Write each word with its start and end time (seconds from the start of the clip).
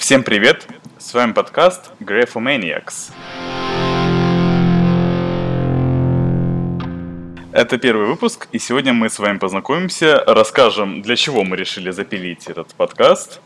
Всем 0.00 0.22
привет! 0.22 0.66
С 0.98 1.12
вами 1.12 1.32
подкаст 1.32 1.90
Graphomaniacs. 2.00 3.12
Это 7.52 7.76
первый 7.76 8.06
выпуск, 8.06 8.48
и 8.50 8.58
сегодня 8.58 8.94
мы 8.94 9.10
с 9.10 9.18
вами 9.18 9.36
познакомимся, 9.36 10.24
расскажем, 10.26 11.02
для 11.02 11.16
чего 11.16 11.44
мы 11.44 11.54
решили 11.58 11.90
запилить 11.90 12.46
этот 12.46 12.74
подкаст, 12.74 13.42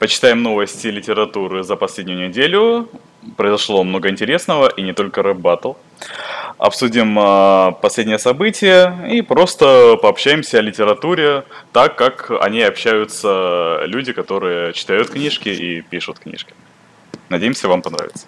почитаем 0.00 0.42
новости 0.42 0.88
литературы 0.88 1.62
за 1.62 1.76
последнюю 1.76 2.28
неделю, 2.28 2.90
произошло 3.36 3.84
много 3.84 4.10
интересного, 4.10 4.66
и 4.66 4.82
не 4.82 4.94
только 4.94 5.22
рэп-баттл. 5.22 5.74
Обсудим 6.58 7.18
э, 7.18 7.72
последние 7.80 8.18
события 8.18 9.06
и 9.10 9.22
просто 9.22 9.96
пообщаемся 10.00 10.58
о 10.58 10.62
литературе 10.62 11.44
так, 11.72 11.96
как 11.96 12.30
они 12.40 12.62
общаются 12.62 13.80
люди, 13.84 14.12
которые 14.12 14.72
читают 14.72 15.10
книжки 15.10 15.48
и 15.48 15.80
пишут 15.80 16.18
книжки. 16.18 16.54
Надеемся, 17.28 17.68
вам 17.68 17.82
понравится. 17.82 18.26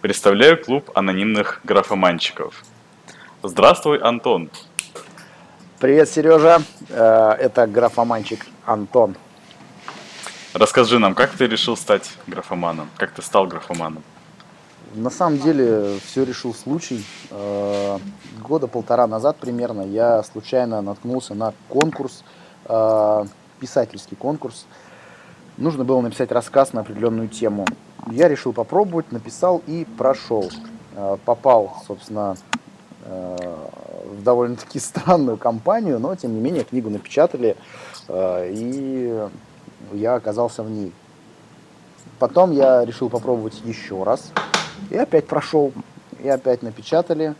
Представляю 0.00 0.62
клуб 0.62 0.90
анонимных 0.94 1.60
графоманчиков. 1.64 2.64
Здравствуй, 3.42 3.98
Антон. 3.98 4.50
Привет, 5.78 6.08
Сережа. 6.08 6.62
Э, 6.88 7.32
это 7.38 7.66
графоманчик 7.66 8.46
Антон. 8.64 9.16
Расскажи 10.52 10.98
нам, 10.98 11.14
как 11.14 11.30
ты 11.30 11.46
решил 11.46 11.76
стать 11.76 12.10
графоманом? 12.26 12.88
Как 12.96 13.12
ты 13.12 13.22
стал 13.22 13.46
графоманом? 13.46 14.02
На 14.94 15.10
самом 15.10 15.38
деле 15.38 15.98
все 16.04 16.24
решил 16.24 16.52
случай. 16.52 17.04
Э, 17.30 17.98
года 18.42 18.66
полтора 18.66 19.06
назад 19.06 19.36
примерно 19.36 19.82
я 19.82 20.20
случайно 20.24 20.82
наткнулся 20.82 21.34
на 21.34 21.54
конкурс, 21.68 22.24
э, 22.64 23.24
писательский 23.60 24.16
конкурс. 24.16 24.66
Нужно 25.58 25.84
было 25.84 26.00
написать 26.00 26.32
рассказ 26.32 26.72
на 26.72 26.80
определенную 26.80 27.28
тему. 27.28 27.66
Я 28.10 28.26
решил 28.26 28.52
попробовать, 28.52 29.12
написал 29.12 29.62
и 29.68 29.86
прошел. 29.96 30.50
Э, 30.96 31.18
попал, 31.24 31.82
собственно, 31.86 32.36
в 33.06 34.22
довольно-таки 34.22 34.78
странную 34.80 35.36
компанию, 35.36 36.00
но 36.00 36.16
тем 36.16 36.34
не 36.34 36.40
менее 36.40 36.64
книгу 36.64 36.90
напечатали, 36.90 37.56
и 38.08 39.28
я 39.92 40.14
оказался 40.14 40.62
в 40.62 40.70
ней. 40.70 40.92
Потом 42.18 42.52
я 42.52 42.84
решил 42.84 43.08
попробовать 43.08 43.62
еще 43.64 44.02
раз. 44.04 44.32
И 44.88 44.96
опять 44.96 45.26
прошел. 45.26 45.72
И 46.22 46.28
опять 46.28 46.62
напечатали. 46.62 47.34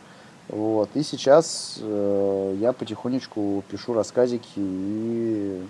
Вот. 0.48 0.91
И 0.94 1.02
сейчас 1.02 1.78
э, 1.80 2.56
я 2.60 2.72
потихонечку 2.72 3.62
пишу 3.70 3.94
рассказики 3.94 4.48
и 4.56 5.64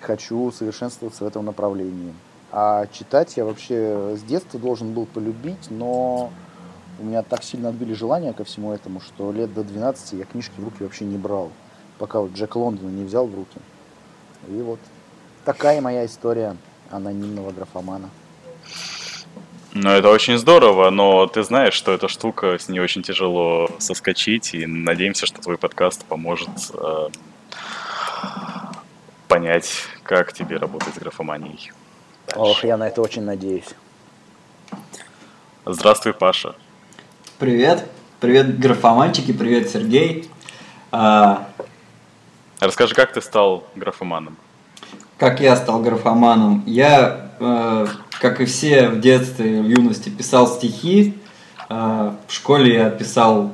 хочу 0.00 0.50
совершенствоваться 0.50 1.24
в 1.24 1.26
этом 1.26 1.44
направлении. 1.44 2.14
А 2.50 2.86
читать 2.86 3.36
я 3.36 3.44
вообще 3.44 4.16
с 4.16 4.22
детства 4.22 4.60
должен 4.60 4.92
был 4.92 5.06
полюбить, 5.06 5.70
но 5.70 6.30
у 7.00 7.04
меня 7.04 7.22
так 7.22 7.42
сильно 7.42 7.70
отбили 7.70 7.92
желание 7.94 8.32
ко 8.32 8.44
всему 8.44 8.72
этому, 8.72 9.00
что 9.00 9.32
лет 9.32 9.52
до 9.52 9.64
12 9.64 10.12
я 10.12 10.24
книжки 10.24 10.52
в 10.58 10.64
руки 10.64 10.84
вообще 10.84 11.04
не 11.04 11.18
брал, 11.18 11.50
пока 11.98 12.20
вот 12.20 12.32
Джек 12.32 12.54
Лондона 12.54 12.90
не 12.90 13.04
взял 13.04 13.26
в 13.26 13.34
руки. 13.34 13.58
И 14.48 14.62
вот 14.62 14.78
такая 15.44 15.80
моя 15.80 16.06
история 16.06 16.56
анонимного 16.90 17.50
графомана. 17.50 18.10
Ну, 19.74 19.90
это 19.90 20.08
очень 20.08 20.38
здорово, 20.38 20.90
но 20.90 21.26
ты 21.26 21.42
знаешь, 21.42 21.74
что 21.74 21.92
эта 21.92 22.06
штука, 22.06 22.58
с 22.60 22.68
ней 22.68 22.78
очень 22.78 23.02
тяжело 23.02 23.68
соскочить, 23.78 24.54
и 24.54 24.66
надеемся, 24.66 25.26
что 25.26 25.42
твой 25.42 25.58
подкаст 25.58 26.04
поможет 26.04 26.48
э, 26.72 27.08
понять, 29.26 29.72
как 30.04 30.32
тебе 30.32 30.58
работать 30.58 30.94
с 30.94 30.98
графоманией. 30.98 31.72
Дальше. 32.28 32.40
Ох, 32.40 32.62
я 32.62 32.76
на 32.76 32.86
это 32.86 33.02
очень 33.02 33.22
надеюсь. 33.22 33.68
Здравствуй, 35.66 36.14
Паша. 36.14 36.54
Привет. 37.40 37.84
Привет, 38.20 38.60
графоманчики, 38.60 39.32
привет, 39.32 39.70
Сергей. 39.70 40.30
А... 40.92 41.48
Расскажи, 42.60 42.94
как 42.94 43.12
ты 43.12 43.20
стал 43.20 43.66
графоманом? 43.74 44.36
Как 45.18 45.40
я 45.40 45.56
стал 45.56 45.82
графоманом? 45.82 46.62
Я 46.64 47.23
как 48.20 48.40
и 48.40 48.44
все 48.44 48.88
в 48.88 49.00
детстве, 49.00 49.60
в 49.60 49.68
юности, 49.68 50.08
писал 50.08 50.46
стихи. 50.48 51.14
А, 51.68 52.16
в 52.26 52.32
школе 52.32 52.74
я 52.74 52.90
писал 52.90 53.52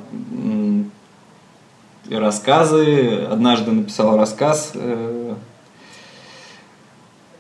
рассказы. 2.11 3.27
Однажды 3.31 3.71
написал 3.71 4.17
рассказ 4.17 4.73
э, 4.75 5.35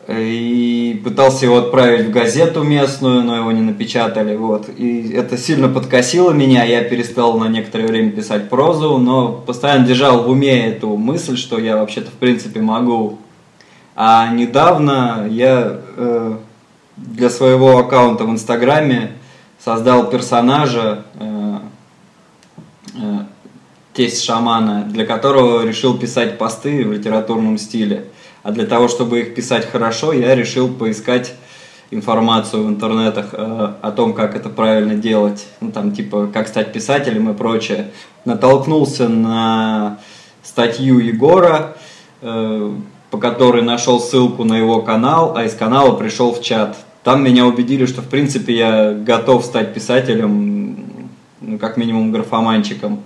и 0.08 1.00
пытался 1.04 1.46
его 1.46 1.58
отправить 1.58 2.06
в 2.06 2.10
газету 2.10 2.62
местную, 2.62 3.22
но 3.22 3.36
его 3.36 3.52
не 3.52 3.62
напечатали. 3.62 4.36
Вот. 4.36 4.68
И 4.76 5.10
это 5.12 5.36
сильно 5.36 5.68
подкосило 5.68 6.32
меня, 6.32 6.64
я 6.64 6.82
перестал 6.84 7.38
на 7.38 7.48
некоторое 7.48 7.86
время 7.86 8.10
писать 8.10 8.48
прозу, 8.48 8.98
но 8.98 9.32
постоянно 9.32 9.86
держал 9.86 10.22
в 10.22 10.30
уме 10.30 10.68
эту 10.68 10.96
мысль, 10.96 11.36
что 11.36 11.58
я 11.58 11.76
вообще-то 11.76 12.10
в 12.10 12.14
принципе 12.14 12.60
могу. 12.60 13.18
А 13.96 14.32
недавно 14.32 15.26
я 15.28 15.80
э, 15.89 15.89
для 16.96 17.30
своего 17.30 17.78
аккаунта 17.78 18.24
в 18.24 18.30
Инстаграме 18.30 19.12
создал 19.62 20.08
персонажа, 20.10 21.04
э, 21.14 21.58
э, 22.94 23.18
тесть 23.92 24.24
шамана, 24.24 24.84
для 24.84 25.06
которого 25.06 25.66
решил 25.66 25.98
писать 25.98 26.38
посты 26.38 26.84
в 26.84 26.92
литературном 26.92 27.58
стиле. 27.58 28.06
А 28.42 28.52
для 28.52 28.66
того, 28.66 28.88
чтобы 28.88 29.20
их 29.20 29.34
писать 29.34 29.70
хорошо, 29.70 30.12
я 30.12 30.34
решил 30.34 30.72
поискать 30.72 31.34
информацию 31.90 32.64
в 32.64 32.68
интернетах 32.68 33.30
э, 33.32 33.72
о 33.82 33.90
том, 33.90 34.14
как 34.14 34.36
это 34.36 34.48
правильно 34.48 34.94
делать, 34.94 35.46
ну 35.60 35.72
там 35.72 35.92
типа 35.92 36.30
как 36.32 36.48
стать 36.48 36.72
писателем 36.72 37.30
и 37.30 37.34
прочее. 37.34 37.90
Натолкнулся 38.24 39.08
на 39.08 39.98
статью 40.42 40.98
Егора, 40.98 41.76
э, 42.22 42.74
по 43.10 43.18
которой 43.18 43.62
нашел 43.62 44.00
ссылку 44.00 44.44
на 44.44 44.56
его 44.56 44.82
канал, 44.82 45.36
а 45.36 45.44
из 45.44 45.54
канала 45.54 45.96
пришел 45.96 46.32
в 46.32 46.42
чат. 46.42 46.76
Там 47.02 47.24
меня 47.24 47.46
убедили, 47.46 47.86
что 47.86 48.02
в 48.02 48.08
принципе 48.08 48.54
я 48.54 48.92
готов 48.92 49.44
стать 49.44 49.74
писателем, 49.74 51.10
ну, 51.40 51.58
как 51.58 51.76
минимум 51.76 52.12
графоманчиком. 52.12 53.02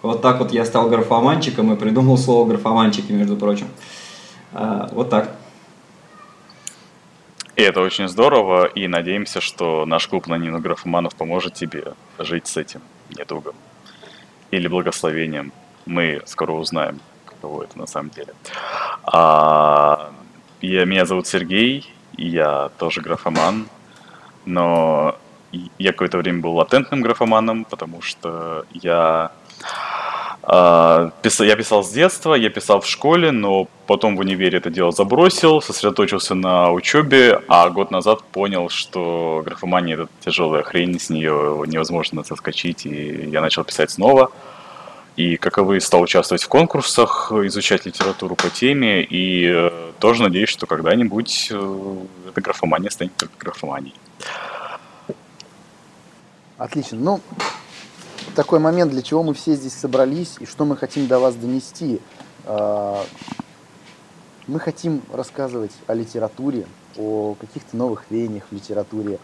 Вот 0.00 0.22
так 0.22 0.38
вот 0.38 0.52
я 0.52 0.64
стал 0.64 0.88
графоманчиком 0.88 1.72
и 1.72 1.76
придумал 1.76 2.18
слово 2.18 2.48
графоманчики, 2.48 3.12
между 3.12 3.36
прочим. 3.36 3.68
А, 4.52 4.88
вот 4.92 5.10
так. 5.10 5.36
И 7.54 7.62
это 7.62 7.80
очень 7.80 8.08
здорово, 8.08 8.64
и 8.64 8.88
надеемся, 8.88 9.40
что 9.40 9.84
наш 9.84 10.08
клуб 10.08 10.26
анонимных 10.26 10.62
графоманов 10.62 11.14
поможет 11.14 11.54
тебе 11.54 11.94
жить 12.18 12.46
с 12.46 12.56
этим 12.56 12.80
недугом 13.16 13.54
или 14.50 14.68
благословением. 14.68 15.52
Мы 15.84 16.22
скоро 16.26 16.52
узнаем, 16.52 17.00
каково 17.42 17.64
это 17.64 17.78
на 17.78 17.86
самом 17.86 18.10
деле. 18.10 18.32
А, 19.04 20.12
я, 20.60 20.84
меня 20.84 21.04
зовут 21.04 21.26
Сергей, 21.26 21.92
я 22.16 22.70
тоже 22.78 23.00
графоман, 23.00 23.66
но 24.46 25.16
я 25.78 25.92
какое-то 25.92 26.18
время 26.18 26.40
был 26.40 26.54
латентным 26.54 27.02
графоманом, 27.02 27.64
потому 27.64 28.00
что 28.02 28.64
я 28.72 29.32
Uh, 30.44 31.12
писал, 31.22 31.46
я 31.46 31.54
писал 31.54 31.84
с 31.84 31.90
детства, 31.92 32.34
я 32.34 32.50
писал 32.50 32.80
в 32.80 32.86
школе, 32.86 33.30
но 33.30 33.68
потом 33.86 34.16
в 34.16 34.20
универе 34.20 34.58
это 34.58 34.70
дело 34.70 34.90
забросил, 34.90 35.62
сосредоточился 35.62 36.34
на 36.34 36.72
учебе, 36.72 37.40
а 37.46 37.70
год 37.70 37.92
назад 37.92 38.24
понял, 38.24 38.68
что 38.68 39.42
графомания 39.46 39.94
это 39.94 40.08
тяжелая 40.18 40.64
хрень, 40.64 40.98
с 40.98 41.10
нее 41.10 41.62
невозможно 41.68 42.24
соскочить, 42.24 42.86
и 42.86 43.28
я 43.30 43.40
начал 43.40 43.62
писать 43.62 43.92
снова. 43.92 44.32
И 45.16 45.38
вы, 45.56 45.80
стал 45.80 46.02
участвовать 46.02 46.42
в 46.42 46.48
конкурсах, 46.48 47.32
изучать 47.32 47.86
литературу 47.86 48.34
по 48.34 48.48
теме, 48.48 49.02
и 49.02 49.46
э, 49.46 49.92
тоже 49.98 50.22
надеюсь, 50.22 50.48
что 50.48 50.66
когда-нибудь 50.66 51.48
э, 51.50 51.96
эта 52.28 52.40
графомания 52.40 52.90
станет 52.90 53.14
только 53.16 53.34
графоманией. 53.38 53.94
Отлично. 56.56 56.98
Ну, 56.98 57.20
такой 58.34 58.58
момент, 58.58 58.92
для 58.92 59.02
чего 59.02 59.22
мы 59.22 59.34
все 59.34 59.54
здесь 59.54 59.74
собрались 59.74 60.36
и 60.38 60.46
что 60.46 60.64
мы 60.64 60.76
хотим 60.76 61.06
до 61.06 61.18
вас 61.18 61.34
донести. 61.34 62.00
А, 62.44 63.04
мы 64.46 64.60
хотим 64.60 65.02
рассказывать 65.12 65.72
о 65.86 65.94
литературе, 65.94 66.66
о 66.96 67.34
каких-то 67.34 67.76
новых 67.76 68.04
веяниях 68.10 68.44
в 68.50 68.54
литературе, 68.54 69.18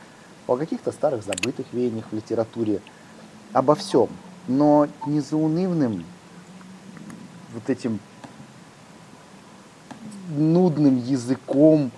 о 0.47 0.57
каких-то 0.57 0.93
старых 0.93 1.25
забытых 1.25 1.67
веяниях 1.73 2.07
в 2.11 2.15
литературе, 2.15 2.81
обо 3.53 3.75
всем, 3.75 4.09
но 4.49 4.89
не 5.07 5.21
заунывным 5.21 6.05
вот 7.53 7.71
этим 7.71 8.01
нудным 10.31 10.97
языком 10.99 11.91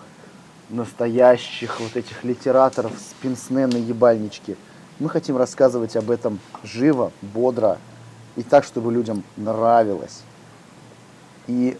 настоящих 0.68 1.80
вот 1.80 1.96
этих 1.96 2.22
литераторов 2.24 2.92
с 2.92 3.14
пенсне 3.22 3.66
на 3.66 3.76
ебальничке. 3.76 4.56
Мы 4.98 5.08
хотим 5.08 5.36
рассказывать 5.36 5.96
об 5.96 6.10
этом 6.10 6.38
живо, 6.62 7.12
бодро 7.22 7.78
и 8.36 8.42
так, 8.42 8.64
чтобы 8.64 8.92
людям 8.92 9.24
нравилось. 9.36 10.22
И 11.46 11.76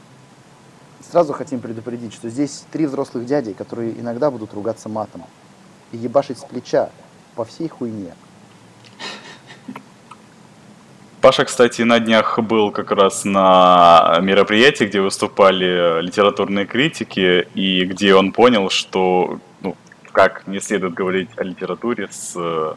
сразу 1.09 1.33
хотим 1.33 1.61
предупредить, 1.61 2.13
что 2.13 2.29
здесь 2.29 2.65
три 2.73 2.87
взрослых 2.87 3.27
дяди, 3.27 3.53
которые 3.53 3.99
иногда 4.01 4.31
будут 4.31 4.55
ругаться 4.55 4.89
матом 4.89 5.25
и 5.93 5.97
ебашить 5.97 6.39
с 6.39 6.45
плеча 6.45 6.91
по 7.35 7.45
всей 7.45 7.69
хуйне. 7.69 8.15
Паша, 11.21 11.45
кстати, 11.45 11.83
на 11.83 12.01
днях 12.01 12.39
был 12.39 12.71
как 12.71 12.93
раз 12.93 13.27
на 13.27 14.19
мероприятии, 14.23 14.85
где 14.85 15.03
выступали 15.03 16.01
литературные 16.01 16.65
критики, 16.65 17.47
и 17.55 17.85
где 17.85 18.15
он 18.15 18.33
понял, 18.33 18.71
что 18.71 19.39
ну, 19.61 19.77
как 20.13 20.47
не 20.47 20.61
следует 20.61 20.95
говорить 20.95 21.29
о 21.37 21.45
литературе 21.45 22.09
с 22.11 22.33
э, 22.37 22.73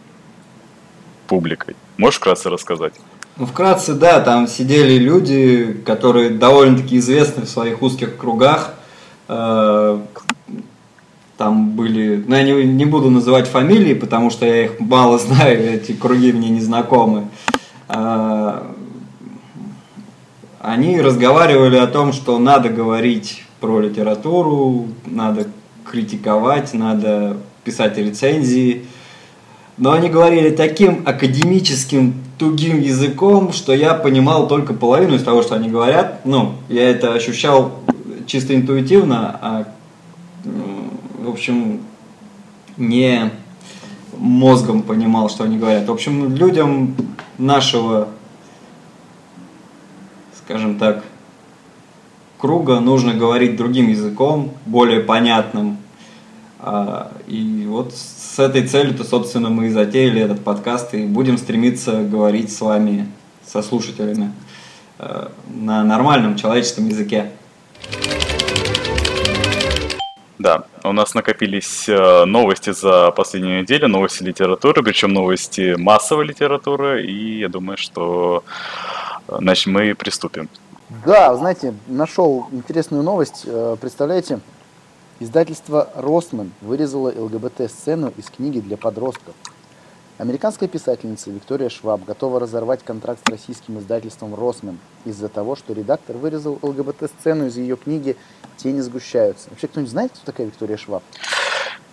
публикой. 1.27 1.77
Можешь 1.97 2.19
вкратце 2.19 2.49
рассказать? 2.49 2.93
Ну, 3.37 3.45
вкратце, 3.45 3.93
да, 3.93 4.19
там 4.19 4.47
сидели 4.47 4.97
люди, 4.97 5.81
которые 5.85 6.31
довольно-таки 6.31 6.97
известны 6.97 7.45
в 7.45 7.49
своих 7.49 7.81
узких 7.81 8.17
кругах. 8.17 8.73
Э, 9.29 9.99
там 11.37 11.71
были, 11.71 12.21
ну 12.27 12.35
я 12.35 12.43
не, 12.43 12.85
буду 12.85 13.09
называть 13.09 13.47
фамилии, 13.47 13.93
потому 13.93 14.29
что 14.29 14.45
я 14.45 14.65
их 14.65 14.81
мало 14.81 15.17
знаю, 15.27 15.75
эти 15.75 15.93
круги 15.93 16.33
мне 16.33 16.49
не 16.49 16.59
знакомы. 16.59 17.29
Они 20.59 21.01
разговаривали 21.01 21.77
о 21.77 21.87
том, 21.87 22.13
что 22.13 22.39
надо 22.39 22.69
говорить 22.69 23.43
про 23.59 23.79
литературу, 23.79 24.87
надо 25.05 25.47
критиковать, 25.85 26.73
надо 26.73 27.37
писать 27.63 27.97
рецензии. 27.97 28.85
Но 29.77 29.91
они 29.91 30.09
говорили 30.09 30.49
таким 30.49 31.03
академическим, 31.05 32.15
тугим 32.37 32.79
языком, 32.79 33.51
что 33.53 33.73
я 33.73 33.93
понимал 33.93 34.47
только 34.47 34.73
половину 34.73 35.15
из 35.15 35.23
того, 35.23 35.41
что 35.41 35.55
они 35.55 35.69
говорят. 35.69 36.25
Ну, 36.25 36.53
я 36.69 36.89
это 36.89 37.13
ощущал 37.13 37.79
чисто 38.25 38.55
интуитивно, 38.55 39.39
а, 39.41 39.67
в 41.19 41.29
общем, 41.29 41.81
не 42.77 43.31
мозгом 44.17 44.81
понимал, 44.81 45.29
что 45.29 45.43
они 45.43 45.57
говорят. 45.57 45.87
В 45.87 45.91
общем, 45.91 46.35
людям 46.35 46.95
нашего, 47.37 48.09
скажем 50.33 50.77
так, 50.77 51.03
круга 52.37 52.79
нужно 52.79 53.13
говорить 53.13 53.55
другим 53.55 53.87
языком, 53.87 54.51
более 54.65 54.99
понятным. 54.99 55.77
А, 56.59 57.11
и 57.27 57.65
вот 57.67 57.93
с 57.93 58.39
этой 58.39 58.67
целью-то, 58.67 59.03
собственно, 59.03 59.49
мы 59.49 59.67
и 59.67 59.69
затеяли 59.69 60.21
этот 60.21 60.43
подкаст 60.43 60.93
и 60.93 61.05
будем 61.05 61.37
стремиться 61.37 62.03
говорить 62.03 62.53
с 62.53 62.61
вами, 62.61 63.09
со 63.45 63.61
слушателями, 63.61 64.31
э, 64.99 65.27
на 65.53 65.83
нормальном 65.83 66.35
человеческом 66.35 66.87
языке. 66.87 67.31
Да, 70.43 70.65
у 70.83 70.91
нас 70.91 71.13
накопились 71.13 71.87
э, 71.87 72.25
новости 72.25 72.73
за 72.73 73.11
последнюю 73.11 73.61
неделю, 73.61 73.87
новости 73.87 74.23
литературы, 74.23 74.83
причем 74.83 75.13
новости 75.13 75.75
массовой 75.77 76.25
литературы, 76.25 77.05
и 77.05 77.39
я 77.39 77.47
думаю, 77.47 77.77
что 77.77 78.43
э, 79.29 79.37
значит, 79.39 79.67
мы 79.67 79.95
приступим. 79.95 80.49
Да, 81.05 81.33
знаете, 81.37 81.73
нашел 81.87 82.47
интересную 82.51 83.03
новость. 83.03 83.43
Э, 83.45 83.77
представляете, 83.79 84.41
издательство 85.21 85.87
«Росман» 85.95 86.51
вырезало 86.59 87.13
ЛГБТ-сцену 87.17 88.11
из 88.17 88.29
книги 88.29 88.59
для 88.59 88.75
подростков. 88.75 89.35
Американская 90.19 90.69
писательница 90.69 91.31
Виктория 91.31 91.69
Шваб 91.69 92.05
готова 92.05 92.39
разорвать 92.39 92.83
контракт 92.83 93.21
с 93.25 93.31
российским 93.31 93.79
издательством 93.79 94.35
«Росман» 94.35 94.77
из-за 95.05 95.27
того, 95.27 95.55
что 95.55 95.73
редактор 95.73 96.17
вырезал 96.17 96.59
ЛГБТ-сцену 96.61 97.47
из 97.47 97.57
ее 97.57 97.75
книги 97.75 98.15
«Тени 98.57 98.81
сгущаются». 98.81 99.49
Вообще, 99.49 99.67
кто-нибудь 99.67 99.89
знает, 99.89 100.11
кто 100.11 100.23
такая 100.23 100.45
Виктория 100.45 100.77
Шваб? 100.77 101.01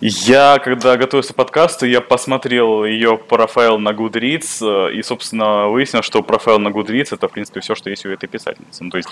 Я, 0.01 0.57
когда 0.57 0.97
готовился 0.97 1.33
к 1.33 1.35
подкасту, 1.35 1.85
я 1.85 2.01
посмотрел 2.01 2.83
ее 2.85 3.19
профайл 3.19 3.77
на 3.77 3.89
Goodreads 3.89 4.89
э, 4.89 4.95
и, 4.95 5.03
собственно, 5.03 5.67
выяснил, 5.67 6.01
что 6.01 6.23
профайл 6.23 6.57
на 6.57 6.69
Goodreads 6.69 7.09
это, 7.11 7.27
в 7.27 7.31
принципе, 7.31 7.59
все, 7.59 7.75
что 7.75 7.91
есть 7.91 8.03
у 8.07 8.09
этой 8.09 8.27
писательницы. 8.27 8.83
Ну, 8.83 8.89
то 8.89 8.97
есть 8.97 9.09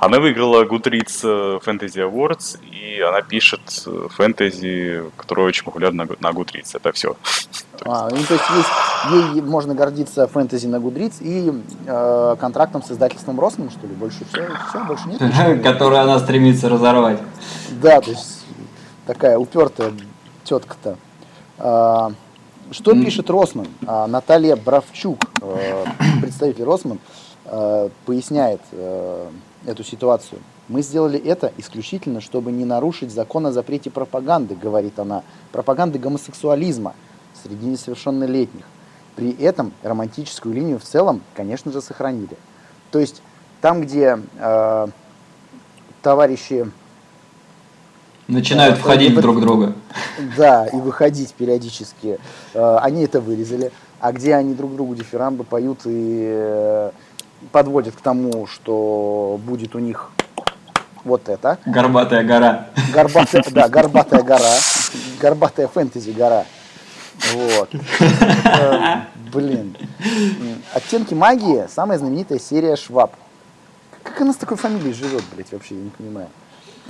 она 0.00 0.18
выиграла 0.18 0.64
Goodreads 0.64 1.20
э, 1.24 1.58
Fantasy 1.62 2.10
Awards, 2.10 2.58
и 2.64 3.02
она 3.02 3.20
пишет 3.20 3.60
э, 3.86 4.08
фэнтези, 4.16 5.02
которое 5.18 5.46
очень 5.46 5.62
популярно 5.62 6.08
на 6.20 6.28
Goodreads. 6.30 6.70
Это 6.72 6.90
все. 6.92 7.16
А, 7.84 8.08
ну, 8.08 8.16
то 8.26 8.32
есть 8.32 8.44
есть, 8.56 9.34
ей 9.34 9.42
можно 9.42 9.74
гордиться 9.74 10.26
фэнтези 10.26 10.68
на 10.68 10.76
Goodreads 10.76 11.16
и 11.20 11.52
э, 11.86 12.36
контрактом 12.40 12.82
с 12.82 12.90
издательством 12.90 13.38
Росман, 13.38 13.68
что 13.68 13.86
ли? 13.86 13.92
Больше 13.92 14.24
все, 14.32 14.48
все 14.70 14.84
больше 14.86 15.06
нет. 15.06 15.62
Который 15.62 15.98
она 15.98 16.18
стремится 16.18 16.70
разорвать. 16.70 17.18
Да, 17.72 18.00
то 18.00 18.10
есть 18.10 18.42
такая 19.06 19.36
упертая 19.36 19.92
тетка-то. 20.44 20.96
А, 21.58 22.12
что 22.70 22.92
пишет 22.94 23.30
Росман? 23.30 23.68
А, 23.86 24.06
Наталья 24.06 24.56
Бравчук, 24.56 25.18
э, 25.40 25.84
представитель 26.22 26.64
Росман, 26.64 26.98
э, 27.44 27.88
поясняет 28.06 28.60
э, 28.72 29.30
эту 29.66 29.82
ситуацию. 29.84 30.40
Мы 30.68 30.82
сделали 30.82 31.18
это 31.18 31.52
исключительно, 31.58 32.20
чтобы 32.20 32.52
не 32.52 32.64
нарушить 32.64 33.10
закон 33.10 33.46
о 33.46 33.52
запрете 33.52 33.90
пропаганды, 33.90 34.54
говорит 34.54 34.98
она, 35.00 35.24
пропаганды 35.50 35.98
гомосексуализма 35.98 36.94
среди 37.42 37.66
несовершеннолетних. 37.66 38.64
При 39.16 39.32
этом 39.32 39.72
романтическую 39.82 40.54
линию 40.54 40.78
в 40.78 40.84
целом, 40.84 41.22
конечно 41.34 41.72
же, 41.72 41.82
сохранили. 41.82 42.36
То 42.92 43.00
есть 43.00 43.20
там, 43.60 43.82
где 43.82 44.20
э, 44.38 44.86
товарищи 46.02 46.70
Начинают 48.30 48.76
да, 48.76 48.80
входить 48.80 49.12
в 49.12 49.20
друг 49.20 49.40
друга. 49.40 49.74
Да, 50.36 50.66
и 50.66 50.76
выходить 50.76 51.34
периодически. 51.34 52.18
Э, 52.54 52.78
они 52.80 53.02
это 53.02 53.20
вырезали. 53.20 53.72
А 53.98 54.12
где 54.12 54.34
они 54.34 54.54
друг 54.54 54.74
другу 54.76 54.94
дифирамбы 54.94 55.42
поют 55.44 55.80
и 55.84 56.30
э, 56.32 56.90
подводят 57.50 57.96
к 57.96 58.00
тому, 58.00 58.46
что 58.46 59.38
будет 59.44 59.74
у 59.74 59.80
них 59.80 60.10
вот 61.04 61.28
это. 61.28 61.58
Горбатая 61.66 62.22
гора. 62.22 62.66
Горбатая, 62.94 63.42
да, 63.50 63.68
горбатая 63.68 64.22
гора. 64.22 64.54
Горбатая 65.20 65.66
фэнтези 65.66 66.12
гора. 66.12 66.44
Вот. 67.34 67.70
Э, 68.44 69.00
блин. 69.32 69.76
Оттенки 70.72 71.14
магии 71.14 71.66
самая 71.68 71.98
знаменитая 71.98 72.38
серия 72.38 72.76
Шваб. 72.76 73.12
Как 74.04 74.20
она 74.20 74.32
с 74.32 74.36
такой 74.36 74.56
фамилией 74.56 74.92
живет, 74.94 75.24
блядь, 75.34 75.50
вообще, 75.52 75.74
я 75.74 75.82
не 75.82 75.90
понимаю. 75.90 76.28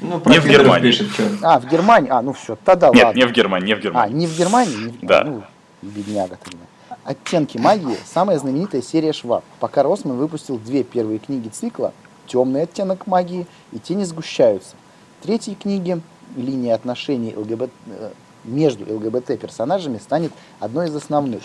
Ну, 0.01 0.23
не 0.27 0.39
в 0.39 0.47
Германии. 0.47 0.87
Пишет, 0.87 1.09
а, 1.43 1.61
в 1.61 1.67
Германии? 1.67 2.11
А, 2.11 2.23
ну 2.23 2.33
все, 2.33 2.57
тогда 2.65 2.91
Нет, 2.91 3.05
ладно. 3.05 3.19
не 3.19 3.27
в 3.27 3.33
Германии, 3.33 3.67
не 3.67 3.75
в 3.75 3.81
Германии. 3.81 4.15
А, 4.15 4.19
не 4.19 4.27
в 4.27 4.39
Германии? 4.39 4.77
Не 4.77 4.89
в... 4.91 5.01
Да. 5.03 5.25
Ну, 5.25 5.43
бедняга 5.83 6.39
тогда. 6.43 6.65
«Оттенки 7.05 7.57
магии»– 7.57 7.97
самая 8.05 8.39
знаменитая 8.39 8.83
серия 8.83 9.13
Шваб. 9.13 9.43
Пока 9.59 9.83
Росман 9.83 10.17
выпустил 10.17 10.59
две 10.59 10.85
первые 10.85 11.19
книги 11.19 11.49
цикла 11.49 11.93
«Темный 12.27 12.63
оттенок 12.63 13.07
магии» 13.07 13.47
и 13.73 13.79
«Тени 13.79 14.05
сгущаются». 14.05 14.77
Третьей 15.23 15.55
книги 15.55 16.01
линия 16.37 16.75
отношений 16.75 17.35
ЛГБТ, 17.35 17.71
э, 17.87 18.11
между 18.45 18.85
ЛГБТ-персонажами 18.95 19.99
станет 19.99 20.33
одной 20.59 20.89
из 20.89 20.97
основных. 20.97 21.43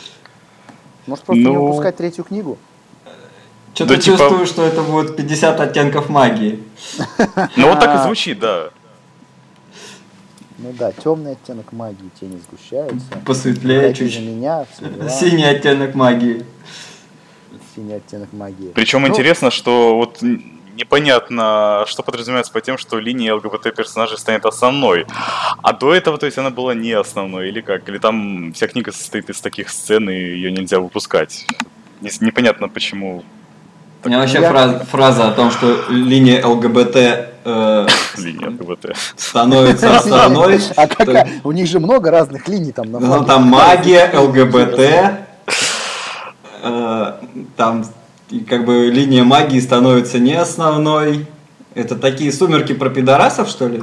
Может, 1.07 1.23
просто 1.25 1.43
ну... 1.43 1.49
не 1.51 1.57
выпускать 1.57 1.97
третью 1.97 2.23
книгу? 2.23 2.57
Что-то 3.75 3.95
да, 3.95 4.01
типа 4.01 4.17
чувствую, 4.17 4.45
что 4.45 4.63
это 4.63 4.81
будет 4.83 5.17
50 5.17 5.59
оттенков 5.59 6.07
магии. 6.07 6.63
Ну 7.57 7.69
вот 7.69 7.79
так 7.81 7.99
и 7.99 8.03
звучит, 8.05 8.39
да. 8.39 8.69
Ну 10.57 10.73
да, 10.79 10.93
темный 10.93 11.33
оттенок 11.33 11.73
магии, 11.73 12.09
тени 12.17 12.39
сгущаются. 12.49 13.05
Посветлее 13.25 13.93
чуть. 13.93 14.17
меня, 14.17 14.65
Синий 15.09 15.43
оттенок 15.43 15.93
магии. 15.93 16.45
Синий 17.75 17.95
оттенок 17.95 18.31
магии. 18.31 18.71
Причем 18.73 19.01
ну, 19.01 19.09
интересно, 19.09 19.51
что 19.51 19.97
вот 19.97 20.21
непонятно, 20.21 21.83
что 21.85 22.01
подразумевается 22.01 22.53
по 22.53 22.61
тем, 22.61 22.77
что 22.77 22.97
линия 22.97 23.35
ЛГБТ 23.35 23.75
персонажей 23.75 24.17
станет 24.17 24.45
основной. 24.45 25.05
А 25.61 25.73
до 25.73 25.93
этого, 25.93 26.17
то 26.17 26.25
есть, 26.25 26.37
она 26.37 26.49
была 26.49 26.73
не 26.73 26.93
основной, 26.93 27.49
или 27.49 27.59
как? 27.59 27.89
Или 27.89 27.97
там 27.97 28.53
вся 28.53 28.67
книга 28.67 28.93
состоит 28.93 29.29
из 29.29 29.41
таких 29.41 29.69
сцен, 29.69 30.09
и 30.09 30.13
ее 30.13 30.53
нельзя 30.53 30.79
выпускать. 30.79 31.45
Непонятно, 32.21 32.69
почему 32.69 33.25
у 34.05 34.07
меня 34.07 34.19
вообще 34.19 34.39
я... 34.39 34.49
фраза, 34.49 34.85
фраза 34.85 35.27
о 35.29 35.31
том, 35.31 35.49
что 35.49 35.85
линия 35.89 36.45
ЛГБТ 36.45 36.95
э, 36.95 37.87
линия 38.17 38.49
ЛГБТ 38.49 38.95
становится 39.17 39.97
основной. 39.97 40.59
А 40.75 40.87
какая? 40.87 41.27
У 41.43 41.51
них 41.51 41.67
же 41.67 41.79
много 41.79 42.11
разных 42.11 42.47
линий 42.47 42.71
там. 42.71 42.91
Ну 42.91 43.25
там 43.25 43.43
магия, 43.43 44.11
ЛГБТ, 44.13 44.79
э, 46.63 47.13
там 47.57 47.85
как 48.47 48.65
бы 48.65 48.91
линия 48.91 49.23
магии 49.23 49.59
становится 49.59 50.19
не 50.19 50.33
основной. 50.33 51.25
Это 51.73 51.95
такие 51.95 52.31
сумерки 52.31 52.73
про 52.73 52.89
пидорасов, 52.89 53.49
что 53.49 53.67
ли? 53.67 53.81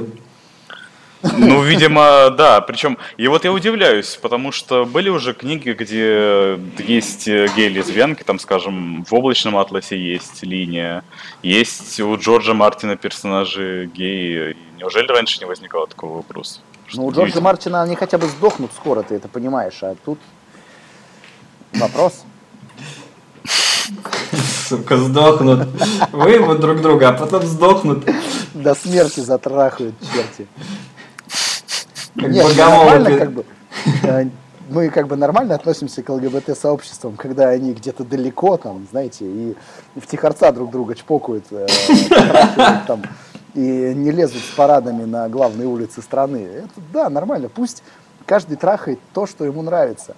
Ну, 1.23 1.63
видимо, 1.63 2.29
да. 2.31 2.61
Причем, 2.61 2.97
и 3.17 3.27
вот 3.27 3.45
я 3.45 3.51
удивляюсь, 3.51 4.19
потому 4.21 4.51
что 4.51 4.85
были 4.85 5.09
уже 5.09 5.33
книги, 5.33 5.71
где 5.71 6.59
есть 6.77 7.27
гей-лесбиянки, 7.27 8.23
там, 8.23 8.39
скажем, 8.39 9.05
в 9.05 9.13
«Облачном 9.13 9.57
атласе» 9.57 9.97
есть 9.97 10.43
линия, 10.43 11.03
есть 11.41 11.99
у 11.99 12.17
Джорджа 12.17 12.53
Мартина 12.53 12.97
персонажи 12.97 13.89
геи. 13.93 14.57
Неужели 14.77 15.07
раньше 15.07 15.39
не 15.39 15.45
возникало 15.45 15.87
такого 15.87 16.17
вопроса? 16.17 16.59
Ну, 16.93 17.05
у 17.05 17.11
Джорджа 17.11 17.39
Мартина 17.41 17.81
они 17.81 17.95
хотя 17.95 18.17
бы 18.17 18.27
сдохнут 18.27 18.71
скоро, 18.73 19.01
ты 19.03 19.15
это 19.15 19.27
понимаешь, 19.29 19.81
а 19.81 19.95
тут 20.03 20.19
вопрос. 21.73 22.25
Сука, 24.67 24.97
сдохнут. 24.97 25.67
Выебут 26.11 26.59
друг 26.59 26.81
друга, 26.81 27.09
а 27.09 27.13
потом 27.13 27.43
сдохнут. 27.43 28.05
До 28.53 28.75
смерти 28.75 29.19
затрахают 29.19 29.95
черти. 30.13 30.47
Как 32.15 32.29
Нет, 32.29 32.57
нормально 32.57 33.17
как 33.17 33.31
бы. 33.31 33.45
э, 34.03 34.25
Мы 34.69 34.89
как 34.89 35.07
бы 35.07 35.15
нормально 35.17 35.55
относимся 35.55 36.03
к 36.03 36.09
ЛГБТ-сообществам, 36.09 37.15
когда 37.17 37.49
они 37.49 37.73
где-то 37.73 38.03
далеко, 38.03 38.57
там, 38.57 38.87
знаете, 38.89 39.25
и 39.25 39.55
в 39.95 40.07
тихорца 40.07 40.51
друг 40.51 40.71
друга 40.71 40.95
чпокают, 40.95 41.45
э, 41.51 41.67
там, 42.87 43.01
и 43.55 43.59
не 43.59 44.11
лезут 44.11 44.41
с 44.41 44.55
парадами 44.55 45.05
на 45.05 45.27
главные 45.27 45.67
улицы 45.67 46.01
страны. 46.01 46.37
Это, 46.37 46.81
да, 46.93 47.09
нормально. 47.09 47.49
Пусть 47.49 47.83
каждый 48.25 48.57
трахает 48.57 48.99
то, 49.13 49.27
что 49.27 49.43
ему 49.45 49.61
нравится. 49.61 50.15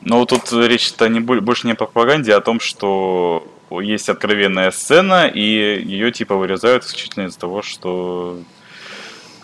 Ну, 0.00 0.24
тут 0.26 0.52
речь-то 0.52 1.08
не, 1.08 1.20
бо- 1.20 1.40
больше 1.40 1.66
не 1.66 1.72
о 1.72 1.76
пропаганде, 1.76 2.32
а 2.34 2.38
о 2.38 2.40
том, 2.40 2.60
что 2.60 3.46
есть 3.70 4.08
откровенная 4.08 4.70
сцена, 4.70 5.26
и 5.26 5.40
ее 5.42 6.12
типа 6.12 6.36
вырезают 6.36 6.84
исключительно 6.84 7.26
из-за 7.26 7.38
того, 7.38 7.62
что... 7.62 8.38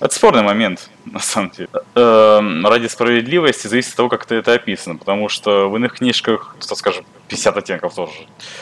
Это 0.01 0.15
спорный 0.15 0.43
момент, 0.43 0.91
на 1.05 1.21
самом 1.21 1.51
деле. 1.51 1.69
Эм, 1.95 2.67
ради 2.67 2.87
справедливости 2.87 3.67
зависит 3.67 3.91
от 3.91 3.97
того, 3.97 4.09
как 4.09 4.25
это, 4.25 4.35
это 4.35 4.53
описано, 4.53 4.97
потому 4.97 5.29
что 5.29 5.69
в 5.69 5.77
иных 5.77 5.95
книжках, 5.95 6.57
что 6.61 6.75
скажем, 6.75 7.05
50 7.29 7.57
оттенков 7.57 7.95
тоже. 7.95 8.13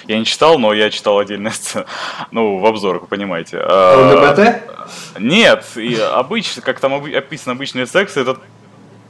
Я 0.07 0.19
не 0.19 0.25
читал, 0.25 0.59
но 0.59 0.73
я 0.73 0.91
читал 0.91 1.19
отдельные 1.19 1.53
сцены. 1.53 1.87
Ну, 2.31 2.59
в 2.59 2.67
обзорах, 2.67 3.03
вы 3.03 3.09
понимаете. 3.09 3.59
А, 3.61 4.35
ЛГБТ? 4.37 5.21
Нет, 5.21 5.65
и 5.77 5.95
обычно, 5.97 6.63
как 6.63 6.81
там 6.81 6.95
описан 6.95 7.53
обычный 7.53 7.87
секс, 7.87 8.17
это, 8.17 8.39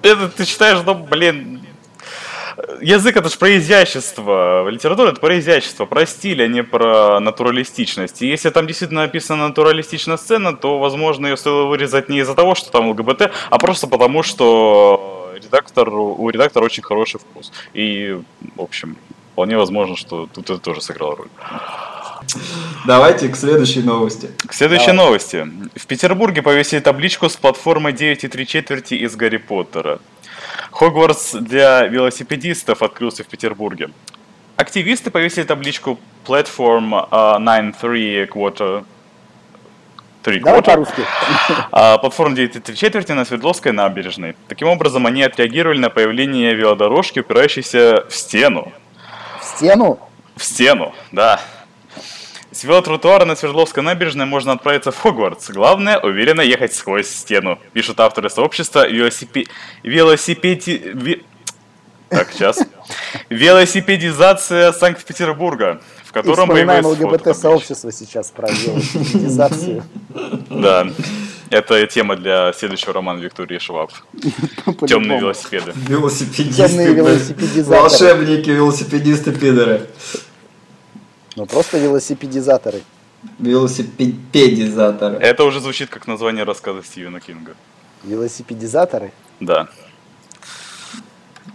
это 0.02 0.28
ты 0.28 0.44
читаешь, 0.44 0.78
ну, 0.84 0.94
блин, 0.94 1.62
язык 2.80 3.16
это 3.16 3.28
же 3.28 3.38
про 3.38 3.56
изящество, 3.56 4.68
литература 4.68 5.10
это 5.10 5.20
про 5.20 5.38
изящество, 5.38 5.86
про 5.86 6.06
стиль, 6.06 6.42
а 6.42 6.48
не 6.48 6.62
про 6.62 7.20
натуралистичность. 7.20 8.22
И 8.22 8.26
если 8.26 8.50
там 8.50 8.66
действительно 8.66 9.02
написана 9.02 9.48
натуралистичная 9.48 10.16
сцена, 10.16 10.56
то, 10.56 10.78
возможно, 10.78 11.26
ее 11.26 11.36
стоило 11.36 11.66
вырезать 11.66 12.08
не 12.08 12.20
из-за 12.20 12.34
того, 12.34 12.54
что 12.54 12.70
там 12.70 12.88
ЛГБТ, 12.90 13.30
а 13.50 13.58
просто 13.58 13.86
потому, 13.86 14.22
что 14.22 15.32
редактор, 15.42 15.88
у 15.88 16.28
редактора 16.28 16.64
очень 16.64 16.82
хороший 16.82 17.20
вкус. 17.20 17.52
И, 17.74 18.18
в 18.56 18.60
общем, 18.60 18.96
вполне 19.32 19.56
возможно, 19.56 19.96
что 19.96 20.28
тут 20.32 20.50
это 20.50 20.58
тоже 20.58 20.80
сыграло 20.80 21.16
роль. 21.16 21.28
Давайте 22.86 23.28
к 23.28 23.36
следующей 23.36 23.82
новости. 23.82 24.30
К 24.46 24.52
следующей 24.52 24.92
Давай. 24.92 25.06
новости. 25.06 25.48
В 25.74 25.86
Петербурге 25.86 26.42
повесили 26.42 26.80
табличку 26.80 27.28
с 27.28 27.36
платформой 27.36 27.92
9,3 27.92 28.44
четверти 28.44 28.94
из 28.94 29.16
Гарри 29.16 29.38
Поттера. 29.38 30.00
Хогвартс 30.72 31.34
для 31.34 31.86
велосипедистов 31.86 32.82
открылся 32.82 33.22
в 33.22 33.26
Петербурге. 33.26 33.90
Активисты 34.56 35.10
повесили 35.10 35.44
табличку 35.44 35.98
Platform 36.26 37.08
uh, 37.10 37.38
9,3 37.38 38.28
quarter. 38.28 38.84
3 40.22 40.40
Давай 40.40 40.62
по-русски. 40.62 41.02
А, 41.72 41.98
платформа 41.98 42.36
9,3 42.36 42.74
четверти 42.74 43.12
на 43.12 43.24
Свердловской 43.24 43.72
набережной. 43.72 44.36
Таким 44.48 44.68
образом, 44.68 45.06
они 45.06 45.22
отреагировали 45.22 45.78
на 45.78 45.90
появление 45.90 46.54
велодорожки, 46.54 47.20
упирающейся 47.20 48.04
в 48.08 48.14
стену. 48.14 48.72
В 49.40 49.44
стену. 49.44 49.98
В 50.36 50.44
стену, 50.44 50.94
да. 51.10 51.40
С 52.62 52.64
велотротуара 52.64 53.24
на 53.24 53.34
Свердловской 53.34 53.82
набережной 53.82 54.24
можно 54.24 54.52
отправиться 54.52 54.92
в 54.92 54.96
Хогвартс. 54.96 55.50
Главное, 55.50 55.98
уверенно 55.98 56.42
ехать 56.42 56.72
сквозь 56.72 57.08
стену. 57.08 57.58
Пишут 57.72 57.98
авторы 57.98 58.30
сообщества 58.30 58.86
велосипе... 58.88 59.46
велосипеди... 59.82 60.80
ве- 60.94 61.24
Так, 62.08 62.30
сейчас. 62.32 62.60
Велосипедизация 63.30 64.70
Санкт-Петербурга, 64.70 65.80
в 66.04 66.12
котором 66.12 66.46
вспоминаем 66.50 66.86
ЛГБТ-сообщество 66.86 67.90
сейчас 67.90 68.30
про 68.30 68.48
велосипедизацию. 68.48 69.82
Да. 70.48 70.86
Это 71.50 71.84
тема 71.88 72.14
для 72.14 72.52
следующего 72.52 72.92
романа 72.92 73.18
Виктории 73.18 73.58
Шваб. 73.58 73.90
Темные 74.86 75.18
велосипеды. 75.18 75.72
Велосипедисты. 75.88 76.68
Темные 76.68 76.94
велосипедизаторы. 76.94 77.80
Волшебники, 77.80 78.50
велосипедисты, 78.50 79.32
пидоры. 79.32 79.88
Ну 81.36 81.46
просто 81.46 81.78
велосипедизаторы. 81.78 82.82
Велосипедизаторы. 83.38 85.16
Это 85.16 85.44
уже 85.44 85.60
звучит 85.60 85.88
как 85.88 86.06
название 86.06 86.44
рассказа 86.44 86.82
Стивена 86.82 87.20
Кинга. 87.20 87.54
Велосипедизаторы? 88.04 89.12
Да. 89.40 89.68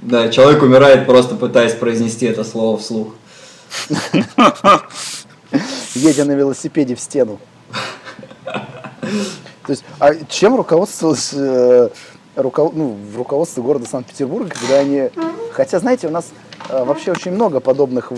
Да, 0.02 0.30
человек 0.30 0.62
умирает 0.64 1.06
просто 1.06 1.36
пытаясь 1.36 1.74
произнести 1.74 2.26
это 2.26 2.44
слово 2.44 2.78
вслух. 2.78 3.16
едя 5.96 6.26
на 6.26 6.32
велосипеде 6.34 6.96
в 6.96 7.00
стену. 7.00 7.40
То 8.44 9.74
есть, 9.74 9.84
а 10.00 10.16
чем 10.30 10.56
руководствовалось 10.56 11.32
э, 11.34 11.90
руко- 12.36 12.72
ну, 12.74 12.98
в 13.14 13.18
руководстве 13.18 13.62
города 13.62 13.86
Санкт-Петербурга, 13.86 14.50
когда 14.50 14.80
они... 14.80 15.10
Хотя, 15.52 15.80
знаете, 15.80 16.08
у 16.08 16.12
нас 16.12 16.28
вообще 16.70 17.12
очень 17.12 17.32
много 17.32 17.60
подобных 17.60 18.12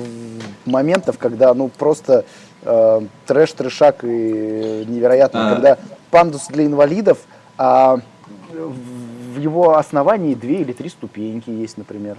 моментов, 0.65 1.17
когда, 1.17 1.53
ну, 1.53 1.69
просто 1.69 2.25
э, 2.63 3.01
трэш, 3.25 3.51
трешак 3.53 4.03
и 4.03 4.85
невероятно, 4.87 5.47
А. 5.47 5.53
когда 5.55 5.77
пандус 6.11 6.47
для 6.47 6.65
инвалидов, 6.65 7.19
а 7.57 7.99
в 8.51 9.39
его 9.39 9.77
основании 9.77 10.33
две 10.33 10.61
или 10.61 10.73
три 10.73 10.89
ступеньки 10.89 11.49
есть, 11.49 11.77
например. 11.77 12.17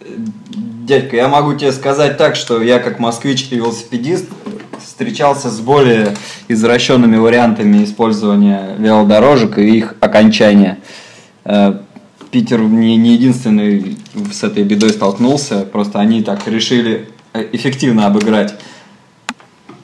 Дядька, 0.00 1.16
я 1.16 1.28
могу 1.28 1.54
тебе 1.54 1.72
сказать 1.72 2.16
так, 2.16 2.36
что 2.36 2.62
я 2.62 2.78
как 2.78 2.98
москвич 2.98 3.48
и 3.50 3.56
велосипедист 3.56 4.26
встречался 4.82 5.50
с 5.50 5.60
более 5.60 6.14
извращенными 6.48 7.16
вариантами 7.16 7.84
использования 7.84 8.74
велодорожек 8.78 9.58
и 9.58 9.76
их 9.76 9.94
окончания. 10.00 10.78
Э, 12.28 12.30
Питер 12.30 12.60
не, 12.60 12.96
не 12.96 13.14
единственный 13.14 13.96
с 14.32 14.42
этой 14.42 14.64
бедой 14.64 14.90
столкнулся, 14.90 15.64
просто 15.64 15.98
они 16.00 16.22
так 16.22 16.46
решили 16.46 17.08
э, 17.32 17.48
эффективно 17.52 18.06
обыграть. 18.06 18.54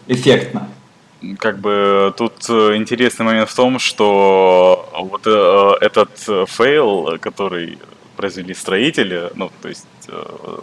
Эффектно. 0.06 0.68
как 1.38 1.58
бы 1.58 2.12
тут 2.16 2.48
э, 2.48 2.76
интересный 2.76 3.24
момент 3.24 3.48
в 3.48 3.54
том, 3.54 3.78
что 3.78 4.88
вот 4.94 5.22
э, 5.26 5.70
этот 5.80 6.10
э, 6.28 6.44
фейл, 6.46 7.18
который 7.20 7.78
произвели 8.16 8.54
строители, 8.54 9.30
ну, 9.34 9.50
то 9.62 9.68
есть 9.68 9.86
э, 10.08 10.58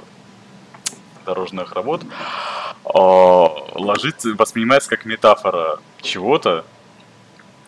дорожных 1.25 1.73
работ, 1.73 2.03
э, 2.03 2.89
ложится, 2.93 4.29
воспринимается 4.38 4.89
как 4.89 5.05
метафора 5.05 5.79
чего-то, 6.01 6.65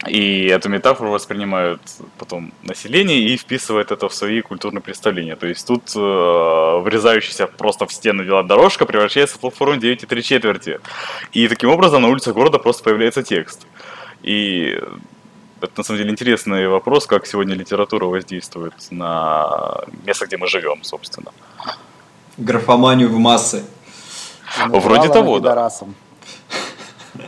и 0.07 0.47
эту 0.47 0.69
метафору 0.69 1.11
воспринимают 1.11 1.81
потом 2.17 2.51
население 2.63 3.19
и 3.19 3.37
вписывает 3.37 3.91
это 3.91 4.09
в 4.09 4.13
свои 4.13 4.41
культурные 4.41 4.81
представления. 4.81 5.35
То 5.35 5.47
есть 5.47 5.65
тут 5.65 5.93
э, 5.95 6.81
врезающаяся 6.83 7.47
просто 7.47 7.85
в 7.85 7.93
стену 7.93 8.23
велодорожка 8.23 8.85
превращается 8.85 9.37
в 9.37 9.39
платформу 9.39 9.75
9,3 9.75 10.21
четверти. 10.21 10.79
И 11.31 11.47
таким 11.47 11.69
образом 11.69 12.01
на 12.01 12.09
улицах 12.09 12.33
города 12.33 12.59
просто 12.59 12.83
появляется 12.83 13.23
текст. 13.23 13.65
И 14.23 14.77
это 15.61 15.71
на 15.77 15.83
самом 15.83 15.99
деле 15.99 16.11
интересный 16.11 16.67
вопрос, 16.67 17.05
как 17.05 17.25
сегодня 17.25 17.55
литература 17.55 18.05
воздействует 18.05 18.73
на 18.89 19.83
место, 20.05 20.25
где 20.25 20.37
мы 20.37 20.47
живем, 20.47 20.83
собственно. 20.83 21.31
Графоманию 22.37 23.09
в 23.09 23.17
массы. 23.17 23.63
И 24.65 24.69
Вроде 24.69 25.07
того, 25.07 25.39
да. 25.39 25.69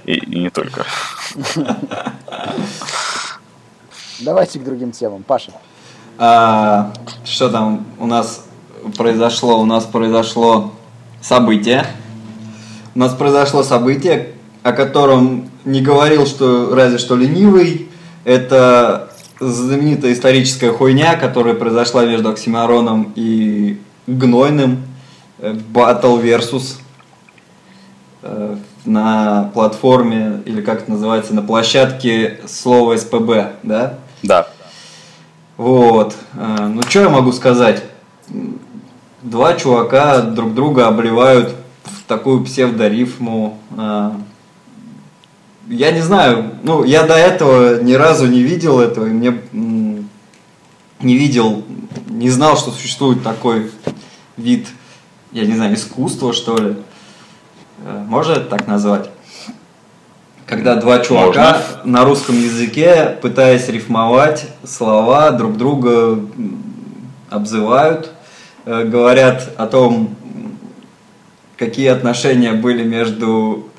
И, 0.03 0.13
и 0.13 0.39
не 0.39 0.49
только. 0.49 0.85
Давайте 4.19 4.59
к 4.59 4.63
другим 4.63 4.91
темам. 4.91 5.23
Паша. 5.23 5.51
А, 6.17 6.93
что 7.25 7.49
там 7.49 7.85
у 7.99 8.05
нас 8.07 8.45
произошло? 8.97 9.59
У 9.59 9.65
нас 9.65 9.83
произошло 9.85 10.71
событие. 11.21 11.85
У 12.93 12.99
нас 12.99 13.13
произошло 13.13 13.63
событие, 13.63 14.33
о 14.63 14.71
котором 14.71 15.49
не 15.65 15.81
говорил, 15.81 16.25
что 16.25 16.73
разве 16.73 16.97
что 16.97 17.15
ленивый. 17.15 17.89
Это 18.23 19.11
знаменитая 19.39 20.13
историческая 20.13 20.71
хуйня, 20.71 21.17
которая 21.17 21.53
произошла 21.55 22.05
между 22.05 22.29
Оксимироном 22.29 23.11
и 23.15 23.81
Гнойным. 24.07 24.83
Э, 25.39 25.53
Battle 25.53 26.21
versus. 26.21 26.77
На 28.85 29.49
платформе, 29.53 30.41
или 30.45 30.61
как 30.61 30.83
это 30.83 30.91
называется, 30.91 31.33
на 31.33 31.41
площадке 31.41 32.39
слова 32.47 32.95
СПБ, 32.95 33.53
да? 33.63 33.97
Да. 34.21 34.47
Вот. 35.57 36.15
Э, 36.33 36.67
Ну, 36.71 36.81
что 36.83 37.01
я 37.01 37.09
могу 37.09 37.31
сказать? 37.31 37.83
Два 39.23 39.55
чувака 39.55 40.21
друг 40.21 40.53
друга 40.53 40.87
обливают 40.87 41.55
в 41.83 42.03
такую 42.07 42.43
псевдорифму. 42.43 43.57
Э, 43.77 44.11
Я 45.67 45.91
не 45.91 46.01
знаю, 46.01 46.51
ну, 46.61 46.83
я 46.83 47.03
до 47.07 47.15
этого 47.15 47.81
ни 47.81 47.93
разу 47.93 48.27
не 48.27 48.41
видел 48.43 48.79
этого, 48.79 49.07
и 49.07 49.09
мне 49.09 49.41
не 51.01 51.15
видел, 51.17 51.63
не 52.07 52.29
знал, 52.29 52.55
что 52.55 52.69
существует 52.69 53.23
такой 53.23 53.71
вид, 54.37 54.67
я 55.31 55.43
не 55.45 55.53
знаю, 55.55 55.73
искусства, 55.73 56.33
что 56.33 56.55
ли. 56.57 56.75
Э, 57.85 58.03
Можно 58.07 58.33
это 58.33 58.45
так 58.45 58.67
назвать? 58.67 59.11
Когда 60.47 60.75
два 60.75 60.99
чувака 60.99 61.61
на 61.83 62.03
русском 62.03 62.35
языке, 62.35 63.15
пытаясь 63.21 63.67
рифмовать 63.69 64.47
слова, 64.63 65.31
друг 65.31 65.55
друга 65.57 66.19
обзывают, 67.29 68.11
э, 68.65 68.85
говорят 68.85 69.51
о 69.57 69.67
том, 69.67 70.15
какие 71.57 71.87
отношения 71.87 72.53
были 72.53 72.83
между 72.83 73.69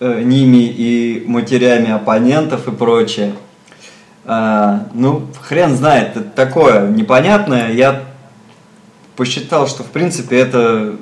э, 0.00 0.22
ними 0.22 0.64
и 0.64 1.24
матерями 1.26 1.90
оппонентов 1.90 2.66
и 2.66 2.72
прочее. 2.72 3.34
А, 4.24 4.88
ну, 4.94 5.26
хрен 5.40 5.76
знает, 5.76 6.16
это 6.16 6.28
такое 6.28 6.88
непонятное. 6.88 7.72
Я 7.72 8.02
посчитал, 9.16 9.66
что 9.66 9.84
в 9.84 9.86
принципе 9.86 10.38
это, 10.38 10.96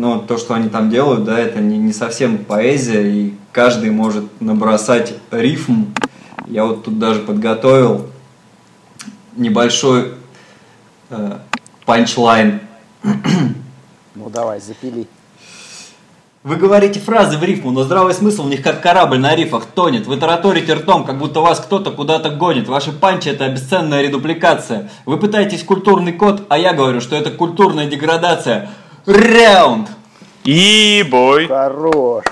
ну, 0.00 0.18
то, 0.18 0.38
что 0.38 0.54
они 0.54 0.70
там 0.70 0.88
делают, 0.88 1.24
да, 1.24 1.38
это 1.38 1.60
не, 1.60 1.76
не 1.76 1.92
совсем 1.92 2.38
поэзия, 2.38 3.02
и 3.02 3.34
каждый 3.52 3.90
может 3.90 4.24
набросать 4.40 5.12
рифм. 5.30 5.92
Я 6.46 6.64
вот 6.64 6.84
тут 6.84 6.98
даже 6.98 7.20
подготовил 7.20 8.06
небольшой 9.36 10.14
э, 11.10 11.38
панчлайн. 11.84 12.60
Ну 14.16 14.28
давай, 14.28 14.60
запили. 14.60 15.06
Вы 16.42 16.56
говорите 16.56 16.98
фразы 16.98 17.38
в 17.38 17.44
рифму, 17.44 17.70
но 17.70 17.84
здравый 17.84 18.12
смысл 18.12 18.42
в 18.42 18.48
них 18.48 18.62
как 18.62 18.82
корабль 18.82 19.18
на 19.18 19.36
рифах 19.36 19.66
тонет. 19.66 20.06
Вы 20.06 20.16
тараторите 20.16 20.74
ртом, 20.74 21.04
как 21.04 21.18
будто 21.18 21.40
вас 21.40 21.60
кто-то 21.60 21.90
куда-то 21.90 22.30
гонит. 22.30 22.66
Ваши 22.66 22.92
панчи 22.92 23.28
это 23.28 23.44
обесценная 23.44 24.02
редупликация. 24.02 24.90
Вы 25.06 25.18
пытаетесь 25.18 25.62
культурный 25.62 26.12
код, 26.12 26.42
а 26.48 26.58
я 26.58 26.72
говорю, 26.72 27.00
что 27.00 27.14
это 27.14 27.30
культурная 27.30 27.86
деградация. 27.86 28.70
Раунд! 29.06 29.88
И 30.44 31.06
бой. 31.10 31.48
Хорош. 31.48 32.24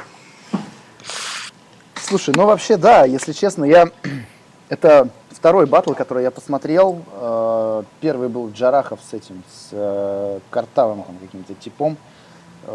Слушай, 1.95 2.35
ну 2.37 2.47
вообще 2.47 2.77
да, 2.77 3.05
если 3.05 3.33
честно, 3.33 3.65
я... 3.65 3.91
Это 4.69 5.09
второй 5.31 5.67
батл, 5.67 5.93
который 5.95 6.23
я 6.25 6.31
посмотрел. 6.31 7.03
Э, 7.15 7.83
Первый 8.01 8.29
был 8.29 8.51
Джарахов 8.51 9.01
с 9.09 9.15
этим, 9.15 9.43
с 9.51 9.69
э, 9.73 10.39
Картавым 10.51 11.05
каким-то 11.21 11.55
типом. 11.55 11.97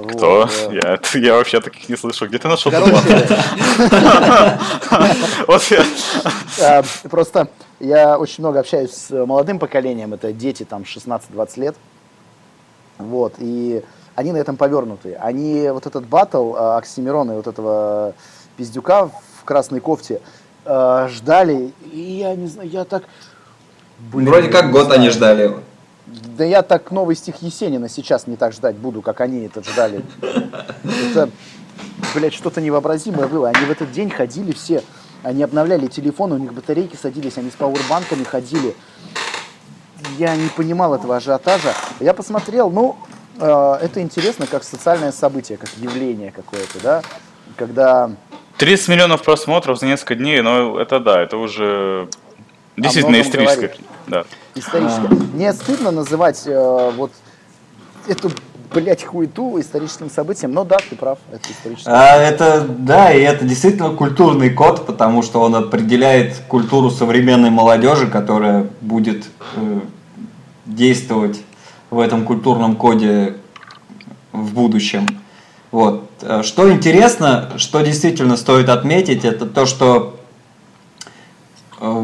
Кто? 0.09 0.41
Вот, 0.41 0.51
э, 0.71 0.97
Я, 1.13 1.19
я 1.19 1.33
вообще 1.35 1.61
таких 1.61 1.87
не 1.89 1.95
слышал. 1.95 2.27
Где 2.27 2.39
ты 2.39 2.47
нашел 2.47 2.71
Короче, 2.71 2.97
Вот 5.47 5.63
я- 6.57 6.83
Просто 7.09 7.47
я 7.79 8.17
очень 8.17 8.43
много 8.43 8.59
общаюсь 8.59 8.91
с 8.91 9.09
молодым 9.25 9.59
поколением, 9.59 10.13
это 10.13 10.31
дети 10.33 10.63
там 10.63 10.83
16-20 10.83 11.59
лет. 11.59 11.75
Вот, 13.07 13.35
и 13.39 13.83
они 14.15 14.31
на 14.31 14.37
этом 14.37 14.57
повернуты. 14.57 15.15
Они 15.15 15.69
вот 15.69 15.85
этот 15.85 16.05
батл 16.05 16.55
а, 16.55 16.77
Оксимирона 16.77 17.33
и 17.33 17.35
вот 17.35 17.47
этого 17.47 18.13
пиздюка 18.57 19.07
в 19.07 19.43
красной 19.45 19.79
кофте 19.79 20.21
а, 20.65 21.07
ждали, 21.09 21.73
и 21.91 21.99
я 21.99 22.35
не 22.35 22.47
знаю, 22.47 22.69
я 22.69 22.83
так... 22.85 23.03
Блин, 24.11 24.29
Вроде 24.29 24.49
как 24.49 24.71
год 24.71 24.85
знаю. 24.85 25.01
они 25.01 25.09
ждали 25.09 25.43
его. 25.43 25.59
Да 26.05 26.43
я 26.43 26.61
так 26.61 26.91
новый 26.91 27.15
стих 27.15 27.41
Есенина 27.41 27.87
сейчас 27.87 28.27
не 28.27 28.35
так 28.35 28.53
ждать 28.53 28.75
буду, 28.75 29.01
как 29.01 29.21
они 29.21 29.45
это 29.45 29.63
ждали. 29.63 30.03
Это, 30.21 31.29
блядь, 32.13 32.33
что-то 32.33 32.59
невообразимое 32.59 33.27
было. 33.27 33.49
Они 33.49 33.65
в 33.65 33.71
этот 33.71 33.91
день 33.91 34.09
ходили 34.09 34.51
все, 34.51 34.83
они 35.23 35.41
обновляли 35.43 35.87
телефоны, 35.87 36.35
у 36.35 36.37
них 36.37 36.53
батарейки 36.53 36.97
садились, 37.01 37.37
они 37.37 37.49
с 37.49 37.53
пауэрбанками 37.53 38.23
ходили. 38.23 38.75
Я 40.17 40.35
не 40.35 40.49
понимал 40.49 40.95
этого 40.95 41.17
ажиотажа. 41.17 41.73
Я 41.99 42.13
посмотрел, 42.13 42.69
ну, 42.69 42.97
э, 43.39 43.77
это 43.81 44.01
интересно 44.01 44.47
как 44.47 44.63
социальное 44.63 45.11
событие, 45.11 45.57
как 45.57 45.69
явление 45.77 46.31
какое-то, 46.31 46.79
да, 46.81 47.01
когда 47.55 48.11
30 48.57 48.87
миллионов 48.89 49.23
просмотров 49.23 49.79
за 49.79 49.87
несколько 49.87 50.15
дней, 50.15 50.41
но 50.41 50.79
это 50.79 50.99
да, 50.99 51.21
это 51.21 51.37
уже 51.37 52.07
действительно 52.77 53.21
историческое. 53.21 53.67
говорит. 53.67 53.81
Да. 54.07 54.25
историческое. 54.55 55.07
Мне 55.33 55.53
стыдно 55.53 55.91
называть 55.91 56.43
э, 56.45 56.91
вот 56.95 57.11
эту, 58.07 58.31
блядь, 58.73 59.03
хуету 59.03 59.59
историческим 59.59 60.09
событием, 60.09 60.51
но 60.51 60.63
да, 60.63 60.77
ты 60.77 60.95
прав, 60.95 61.19
это 61.31 61.51
историческое. 61.51 61.91
А, 61.91 62.17
это, 62.17 62.65
да, 62.67 63.13
и 63.13 63.21
это 63.21 63.45
действительно 63.45 63.89
культурный 63.91 64.49
код, 64.49 64.85
потому 64.85 65.21
что 65.21 65.41
он 65.41 65.55
определяет 65.55 66.37
культуру 66.47 66.89
современной 66.89 67.49
молодежи, 67.49 68.07
которая 68.07 68.67
будет 68.81 69.25
э, 69.55 69.79
действовать 70.65 71.41
в 71.89 71.99
этом 71.99 72.25
культурном 72.25 72.75
коде 72.75 73.35
в 74.31 74.53
будущем. 74.53 75.07
Вот. 75.71 76.09
Э, 76.21 76.41
Что 76.43 76.71
интересно, 76.71 77.51
что 77.57 77.81
действительно 77.81 78.37
стоит 78.37 78.69
отметить, 78.69 79.25
это 79.25 79.45
то, 79.45 79.65
что 79.65 80.19
э, 81.79 82.03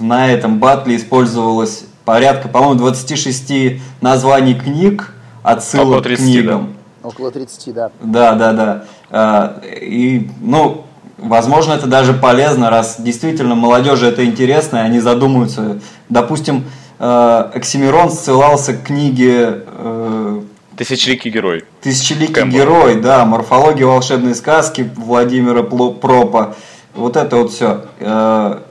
на 0.00 0.30
этом 0.30 0.58
батле 0.58 0.96
использовалось 0.96 1.84
порядка, 2.04 2.48
по-моему, 2.48 2.76
26 2.76 3.80
названий 4.00 4.54
книг, 4.54 5.14
Около 5.42 5.52
отсылок 5.56 6.00
к 6.00 6.04
30, 6.04 6.24
книгам. 6.24 6.74
Около 7.02 7.30
30, 7.30 7.74
да. 7.74 7.90
Да, 8.02 8.34
да, 8.34 8.52
да. 8.52 8.84
А, 9.10 9.60
И, 9.80 10.28
ну, 10.40 10.84
возможно, 11.18 11.72
это 11.72 11.86
даже 11.86 12.12
полезно, 12.12 12.70
раз 12.70 12.96
действительно 13.00 13.54
молодежи 13.54 14.06
это 14.06 14.24
интересно, 14.24 14.78
и 14.78 14.80
они 14.80 15.00
задумаются. 15.00 15.80
Допустим, 16.08 16.64
э, 16.98 17.50
Оксимирон 17.54 18.10
ссылался 18.10 18.74
к 18.74 18.82
книге 18.84 19.64
э, 19.66 20.40
Тысячеликий 20.76 21.30
герой. 21.30 21.64
«Тысячеликий 21.82 22.32
Кэмпбелл. 22.34 22.58
герой», 22.58 23.00
да, 23.02 23.24
«Морфология 23.26 23.84
волшебной 23.86 24.34
сказки» 24.34 24.90
Владимира 24.96 25.60
Пло- 25.60 25.92
Пропа. 25.94 26.54
Вот 26.94 27.16
это 27.16 27.36
вот 27.36 27.52
все. 27.52 27.84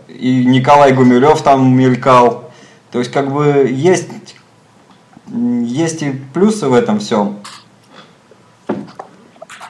И 0.10 0.44
Николай 0.46 0.92
Гумилев 0.94 1.40
там 1.44 1.72
мелькал. 1.78 2.50
То 2.92 2.98
есть, 3.00 3.12
как 3.12 3.32
бы, 3.32 3.70
есть, 3.72 4.19
есть 5.32 6.02
и 6.02 6.12
плюсы 6.34 6.68
в 6.68 6.74
этом 6.74 7.00
всем. 7.00 7.40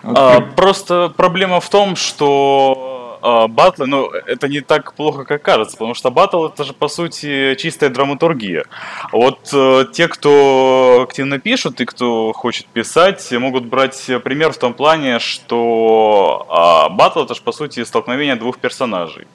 Вот 0.04 0.18
А, 0.18 0.42
просто 0.42 1.14
проблема 1.16 1.60
в 1.60 1.70
том, 1.70 1.96
что 1.96 3.20
а, 3.22 3.48
батлы, 3.48 3.86
ну, 3.86 4.10
это 4.10 4.48
не 4.48 4.62
так 4.62 4.94
плохо, 4.94 5.26
как 5.26 5.42
кажется, 5.42 5.76
потому 5.76 5.94
что 5.94 6.10
батл 6.10 6.46
это 6.46 6.64
же, 6.64 6.74
по 6.74 6.88
сути, 6.88 7.56
чистая 7.56 7.90
драматургия. 7.90 8.66
Вот 9.12 9.50
э, 9.54 9.86
те, 9.92 10.08
кто 10.08 11.02
активно 11.08 11.40
пишут 11.40 11.82
и 11.82 11.86
кто 11.86 12.32
хочет 12.34 12.66
писать, 12.68 13.30
могут 13.32 13.66
брать 13.66 14.10
пример 14.24 14.54
в 14.54 14.58
том 14.58 14.74
плане, 14.74 15.20
что 15.20 16.46
а, 16.50 16.90
батл 16.90 17.24
это 17.24 17.36
же, 17.36 17.42
по 17.42 17.52
сути, 17.52 17.84
столкновение 17.84 18.36
двух 18.36 18.58
персонажей. 18.58 19.28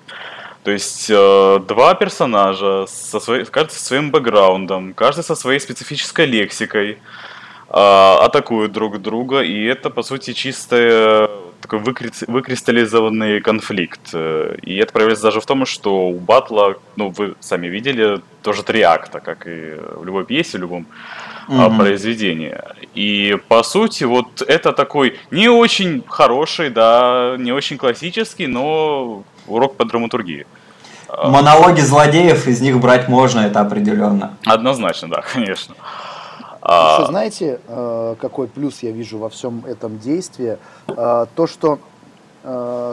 То 0.64 0.70
есть 0.70 1.10
э, 1.10 1.60
два 1.68 1.94
персонажа, 1.94 2.86
со 2.88 3.20
своей, 3.20 3.44
каждый 3.44 3.72
со 3.72 3.84
своим 3.84 4.10
бэкграундом, 4.10 4.94
каждый 4.94 5.22
со 5.22 5.34
своей 5.34 5.60
специфической 5.60 6.24
лексикой, 6.24 6.98
а, 7.68 8.20
атакуют 8.24 8.72
друг 8.72 9.02
друга, 9.02 9.42
и 9.42 9.64
это, 9.64 9.90
по 9.90 10.02
сути, 10.02 10.32
чисто 10.32 11.30
такой 11.60 11.80
выкри- 11.80 12.24
выкристаллизованный 12.28 13.40
конфликт. 13.40 14.00
Э, 14.14 14.56
И 14.62 14.76
это 14.76 14.92
проявляется 14.92 15.24
даже 15.24 15.40
в 15.40 15.46
том, 15.46 15.66
что 15.66 16.08
у 16.08 16.18
батла, 16.18 16.74
ну, 16.96 17.08
вы 17.10 17.34
сами 17.40 17.66
видели, 17.66 18.20
тоже 18.42 18.62
три 18.62 18.80
акта, 18.82 19.20
как 19.20 19.46
и 19.46 19.74
в 19.96 20.04
любой 20.04 20.24
пьесе, 20.24 20.56
в 20.58 20.60
любом 20.62 20.86
Мгм. 21.48 21.78
произведении. 21.78 22.56
И, 22.94 23.36
по 23.48 23.62
сути, 23.62 24.04
вот 24.04 24.40
это 24.40 24.72
такой 24.72 25.18
не 25.30 25.48
очень 25.50 26.02
хороший, 26.08 26.70
да, 26.70 27.36
не 27.38 27.52
очень 27.52 27.76
классический, 27.76 28.46
но 28.46 29.24
урок 29.46 29.76
по 29.76 29.84
драматургии. 29.84 30.46
А, 31.08 31.28
Монологи 31.28 31.80
злодеев, 31.80 32.46
из 32.46 32.60
них 32.60 32.78
брать 32.80 33.08
можно, 33.08 33.40
это 33.40 33.60
определенно. 33.60 34.36
Однозначно, 34.44 35.08
да, 35.08 35.22
конечно. 35.32 35.74
Еще 35.74 36.62
А, 36.62 37.04
знаете, 37.06 37.60
э, 37.66 38.14
какой 38.20 38.48
плюс 38.48 38.82
я 38.82 38.90
вижу 38.90 39.18
во 39.18 39.28
всем 39.28 39.64
этом 39.66 39.98
действии? 39.98 40.58
То, 40.86 41.46
что 41.46 41.78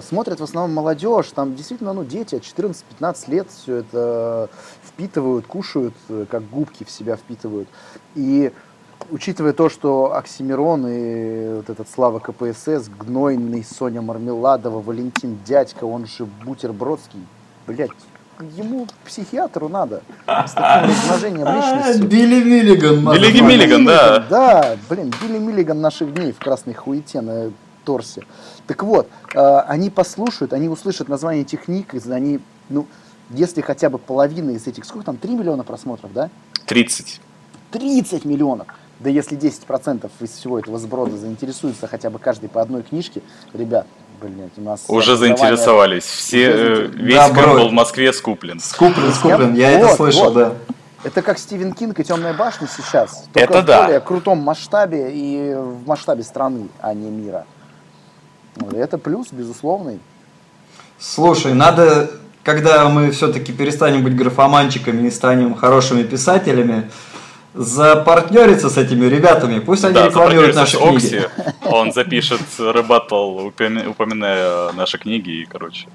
смотрят 0.08 0.40
в 0.40 0.44
основном 0.44 0.74
молодежь, 0.74 1.28
там 1.36 1.56
действительно, 1.56 1.92
ну, 1.92 2.06
дети 2.06 2.36
от 2.36 2.44
14-15 2.44 3.30
лет 3.30 3.48
все 3.52 3.78
это 3.78 4.50
впитывают, 5.02 5.48
кушают, 5.48 5.94
э, 6.10 6.26
как 6.30 6.48
губки 6.50 6.84
в 6.84 6.92
себя 6.92 7.16
впитывают. 7.16 7.68
И 8.16 8.52
учитывая 9.10 9.54
то, 9.54 9.70
что 9.70 10.16
Оксимирон 10.16 10.88
и 10.88 11.56
вот 11.56 11.70
этот 11.70 11.88
Слава 11.90 12.20
КПСС, 12.20 12.90
Гнойный, 12.90 13.64
Соня 13.64 14.02
Мармеладова, 14.02 14.82
Валентин 14.82 15.40
Дядька, 15.46 15.86
он 15.86 16.06
же 16.06 16.26
Бутербродский, 16.26 17.20
блядь, 17.68 17.92
ему 18.56 18.88
психиатру 19.06 19.70
надо 19.70 20.02
с 20.26 20.52
таким 20.52 20.90
размножением 20.90 21.48
личности. 21.56 22.02
Билли 22.02 22.44
Миллиган. 22.44 23.14
Билли. 23.14 23.42
Миллиган, 23.42 23.86
да. 23.86 24.20
Да, 24.30 24.78
блин, 24.90 25.14
Билли 25.22 25.38
Миллиган 25.38 25.82
наших 25.82 26.14
дней 26.14 26.32
в 26.32 26.40
красной 26.40 26.74
хуете 26.74 27.22
на 27.22 27.52
торсе. 27.86 28.24
Так 28.68 28.84
вот, 28.84 29.10
э, 29.34 29.58
они 29.68 29.90
послушают, 29.90 30.54
они 30.54 30.70
услышат 30.70 31.10
название 31.10 31.44
и 31.44 32.12
они, 32.12 32.40
ну, 32.70 32.88
если 33.30 33.62
хотя 33.62 33.90
бы 33.90 33.98
половина 33.98 34.52
из 34.52 34.68
этих, 34.68 34.86
сколько 34.86 35.06
там, 35.06 35.18
3 35.18 35.36
миллиона 35.36 35.64
просмотров, 35.64 36.14
да? 36.14 36.30
30. 36.68 37.22
30 37.72 38.26
миллионов. 38.26 38.68
Да 39.04 39.10
если 39.10 39.38
10% 39.38 40.10
из 40.20 40.30
всего 40.30 40.60
этого 40.60 40.78
сброда 40.78 41.18
заинтересуются 41.18 41.88
хотя 41.88 42.12
бы 42.12 42.20
каждый 42.20 42.50
по 42.50 42.62
одной 42.62 42.84
книжке, 42.84 43.22
ребят, 43.52 43.88
блядь, 44.22 44.52
у 44.58 44.62
нас... 44.62 44.84
Уже 44.88 45.18
заинтересовались. 45.18 46.04
Все, 46.04 46.50
Уже 46.50 46.62
э, 46.62 46.76
заинтересовались. 46.76 47.04
весь 47.04 47.36
Да, 47.36 47.54
был 47.54 47.70
в 47.70 47.72
Москве 47.72 48.14
скуплен. 48.14 48.60
Скуплен, 48.60 49.12
скуплен, 49.12 49.56
я 49.56 49.72
Вот, 49.72 49.86
это 49.86 49.96
слышал, 49.96 50.26
вот. 50.26 50.34
да. 50.34 50.54
Это 51.04 51.24
как 51.24 51.40
Стивен 51.40 51.74
Кинг 51.74 52.00
и 52.00 52.04
Темная 52.04 52.34
башня 52.34 52.68
сейчас. 52.68 53.26
Только 53.34 53.54
Это 53.54 53.62
в 53.64 53.66
да. 53.66 53.84
более 53.86 54.00
крутом 54.02 54.38
масштабе 54.38 55.12
и 55.12 55.56
в 55.56 55.88
масштабе 55.88 56.22
страны, 56.22 56.68
а 56.80 56.94
не 56.94 57.10
мира. 57.10 57.46
Это 58.72 59.00
плюс, 59.00 59.30
безусловный. 59.32 60.00
Слушай, 61.00 61.56
надо, 61.56 62.12
когда 62.44 62.88
мы 62.88 63.10
все-таки 63.10 63.52
перестанем 63.52 64.04
быть 64.04 64.16
графоманчиками 64.16 65.08
и 65.08 65.12
станем 65.12 65.56
хорошими 65.56 66.04
писателями, 66.04 66.92
запартнериться 67.54 68.70
с 68.70 68.78
этими 68.78 69.06
ребятами. 69.06 69.60
Пусть 69.60 69.84
они 69.84 69.94
Да, 69.94 70.08
рекламируют 70.08 70.56
наши 70.56 70.78
с 70.78 70.80
книги. 70.80 70.96
Окси. 70.96 71.22
Он 71.66 71.92
запишет 71.92 72.42
рэбаттл, 72.58 73.48
упоми- 73.50 73.88
упоминая 73.88 74.72
наши 74.72 74.98
книги 74.98 75.42
и, 75.42 75.46
короче. 75.46 75.88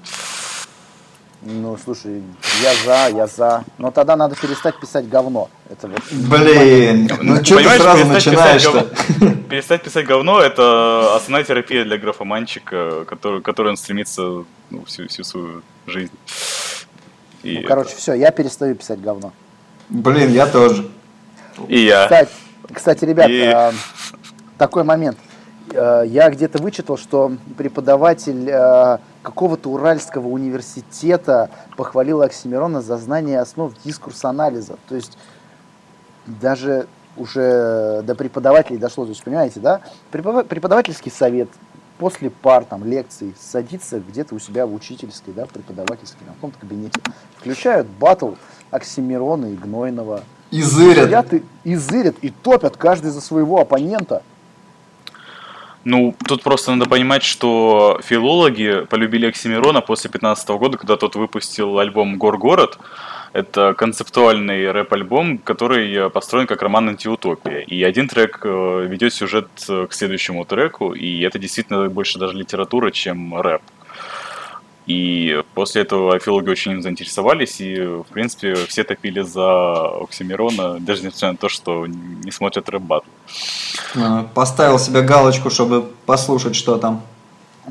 Ну, 1.43 1.77
слушай, 1.83 2.23
я 2.63 2.73
за, 2.85 3.15
я 3.15 3.27
за. 3.27 3.63
Но 3.77 3.91
тогда 3.91 4.15
надо 4.15 4.35
перестать 4.35 4.79
писать 4.79 5.07
говно. 5.07 5.49
Это 5.69 5.87
вот. 5.87 6.01
Блин, 6.11 7.09
ну 7.21 7.43
что 7.43 7.57
ты 7.57 7.69
сразу 7.79 8.05
перестать 8.05 8.33
писать 8.33 8.63
говно- 8.65 9.43
Перестать 9.49 9.83
писать 9.83 10.05
говно– 10.07 10.41
это 10.41 11.15
основная 11.15 11.43
терапия 11.43 11.85
для 11.85 11.97
графоманчика, 11.97 13.05
который, 13.05 13.41
которой 13.41 13.69
он 13.69 13.77
стремится 13.77 14.21
ну, 14.71 14.83
всю, 14.85 15.07
всю 15.07 15.23
свою 15.23 15.61
жизнь. 15.85 16.11
И, 17.43 17.59
Ну, 17.59 17.67
короче, 17.67 17.95
все, 17.95 18.13
я 18.13 18.31
перестаю 18.31 18.75
писать 18.75 18.99
говно. 18.99 19.31
Блин, 19.89 20.31
я 20.33 20.47
тоже. 20.47 20.85
И 21.67 21.79
я. 21.85 22.03
Кстати, 22.03 22.29
кстати 22.73 23.05
ребят, 23.05 23.29
И- 23.29 23.39
э, 23.39 23.71
такой 24.57 24.83
момент. 24.83 25.17
Э, 25.73 26.03
Я 26.07 26.29
где-то 26.29 26.61
вычитал, 26.61 26.97
что 26.97 27.33
преподаватель 27.57 28.49
э, 28.49 28.97
какого-то 29.21 29.69
Уральского 29.69 30.27
университета 30.27 31.49
похвалил 31.75 32.21
Оксимирона 32.21 32.81
за 32.81 32.97
знание 32.97 33.39
основ 33.41 33.73
дискурс-анализа. 33.83 34.77
То 34.87 34.95
есть 34.95 35.17
даже 36.25 36.87
уже 37.17 38.01
до 38.03 38.15
преподавателей 38.15 38.77
дошло. 38.77 39.03
То 39.05 39.09
есть, 39.09 39.23
понимаете, 39.23 39.59
да? 39.59 39.81
Преподава- 40.11 40.43
Преподавательский 40.43 41.11
совет 41.11 41.49
после 41.97 42.29
пар, 42.29 42.63
там, 42.63 42.85
лекций 42.85 43.33
садится 43.39 43.99
где-то 43.99 44.35
у 44.35 44.39
себя 44.39 44.65
в 44.67 44.73
учительской, 44.73 45.33
да, 45.33 45.45
в 45.45 45.49
преподавательской, 45.49 46.27
на 46.27 46.33
каком-то 46.33 46.59
кабинете. 46.59 46.99
Включают 47.37 47.87
батл 47.87 48.33
Оксимирона 48.71 49.47
и 49.47 49.55
Гнойного. 49.55 50.21
И 50.51 50.61
зырят. 50.61 51.05
Сидят 51.05 51.33
и, 51.33 51.43
и 51.63 51.75
зырят, 51.75 52.15
и 52.21 52.29
топят 52.29 52.77
каждый 52.77 53.11
за 53.11 53.21
своего 53.21 53.59
оппонента. 53.59 54.23
Ну, 55.83 56.13
тут 56.27 56.43
просто 56.43 56.73
надо 56.75 56.89
понимать, 56.89 57.23
что 57.23 57.99
филологи 58.03 58.85
полюбили 58.89 59.27
Оксимирона 59.27 59.79
после 59.79 60.09
15 60.09 60.49
года, 60.49 60.77
когда 60.77 60.97
тот 60.97 61.15
выпустил 61.15 61.79
альбом 61.79 62.17
«Гор-город». 62.17 62.77
Это 63.31 63.73
концептуальный 63.73 64.71
рэп-альбом, 64.71 65.37
который 65.37 66.09
построен 66.09 66.47
как 66.47 66.61
роман 66.61 66.89
«Антиутопия». 66.89 67.59
И 67.59 67.83
один 67.83 68.07
трек 68.09 68.41
э, 68.43 68.85
ведет 68.89 69.13
сюжет 69.13 69.47
э, 69.69 69.87
к 69.89 69.93
следующему 69.93 70.43
треку, 70.43 70.93
и 70.93 71.21
это 71.21 71.39
действительно 71.39 71.87
больше 71.89 72.19
даже 72.19 72.33
литература, 72.33 72.91
чем 72.91 73.39
рэп. 73.39 73.61
И 74.87 75.43
после 75.53 75.81
этого 75.81 76.17
филологи 76.17 76.49
очень 76.49 76.71
им 76.71 76.81
заинтересовались, 76.81 77.59
и, 77.59 77.75
в 77.81 78.05
принципе, 78.05 78.55
все 78.55 78.85
топили 78.85 79.19
за 79.21 80.01
Оксимирона, 80.03 80.79
даже 80.79 81.03
несмотря 81.03 81.31
на 81.33 81.37
то, 81.37 81.49
что 81.49 81.85
не 81.87 82.31
смотрят 82.31 82.69
рэп-батл. 82.69 83.05
А, 83.97 84.23
Поставил 84.33 84.79
себе 84.79 85.01
галочку, 85.01 85.49
чтобы 85.49 85.81
послушать, 86.05 86.55
что 86.55 86.77
там. 86.77 87.01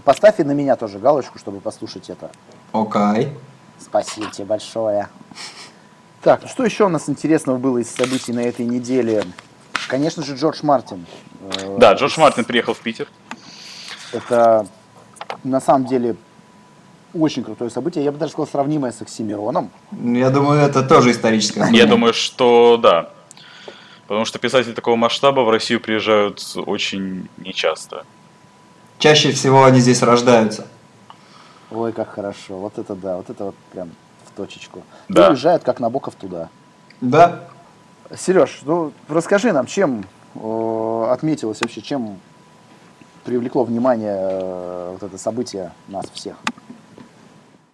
Поставь 0.05 0.41
и 0.41 0.45
на 0.45 0.53
меня 0.53 0.77
тоже 0.77 0.99
галочку, 0.99 1.39
чтобы 1.39 1.61
послушать 1.61 2.11
это. 2.11 2.31
Окей. 2.73 3.33
Спасибо 3.79 4.31
тебе 4.31 4.45
большое. 4.45 5.09
Так, 6.21 6.43
ну 6.43 6.49
что 6.49 6.65
еще 6.65 6.85
у 6.85 6.89
нас 6.91 7.09
интересного 7.09 7.57
было 7.57 7.79
из 7.79 7.89
событий 7.89 8.33
на 8.35 8.41
этой 8.41 8.67
неделе? 8.67 9.25
Конечно 9.89 10.23
же, 10.23 10.35
Джордж 10.35 10.59
Мартин. 10.63 11.07
Э, 11.41 11.77
Да, 11.79 11.95
Джордж 11.95 12.19
Мартин 12.21 12.45
приехал 12.45 12.75
в 12.75 12.81
Питер. 12.81 13.09
Это 14.13 14.67
на 15.45 15.61
самом 15.61 15.87
деле 15.87 16.17
очень 17.21 17.43
крутое 17.43 17.71
событие. 17.71 18.05
Я 18.05 18.13
бы 18.13 18.19
даже 18.19 18.33
сказал, 18.33 18.47
сравнимое 18.47 18.93
с 18.93 19.03
Оксимироном. 19.03 19.71
Я 19.93 20.31
думаю, 20.31 20.61
это 20.61 20.83
тоже 20.83 21.11
историческое. 21.11 21.69
Я 21.73 21.87
думаю, 21.87 22.13
что 22.13 22.77
да. 22.77 23.11
Потому 24.07 24.25
что 24.25 24.39
писатели 24.39 24.73
такого 24.73 24.97
масштаба 24.97 25.41
в 25.41 25.51
Россию 25.51 25.81
приезжают 25.81 26.43
очень 26.55 27.29
нечасто. 27.39 28.05
Чаще 28.99 29.33
всего 29.33 29.65
они 29.65 29.81
здесь 29.81 30.03
рождаются. 30.03 30.67
Ой, 31.71 31.93
как 31.93 32.15
хорошо. 32.15 32.59
Вот 32.59 32.79
это 32.79 32.95
да, 32.95 33.17
вот 33.17 33.29
это 33.29 33.45
вот 33.47 33.55
прям 33.73 33.91
в 34.25 34.37
точечку. 34.37 34.83
Да. 35.09 35.27
И 35.27 35.31
уезжают 35.31 35.65
как 35.65 35.81
Набоков 35.81 36.15
туда. 36.15 36.49
Да. 37.01 37.49
Сереж, 38.17 38.61
ну 38.63 38.93
расскажи 39.09 39.53
нам, 39.53 39.67
чем 39.67 40.05
э, 40.37 41.09
отметилось 41.11 41.61
вообще, 41.61 41.83
чем 41.83 42.21
привлекло 43.25 43.65
внимание 43.65 44.17
э, 44.17 44.91
вот 44.93 45.03
это 45.03 45.19
событие 45.19 45.73
нас 45.89 46.07
всех? 46.13 46.37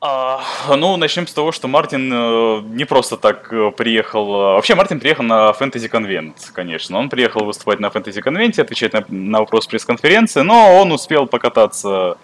А, 0.05 0.41
ну, 0.69 0.97
начнем 0.97 1.29
с 1.29 1.33
того, 1.33 1.53
что 1.53 1.69
Мартин 1.69 2.13
э, 2.13 2.61
не 2.75 2.85
просто 2.85 3.17
так 3.17 3.53
э, 3.53 3.71
приехал. 3.71 4.35
э, 4.35 4.55
Вообще, 4.55 4.75
Мартин 4.75 4.99
приехал 4.99 5.23
на 5.23 5.53
фэнтези 5.53 5.87
конвент, 5.87 6.51
конечно. 6.53 6.99
Он 6.99 7.09
приехал 7.09 7.45
выступать 7.45 7.79
на 7.79 7.89
фэнтези 7.89 8.21
конвенте, 8.21 8.63
отвечать 8.63 8.95
на, 8.95 9.05
на 9.09 9.39
вопрос 9.39 9.69
пресс-конференции, 9.69 10.41
но 10.41 10.77
он 10.81 10.91
успел 10.91 11.27
покататься 11.27 12.17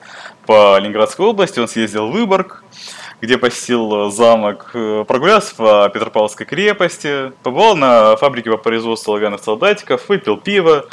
по 0.44 0.76
Ленинградской 0.80 1.24
области, 1.24 1.60
он 1.60 1.68
съездил 1.68 2.08
в 2.08 2.10
Выборг, 2.10 2.64
где 3.20 3.38
посетил 3.38 4.10
замок, 4.10 4.72
э, 4.74 5.04
прогулялся 5.06 5.54
по 5.54 5.88
Петропавловской 5.88 6.46
крепости, 6.46 7.30
побывал 7.44 7.76
на 7.76 8.16
фабрике 8.16 8.50
по 8.50 8.56
производству 8.56 9.12
лаганных 9.12 9.40
солдатиков, 9.40 10.08
выпил 10.08 10.36
пиво. 10.36 10.86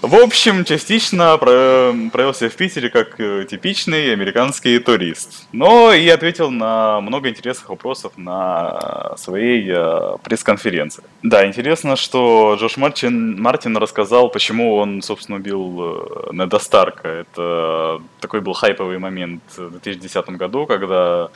В 0.00 0.14
общем, 0.14 0.64
частично 0.64 1.36
про- 1.38 1.92
провел 2.12 2.32
себя 2.32 2.50
в 2.50 2.54
Питере 2.54 2.88
как 2.88 3.18
э, 3.18 3.44
типичный 3.50 4.12
американский 4.12 4.78
турист. 4.78 5.48
Но 5.52 5.92
и 5.92 6.08
ответил 6.08 6.52
на 6.52 7.00
много 7.00 7.28
интересных 7.28 7.68
вопросов 7.68 8.12
на 8.16 9.16
своей 9.16 9.68
э, 9.68 10.16
пресс-конференции. 10.22 11.02
Да, 11.24 11.44
интересно, 11.44 11.96
что 11.96 12.56
Джош 12.60 12.76
Мартин, 12.76 13.42
Мартин 13.42 13.76
рассказал, 13.76 14.28
почему 14.30 14.76
он, 14.76 15.02
собственно, 15.02 15.38
убил 15.38 15.76
э, 15.80 16.28
Неда 16.32 16.60
Старка. 16.60 17.08
Это 17.08 18.00
такой 18.20 18.40
был 18.40 18.52
хайповый 18.52 18.98
момент 18.98 19.42
в 19.56 19.70
2010 19.70 20.28
году, 20.30 20.66
когда 20.66 21.28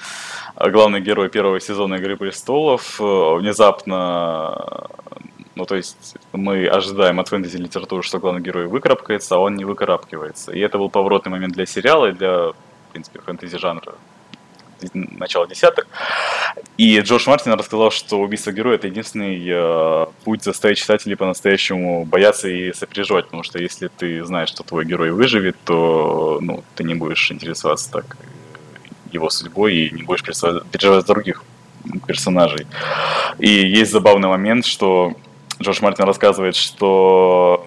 главный 0.55 1.01
герой 1.01 1.31
первого 1.31 1.59
сезона 1.59 1.97
«Игры 1.97 2.17
престолов» 2.17 3.01
внезапно 3.01 4.87
ну, 5.55 5.67
то 5.67 5.77
есть 5.77 6.17
мы 6.33 6.67
ожидаем 6.67 7.21
от 7.21 7.29
фэнтези-литературы, 7.29 8.03
что 8.03 8.19
главный 8.19 8.41
герой 8.41 8.67
выкарабкается, 8.67 9.37
а 9.37 9.39
он 9.39 9.57
не 9.57 9.65
выкарабкивается. 9.65 10.53
И 10.53 10.61
это 10.61 10.79
был 10.79 10.89
поворотный 10.89 11.31
момент 11.31 11.55
для 11.55 11.67
сериала 11.67 12.07
и 12.07 12.13
для, 12.13 12.49
в 12.49 12.55
принципе, 12.93 13.21
фэнтези-жанра 13.21 13.95
начала 14.93 15.47
десятых. 15.47 15.87
И 16.77 16.99
Джордж 17.01 17.29
Мартин 17.29 17.53
рассказал, 17.53 17.91
что 17.91 18.21
убийство 18.21 18.51
героя 18.51 18.77
это 18.77 18.89
единственный 18.89 19.43
э, 19.47 20.07
путь 20.25 20.43
заставить 20.43 20.79
читателей 20.79 21.17
по-настоящему 21.17 22.05
бояться 22.05 22.49
и 22.49 22.73
сопереживать, 22.73 23.27
потому 23.27 23.43
что 23.43 23.59
если 23.61 23.89
ты 23.89 24.25
знаешь, 24.25 24.49
что 24.49 24.65
твой 24.65 24.85
герой 24.85 25.11
выживет, 25.11 25.57
то 25.65 26.39
ну, 26.41 26.65
ты 26.75 26.85
не 26.85 26.95
будешь 26.95 27.31
интересоваться 27.31 27.93
так 27.93 28.17
его 29.13 29.31
судьбой 29.31 29.75
и 29.75 29.95
не 29.95 30.03
будешь 30.03 30.23
переживать 30.25 31.07
за 31.07 31.07
других 31.07 31.45
персонажей. 32.07 32.67
И 33.39 33.49
есть 33.49 33.93
забавный 33.93 34.29
момент, 34.29 34.65
что 34.65 35.15
Джордж 35.63 35.79
Мартин 35.81 36.05
рассказывает, 36.05 36.57
что 36.57 37.67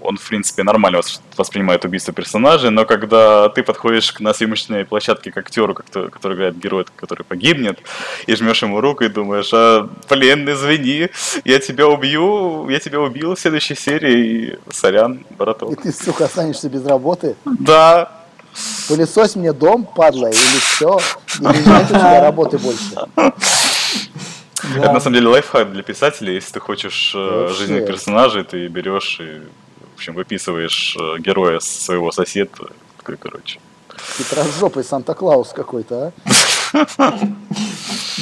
он, 0.00 0.16
в 0.16 0.28
принципе, 0.28 0.62
нормально 0.62 1.00
воспринимает 1.36 1.84
убийство 1.84 2.12
персонажей, 2.12 2.70
но 2.70 2.84
когда 2.84 3.48
ты 3.48 3.62
подходишь 3.62 4.12
к 4.12 4.20
на 4.20 4.32
съемочной 4.32 4.84
площадке 4.84 5.30
к 5.32 5.36
актеру, 5.36 5.74
который 5.74 6.36
играет 6.36 6.56
герой, 6.56 6.86
который 6.96 7.24
погибнет, 7.24 7.78
и 8.26 8.34
жмешь 8.34 8.62
ему 8.62 8.80
руку 8.80 9.04
и 9.04 9.08
думаешь, 9.08 9.50
а, 9.52 9.88
блин, 10.08 10.48
извини, 10.50 11.10
я 11.44 11.58
тебя 11.58 11.88
убью, 11.88 12.68
я 12.68 12.78
тебя 12.78 13.00
убил 13.00 13.34
в 13.34 13.40
следующей 13.40 13.74
серии, 13.74 14.18
и 14.18 14.58
сорян, 14.72 15.24
браток. 15.36 15.72
И 15.72 15.76
ты, 15.76 15.92
сука, 15.92 16.24
останешься 16.24 16.68
без 16.68 16.84
работы? 16.86 17.36
Да. 17.44 18.12
Пылесось 18.88 19.36
мне 19.36 19.52
дом, 19.52 19.84
падла, 19.84 20.28
или 20.28 20.58
все, 20.60 20.98
или 21.38 21.68
нет 21.68 21.84
у 21.84 21.94
тебя 21.94 22.20
работы 22.22 22.58
больше. 22.58 22.96
Да. 24.62 24.80
Это 24.80 24.92
на 24.92 25.00
самом 25.00 25.14
деле 25.14 25.28
лайфхак 25.28 25.72
для 25.72 25.82
писателей. 25.82 26.34
Если 26.34 26.52
ты 26.52 26.60
хочешь 26.60 27.12
э, 27.14 27.18
Вообще. 27.18 27.54
жизненных 27.54 27.86
персонажей, 27.86 28.44
ты 28.44 28.66
берешь 28.68 29.20
и, 29.20 29.40
в 29.92 29.94
общем, 29.96 30.14
выписываешь 30.14 30.96
э, 30.98 31.18
героя 31.20 31.60
своего 31.60 32.10
соседа. 32.10 32.50
Короче. 33.02 33.60
Хитрожопый 34.18 34.84
Санта-Клаус 34.84 35.52
какой-то, 35.54 36.12
а? 36.72 37.18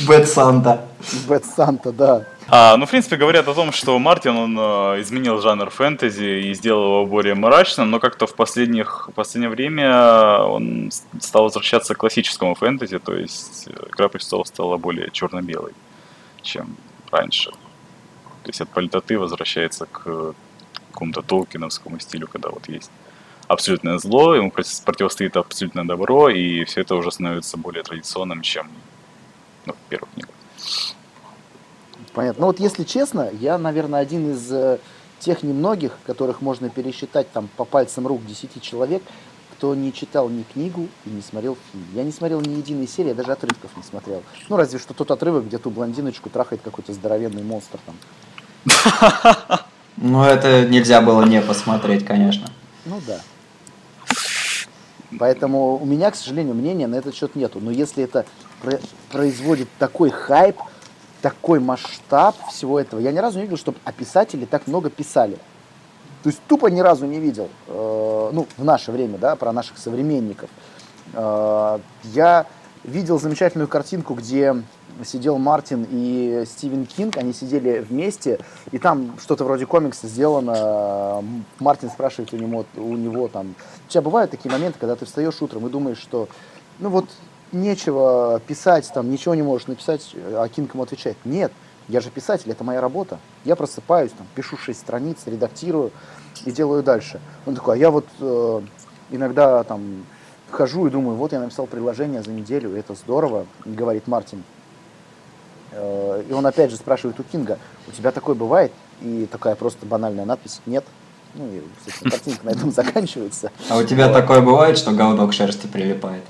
Bad 0.07 0.29
Santa. 0.29 0.87
Bad 1.27 1.45
Santa, 1.45 1.93
да. 1.93 2.25
А, 2.49 2.77
ну, 2.77 2.87
в 2.87 2.91
принципе, 2.91 3.17
говорят 3.17 3.49
о 3.49 3.55
том, 3.55 3.73
что 3.73 3.99
Мартин, 3.99 4.37
он 4.37 4.57
э, 4.59 5.01
изменил 5.03 5.41
жанр 5.41 5.71
фэнтези 5.71 6.49
и 6.49 6.55
сделал 6.55 6.85
его 6.85 7.07
более 7.07 7.35
мрачным, 7.35 7.91
но 7.91 7.99
как-то 7.99 8.27
в, 8.27 8.35
последних, 8.35 9.09
в 9.09 9.13
последнее 9.13 9.51
время 9.51 10.43
он 10.43 10.93
стал 11.21 11.45
возвращаться 11.45 11.95
к 11.95 11.99
классическому 11.99 12.55
фэнтези, 12.55 13.01
то 13.01 13.15
есть 13.15 13.69
Игра 13.89 14.09
престолов 14.09 14.47
стала 14.47 14.77
более 14.77 15.11
черно-белой 15.11 15.73
чем 16.47 16.77
раньше. 17.11 17.51
То 17.51 18.51
есть 18.51 18.61
от 18.61 18.69
политоты 18.69 19.19
возвращается 19.19 19.87
к 19.87 20.35
какому-то 20.93 21.23
толкиновскому 21.23 21.99
стилю, 21.99 22.27
когда 22.29 22.49
вот 22.49 22.69
есть 22.69 22.91
абсолютное 23.49 23.99
зло, 23.99 24.35
ему 24.35 24.51
противостоит 24.51 25.37
абсолютное 25.37 25.85
добро, 25.85 26.31
и 26.31 26.65
все 26.65 26.81
это 26.81 26.95
уже 26.95 27.11
становится 27.11 27.57
более 27.57 27.83
традиционным, 27.83 28.43
чем 28.43 28.69
ну, 29.67 29.73
в 29.73 29.89
первых 29.89 30.11
книгах. 30.15 30.35
Понятно. 32.15 32.41
Ну 32.41 32.47
вот 32.47 32.61
если 32.61 32.85
честно, 32.85 33.31
я, 33.41 33.59
наверное, 33.59 34.01
один 34.01 34.33
из 34.33 34.51
э, 34.51 34.79
тех 35.19 35.43
немногих, 35.43 35.93
которых 36.07 36.41
можно 36.41 36.71
пересчитать 36.71 37.31
там 37.33 37.49
по 37.57 37.65
пальцам 37.65 38.07
рук 38.07 38.25
10 38.25 38.63
человек, 38.63 39.03
кто 39.57 39.75
не 39.75 39.93
читал 39.93 40.29
ни 40.29 40.43
книгу 40.43 40.87
и 41.07 41.11
не 41.11 41.23
смотрел 41.23 41.57
фильм. 41.73 41.87
Я 41.95 42.05
не 42.05 42.13
смотрел 42.13 42.43
ни 42.43 42.57
единой 42.57 42.87
серии, 42.87 43.09
я 43.09 43.15
даже 43.15 43.33
отрывков 43.33 43.75
не 43.75 43.83
смотрел. 43.83 44.23
Ну, 44.51 44.57
разве 44.57 44.79
что 44.79 44.93
тот 44.93 45.11
отрывок, 45.11 45.47
где 45.47 45.57
ту 45.57 45.71
блондиночку 45.71 46.29
трахает 46.29 46.61
какой-то 46.63 46.93
здоровенный 46.93 47.43
монстр 47.43 47.79
там. 47.87 49.61
Ну, 49.97 50.23
это 50.25 50.67
нельзя 50.67 51.01
было 51.01 51.25
не 51.25 51.41
посмотреть, 51.41 52.05
конечно. 52.05 52.51
Ну 52.85 53.01
да. 53.07 53.19
Поэтому 55.19 55.79
у 55.79 55.87
меня, 55.87 56.11
к 56.11 56.17
сожалению, 56.17 56.55
мнения 56.55 56.87
на 56.87 56.97
этот 56.97 57.15
счет 57.15 57.35
нету. 57.35 57.59
Но 57.63 57.71
если 57.71 58.05
это 58.05 58.27
производит 59.11 59.69
такой 59.79 60.11
хайп, 60.11 60.59
такой 61.23 61.61
масштаб 61.61 62.37
всего 62.51 62.79
этого, 62.79 63.01
я 63.01 63.11
ни 63.11 63.19
разу 63.19 63.39
не 63.39 63.45
видел, 63.45 63.57
чтобы 63.57 63.79
писатели 63.97 64.45
так 64.45 64.67
много 64.67 64.91
писали. 64.91 65.39
То 66.23 66.31
есть 66.31 66.41
тупо 66.49 66.67
ни 66.67 66.81
разу 66.81 67.07
не 67.07 67.21
видел, 67.21 67.49
э, 67.69 68.31
ну, 68.33 68.47
в 68.57 68.65
наше 68.65 68.93
время, 68.93 69.19
да, 69.19 69.37
про 69.37 69.53
наших 69.53 69.79
современников. 69.79 70.51
Э, 71.13 71.79
я 72.05 72.47
видел 72.85 73.19
замечательную 73.19 73.69
картинку, 73.69 74.15
где 74.15 74.55
сидел 75.05 75.39
Мартин 75.39 75.87
и 75.91 76.45
Стивен 76.47 76.87
Кинг, 76.87 77.17
они 77.17 77.33
сидели 77.33 77.81
вместе, 77.81 78.39
и 78.71 78.79
там 78.79 79.17
что-то 79.21 79.45
вроде 79.45 79.67
комикса 79.67 80.07
сделано. 80.07 81.23
Мартин 81.59 81.91
спрашивает 81.91 82.33
у 82.33 82.37
него, 82.37 82.65
у 82.77 82.97
него 82.97 83.29
там, 83.29 83.55
у 83.87 83.91
тебя 83.91 84.03
бывают 84.03 84.31
такие 84.31 84.51
моменты, 84.51 84.79
когда 84.79 84.97
ты 84.97 85.05
встаешь 85.05 85.41
утром 85.43 85.67
и 85.67 85.71
думаешь, 85.71 85.99
что, 85.99 86.29
ну 86.79 86.89
вот, 86.89 87.07
нечего 87.53 88.41
писать, 88.47 88.91
там, 88.93 89.11
ничего 89.11 89.35
не 89.35 89.43
можешь 89.43 89.67
написать, 89.67 90.15
а 90.15 90.49
Кинг 90.49 90.75
ему 90.75 90.83
отвечает, 90.83 91.17
нет, 91.25 91.53
я 91.89 92.01
же 92.01 92.11
писатель, 92.11 92.51
это 92.51 92.65
моя 92.65 92.81
работа. 92.81 93.19
Я 93.45 93.57
просыпаюсь, 93.57 94.13
там, 94.13 94.27
пишу 94.35 94.57
шесть 94.57 94.81
страниц, 94.81 95.19
редактирую 95.27 95.93
и 96.45 96.51
делаю 96.51 96.83
дальше. 96.83 97.21
Он 97.47 97.55
такой, 97.55 97.77
а 97.77 97.79
я 97.79 97.91
вот 97.91 98.07
э, 98.21 98.61
иногда 99.11 99.63
там 99.65 100.05
хожу 100.51 100.87
и 100.87 100.91
думаю, 100.91 101.17
вот 101.17 101.33
я 101.33 101.41
написал 101.41 101.67
приложение 101.67 102.23
за 102.23 102.31
неделю, 102.31 102.77
это 102.77 102.95
здорово, 102.95 103.47
говорит 103.65 104.09
Мартин. 104.09 104.43
Э, 105.73 106.25
и 106.29 106.33
он 106.33 106.45
опять 106.47 106.71
же 106.71 106.77
спрашивает 106.77 107.21
у 107.21 107.23
Кинга, 107.23 107.59
у 107.87 107.93
тебя 107.93 108.11
такое 108.11 108.35
бывает? 108.35 108.73
И 109.01 109.29
такая 109.31 109.55
просто 109.55 109.87
банальная 109.87 110.25
надпись, 110.25 110.61
нет. 110.67 110.85
Ну 111.35 111.47
и, 111.47 111.63
собственно, 111.85 112.11
картинка 112.11 112.47
на 112.47 112.51
этом 112.51 112.73
заканчивается. 112.73 113.53
А 113.69 113.77
у 113.77 113.85
тебя 113.85 114.09
такое 114.13 114.41
бывает, 114.41 114.77
что 114.77 114.91
говно 114.93 115.29
к 115.29 115.33
шерсти 115.33 115.67
прилипает? 115.67 116.25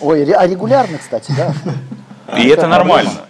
Ой, 0.00 0.30
а 0.32 0.46
регулярно, 0.46 0.98
кстати, 0.98 1.32
да. 1.36 1.54
И 2.38 2.48
это 2.48 2.66
нормально. 2.66 3.26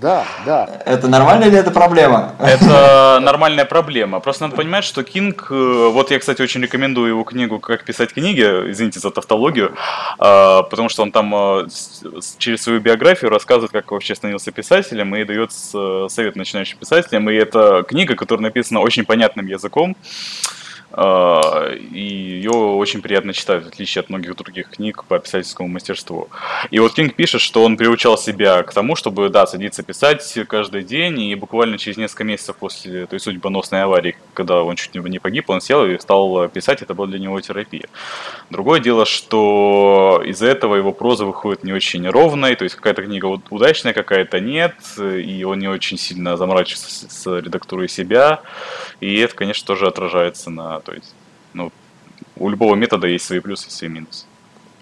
Да, 0.00 0.24
да. 0.46 0.68
Это 0.86 1.08
нормально 1.08 1.44
или 1.44 1.58
это 1.58 1.70
проблема? 1.70 2.34
Это 2.38 3.18
нормальная 3.20 3.64
проблема. 3.64 4.20
Просто 4.20 4.44
надо 4.44 4.56
понимать, 4.56 4.84
что 4.84 5.02
Кинг... 5.02 5.48
Э, 5.50 5.88
вот 5.90 6.10
я, 6.10 6.18
кстати, 6.18 6.40
очень 6.40 6.62
рекомендую 6.62 7.08
его 7.08 7.24
книгу 7.24 7.58
«Как 7.58 7.84
писать 7.84 8.12
книги», 8.12 8.42
извините 8.42 9.00
за 9.00 9.10
тавтологию, 9.10 9.74
а, 10.18 10.62
потому 10.62 10.88
что 10.88 11.02
он 11.02 11.10
там 11.10 11.34
э, 11.34 11.66
через 12.38 12.62
свою 12.62 12.80
биографию 12.80 13.30
рассказывает, 13.30 13.72
как 13.72 13.90
вообще 13.90 14.14
становился 14.14 14.52
писателем, 14.52 15.16
и 15.16 15.24
дает 15.24 15.50
совет 15.52 16.36
начинающим 16.36 16.78
писателям. 16.78 17.28
И 17.30 17.34
это 17.34 17.82
книга, 17.82 18.14
которая 18.14 18.44
написана 18.44 18.80
очень 18.80 19.04
понятным 19.04 19.46
языком, 19.46 19.96
и 20.98 22.00
ее 22.00 22.50
очень 22.50 23.02
приятно 23.02 23.32
читать, 23.32 23.64
в 23.64 23.68
отличие 23.68 24.00
от 24.00 24.10
многих 24.10 24.34
других 24.36 24.70
книг 24.70 25.04
по 25.04 25.18
писательскому 25.18 25.68
мастерству. 25.68 26.28
И 26.70 26.78
вот 26.80 26.94
Кинг 26.94 27.14
пишет, 27.14 27.40
что 27.40 27.62
он 27.62 27.76
приучал 27.76 28.18
себя 28.18 28.62
к 28.62 28.72
тому, 28.72 28.96
чтобы, 28.96 29.28
да, 29.28 29.46
садиться 29.46 29.82
писать 29.82 30.38
каждый 30.48 30.82
день, 30.82 31.20
и 31.20 31.34
буквально 31.34 31.78
через 31.78 31.98
несколько 31.98 32.24
месяцев 32.24 32.56
после 32.56 33.06
той 33.06 33.20
судьбоносной 33.20 33.82
аварии, 33.82 34.16
когда 34.34 34.62
он 34.62 34.76
чуть 34.76 34.94
не 34.94 35.18
погиб, 35.18 35.50
он 35.50 35.60
сел 35.60 35.86
и 35.86 35.98
стал 35.98 36.48
писать, 36.48 36.82
это 36.82 36.94
была 36.94 37.06
для 37.06 37.18
него 37.18 37.40
терапия. 37.40 37.86
Другое 38.50 38.80
дело, 38.80 39.04
что 39.04 40.22
из-за 40.26 40.46
этого 40.46 40.74
его 40.76 40.92
проза 40.92 41.24
выходит 41.24 41.64
не 41.64 41.72
очень 41.72 42.08
ровной, 42.08 42.56
то 42.56 42.64
есть 42.64 42.74
какая-то 42.74 43.02
книга 43.02 43.26
удачная, 43.50 43.92
какая-то 43.92 44.40
нет, 44.40 44.74
и 44.98 45.44
он 45.44 45.58
не 45.58 45.68
очень 45.68 45.98
сильно 45.98 46.36
заморачивается 46.36 47.08
с 47.08 47.38
редактурой 47.38 47.88
себя, 47.88 48.42
и 49.00 49.18
это, 49.18 49.34
конечно, 49.34 49.66
тоже 49.66 49.86
отражается 49.86 50.50
на 50.50 50.80
то 50.88 50.94
есть, 50.94 51.14
ну, 51.52 51.70
у 52.38 52.48
любого 52.48 52.74
метода 52.74 53.06
есть 53.06 53.26
свои 53.26 53.40
плюсы 53.40 53.68
и 53.68 53.70
свои 53.70 53.90
минусы. 53.90 54.24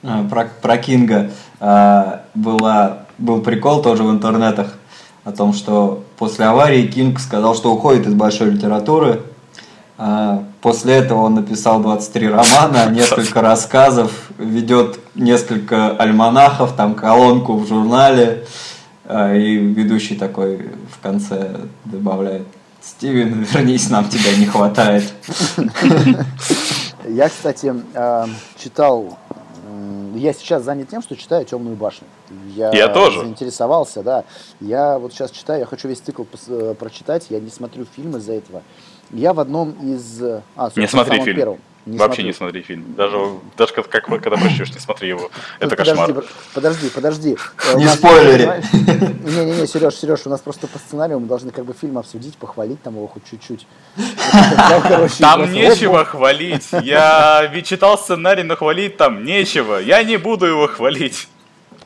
А, 0.04 0.22
про, 0.22 0.44
про 0.62 0.78
Кинга 0.78 1.32
а, 1.58 2.22
была, 2.32 3.06
был 3.18 3.40
прикол 3.42 3.82
тоже 3.82 4.04
в 4.04 4.10
интернетах 4.12 4.74
о 5.24 5.32
том, 5.32 5.52
что 5.52 6.04
после 6.16 6.44
аварии 6.44 6.86
Кинг 6.86 7.18
сказал, 7.18 7.56
что 7.56 7.74
уходит 7.74 8.06
из 8.06 8.14
большой 8.14 8.52
литературы. 8.52 9.22
А, 9.98 10.44
после 10.60 10.94
этого 10.94 11.22
он 11.22 11.34
написал 11.34 11.80
23 11.80 12.28
романа, 12.28 12.88
несколько 12.92 13.40
рассказов, 13.40 14.30
ведет 14.38 15.00
несколько 15.16 15.90
альманахов, 15.90 16.76
там 16.76 16.94
колонку 16.94 17.56
в 17.56 17.66
журнале. 17.66 18.46
А, 19.06 19.34
и 19.34 19.56
ведущий 19.56 20.14
такой 20.14 20.70
в 20.88 21.02
конце 21.02 21.62
добавляет 21.84 22.46
Стивен, 22.86 23.42
вернись, 23.42 23.90
нам 23.90 24.08
тебя 24.08 24.36
не 24.38 24.46
хватает. 24.46 25.12
Я, 27.08 27.28
кстати, 27.28 27.74
а, 27.94 28.28
читал, 28.56 29.18
я 30.14 30.32
сейчас 30.32 30.62
занят 30.62 30.88
тем, 30.88 31.02
что 31.02 31.16
читаю 31.16 31.44
«Темную 31.44 31.74
башню». 31.76 32.06
Я, 32.54 32.70
я 32.72 32.88
тоже. 32.88 33.20
заинтересовался, 33.20 34.02
да. 34.02 34.24
Я 34.60 34.98
вот 34.98 35.12
сейчас 35.12 35.32
читаю, 35.32 35.60
я 35.60 35.66
хочу 35.66 35.88
весь 35.88 35.98
цикл 35.98 36.24
э, 36.48 36.74
прочитать, 36.78 37.26
я 37.28 37.40
не 37.40 37.50
смотрю 37.50 37.86
фильмы 37.96 38.18
из-за 38.18 38.34
этого. 38.34 38.62
Я 39.10 39.32
в 39.32 39.40
одном 39.40 39.72
из... 39.72 40.22
А, 40.56 40.70
не 40.76 40.86
смотри 40.86 41.20
фильм. 41.22 41.36
Первом. 41.36 41.58
Не 41.86 41.98
Вообще 41.98 42.22
смотрю. 42.22 42.26
не 42.26 42.32
смотри 42.32 42.62
фильм. 42.62 42.94
Даже, 42.96 43.16
даже 43.56 43.72
как, 43.72 43.88
как 43.88 44.06
когда 44.06 44.36
прочтешь, 44.36 44.74
не 44.74 44.80
смотри 44.80 45.08
его. 45.08 45.30
Это 45.60 45.76
подожди, 45.76 45.96
кошмар. 45.96 46.24
Подожди, 46.52 46.88
подожди. 46.88 47.36
Не 47.76 47.86
спойлери. 47.86 48.50
Не-не-не, 49.24 49.66
Сереж, 49.68 49.94
Сереж, 49.94 50.26
у 50.26 50.30
нас 50.30 50.40
просто 50.40 50.66
по 50.66 50.78
сценарию 50.80 51.20
мы 51.20 51.28
должны 51.28 51.52
как 51.52 51.64
бы 51.64 51.74
фильм 51.74 51.96
обсудить, 51.96 52.36
похвалить 52.38 52.82
там 52.82 52.96
его 52.96 53.06
хоть 53.06 53.22
чуть-чуть. 53.30 53.68
Там 55.20 55.52
нечего 55.52 56.04
хвалить. 56.04 56.66
Я 56.82 57.48
ведь 57.52 57.66
читал 57.66 57.96
сценарий, 57.96 58.42
но 58.42 58.56
хвалить 58.56 58.96
там 58.96 59.24
нечего. 59.24 59.78
Я 59.78 60.02
не 60.02 60.16
буду 60.16 60.46
его 60.46 60.66
хвалить. 60.66 61.28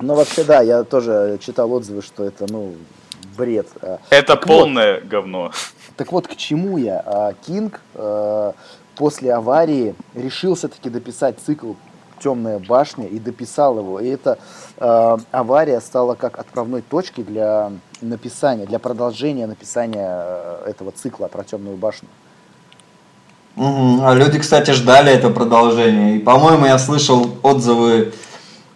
Ну, 0.00 0.14
вообще, 0.14 0.44
да, 0.44 0.62
я 0.62 0.82
тоже 0.84 1.38
читал 1.44 1.70
отзывы, 1.70 2.00
что 2.00 2.24
это, 2.24 2.46
ну, 2.48 2.74
бред. 3.36 3.68
А. 3.82 3.98
Это 4.08 4.36
полное 4.36 5.02
говно. 5.02 5.52
Так 5.96 6.12
вот, 6.12 6.26
к 6.26 6.36
чему 6.36 6.78
я? 6.78 7.02
А, 7.04 7.34
Кинг 7.46 7.80
э, 7.94 8.52
после 9.00 9.32
аварии 9.32 9.94
решил 10.14 10.54
все-таки 10.54 10.90
дописать 10.90 11.36
цикл 11.38 11.72
«Темная 12.22 12.58
башня» 12.58 13.06
и 13.06 13.18
дописал 13.18 13.78
его. 13.78 13.98
И 13.98 14.08
эта 14.08 14.38
э, 14.76 15.16
авария 15.30 15.80
стала 15.80 16.16
как 16.16 16.38
отправной 16.38 16.82
точкой 16.82 17.24
для 17.24 17.72
написания, 18.02 18.66
для 18.66 18.78
продолжения 18.78 19.46
написания 19.46 20.06
э, 20.06 20.64
этого 20.66 20.92
цикла 20.92 21.28
про 21.28 21.44
«Темную 21.44 21.78
башню». 21.78 22.08
А 23.56 24.12
люди, 24.12 24.38
кстати, 24.38 24.72
ждали 24.72 25.10
это 25.10 25.30
продолжение. 25.30 26.16
И, 26.16 26.18
по-моему, 26.18 26.66
я 26.66 26.78
слышал 26.78 27.26
отзывы 27.42 28.12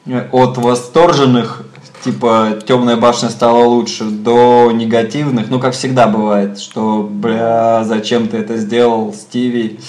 э, 0.07 0.29
от 0.33 0.57
восторженных, 0.57 1.64
типа 2.05 2.59
Темная 2.67 2.97
башня 2.97 3.31
стала 3.31 3.65
лучше, 3.65 4.05
до 4.05 4.71
негативных. 4.73 5.49
Ну, 5.49 5.59
как 5.59 5.73
всегда 5.73 6.07
бывает, 6.07 6.59
что, 6.59 7.03
бля, 7.03 7.83
зачем 7.85 8.29
ты 8.29 8.37
это 8.37 8.59
сделал, 8.59 9.13
Стиви? 9.15 9.81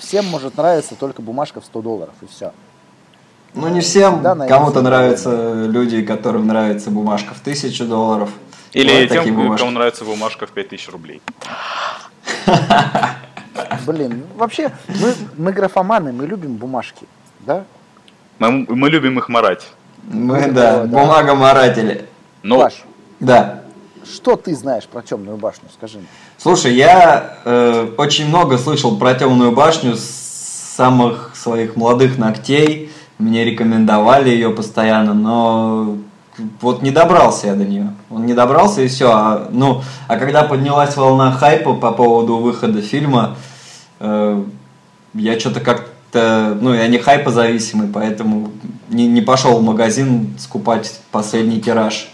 Всем 0.00 0.24
может 0.26 0.56
нравиться 0.56 0.94
только 0.94 1.20
бумажка 1.20 1.60
в 1.60 1.64
100 1.66 1.82
долларов, 1.82 2.14
и 2.22 2.26
все. 2.26 2.52
Ну, 3.54 3.68
не 3.68 3.80
всем. 3.80 4.22
Кому-то 4.22 4.80
нравятся 4.80 5.66
люди, 5.66 6.02
которым 6.02 6.46
нравится 6.46 6.90
бумажка 6.90 7.34
в 7.34 7.40
тысячу 7.40 7.84
долларов. 7.84 8.30
Или 8.72 9.06
такие 9.06 9.24
тем, 9.24 9.36
бумажки. 9.36 9.60
кому 9.60 9.70
нравится 9.72 10.04
бумажка 10.04 10.46
в 10.46 10.50
5000 10.50 10.88
рублей. 10.88 11.22
Блин, 13.86 14.24
вообще, 14.36 14.70
мы, 14.88 15.14
мы 15.36 15.52
графоманы, 15.52 16.12
мы 16.12 16.26
любим 16.26 16.56
бумажки, 16.56 17.06
да? 17.40 17.64
Мы, 18.38 18.66
мы 18.68 18.90
любим 18.90 19.18
их 19.18 19.28
марать. 19.28 19.66
Мы, 20.04 20.46
Ну, 20.46 20.52
да, 20.52 20.84
да. 20.84 20.84
бумагоморатели. 20.84 22.06
Но 22.42 22.58
Паш, 22.60 22.84
Да. 23.20 23.62
что 24.10 24.36
ты 24.36 24.54
знаешь 24.54 24.86
про 24.86 25.02
темную 25.02 25.36
башню, 25.36 25.68
скажи 25.74 25.98
мне? 25.98 26.06
Слушай, 26.38 26.74
я 26.74 27.38
э, 27.44 27.88
очень 27.98 28.28
много 28.28 28.58
слышал 28.58 28.96
про 28.96 29.14
темную 29.14 29.52
башню 29.52 29.96
с 29.96 30.04
самых 30.76 31.32
своих 31.34 31.76
молодых 31.76 32.16
ногтей. 32.18 32.90
Мне 33.18 33.44
рекомендовали 33.44 34.30
ее 34.30 34.50
постоянно, 34.50 35.12
но 35.12 35.96
вот 36.60 36.82
не 36.82 36.92
добрался 36.92 37.48
я 37.48 37.54
до 37.54 37.64
нее. 37.64 37.92
Он 38.10 38.24
не 38.26 38.34
добрался 38.34 38.82
и 38.82 38.88
все. 38.88 39.10
А, 39.10 39.48
ну, 39.50 39.82
а 40.06 40.16
когда 40.16 40.44
поднялась 40.44 40.96
волна 40.96 41.32
хайпа 41.32 41.74
по 41.74 41.90
поводу 41.90 42.36
выхода 42.38 42.80
фильма, 42.80 43.36
э, 43.98 44.44
я 45.14 45.40
что-то 45.40 45.58
как-то, 45.60 46.56
ну, 46.60 46.72
я 46.72 46.86
не 46.86 46.98
хайпозависимый, 46.98 47.88
поэтому 47.88 48.52
не, 48.88 49.06
не 49.06 49.20
пошел 49.20 49.58
в 49.58 49.62
магазин 49.62 50.34
скупать 50.38 51.00
последний 51.10 51.60
тираж. 51.60 52.08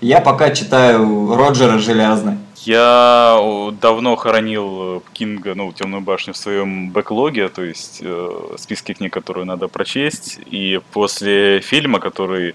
Я 0.00 0.20
пока 0.20 0.50
читаю 0.50 1.34
Роджера 1.36 1.78
Желязный. 1.78 2.38
Я 2.64 3.38
давно 3.80 4.14
хоронил 4.16 4.98
э, 4.98 5.00
Кинга, 5.12 5.54
ну, 5.54 5.72
Темную 5.72 6.00
башню 6.00 6.32
в 6.32 6.36
своем 6.36 6.90
бэклоге, 6.90 7.48
то 7.48 7.62
есть 7.62 7.98
э, 8.02 8.56
списке 8.56 8.94
книг, 8.94 9.12
которые 9.12 9.44
надо 9.44 9.66
прочесть. 9.66 10.38
И 10.46 10.80
после 10.92 11.60
фильма, 11.60 11.98
который 11.98 12.54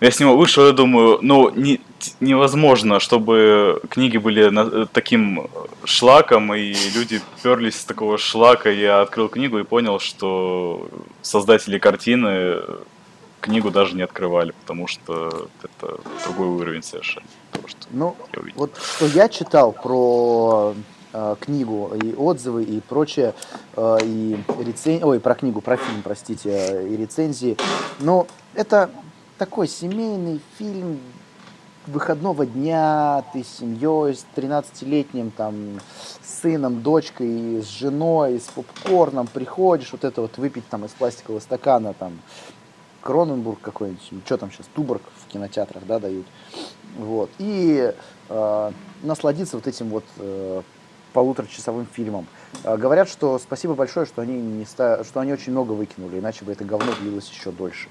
я 0.00 0.10
с 0.10 0.20
него 0.20 0.36
вышел, 0.36 0.66
я 0.66 0.72
думаю, 0.72 1.18
ну, 1.22 1.50
не- 1.50 1.80
невозможно, 2.20 3.00
чтобы 3.00 3.80
книги 3.90 4.16
были 4.18 4.48
на- 4.48 4.68
э, 4.82 4.86
таким 4.92 5.48
шлаком, 5.84 6.54
и 6.54 6.72
люди 6.94 7.20
перлись 7.42 7.80
с 7.80 7.84
такого 7.84 8.18
шлака. 8.18 8.70
Я 8.70 9.00
открыл 9.00 9.28
книгу 9.28 9.58
и 9.58 9.64
понял, 9.64 9.98
что 9.98 10.88
создатели 11.22 11.78
картины 11.78 12.28
э, 12.28 12.76
книгу 13.40 13.70
даже 13.70 13.96
не 13.96 14.02
открывали, 14.02 14.52
потому 14.60 14.86
что 14.86 15.48
это 15.62 15.98
другой 16.24 16.46
уровень 16.48 16.82
совершенно. 16.82 17.26
того, 17.52 17.66
что 17.68 17.78
Ну, 17.90 18.16
вот 18.54 18.70
что 18.96 19.06
я 19.06 19.28
читал 19.28 19.72
про 19.72 20.74
э, 21.12 21.36
книгу 21.40 21.90
и 22.00 22.14
отзывы 22.14 22.62
и 22.62 22.80
прочее, 22.80 23.34
э, 23.76 23.98
и 24.04 24.36
рецен... 24.64 25.02
ой, 25.02 25.18
про 25.18 25.34
книгу, 25.34 25.60
про 25.60 25.76
фильм, 25.76 26.02
простите, 26.02 26.50
э, 26.50 26.88
и 26.88 26.96
рецензии. 26.96 27.56
Но 28.00 28.26
это 28.54 28.90
такой 29.38 29.68
семейный 29.68 30.40
фильм 30.58 31.00
выходного 31.86 32.44
дня, 32.44 33.24
ты 33.32 33.42
с 33.42 33.58
семьей, 33.58 34.14
с 34.14 34.26
13-летним 34.36 35.30
там 35.30 35.80
сыном, 36.22 36.82
дочкой, 36.82 37.62
с 37.62 37.68
женой, 37.68 38.40
с 38.40 38.48
попкорном 38.48 39.26
приходишь, 39.26 39.92
вот 39.92 40.04
это 40.04 40.20
вот 40.20 40.36
выпить 40.36 40.68
там 40.68 40.84
из 40.84 40.90
пластикового 40.90 41.40
стакана, 41.40 41.94
там, 41.94 42.18
Кроненбург 43.00 43.60
какой-нибудь, 43.60 44.02
что 44.26 44.36
там 44.36 44.50
сейчас, 44.50 44.66
Туборг 44.74 45.02
в 45.24 45.32
кинотеатрах, 45.32 45.86
да, 45.86 45.98
дают. 45.98 46.26
Вот. 46.98 47.30
И 47.38 47.94
э, 48.28 48.72
насладиться 49.02 49.56
вот 49.56 49.66
этим 49.66 49.88
вот 49.88 50.04
э, 50.18 50.62
полуторачасовым 51.12 51.86
фильмом. 51.86 52.26
Э, 52.64 52.76
говорят, 52.76 53.08
что 53.08 53.38
спасибо 53.38 53.74
большое, 53.74 54.04
что 54.04 54.20
они, 54.20 54.38
не 54.38 54.66
ста... 54.66 55.04
что 55.04 55.20
они 55.20 55.32
очень 55.32 55.52
много 55.52 55.72
выкинули, 55.72 56.18
иначе 56.18 56.44
бы 56.44 56.52
это 56.52 56.64
говно 56.64 56.92
длилось 57.00 57.30
еще 57.30 57.50
дольше. 57.50 57.88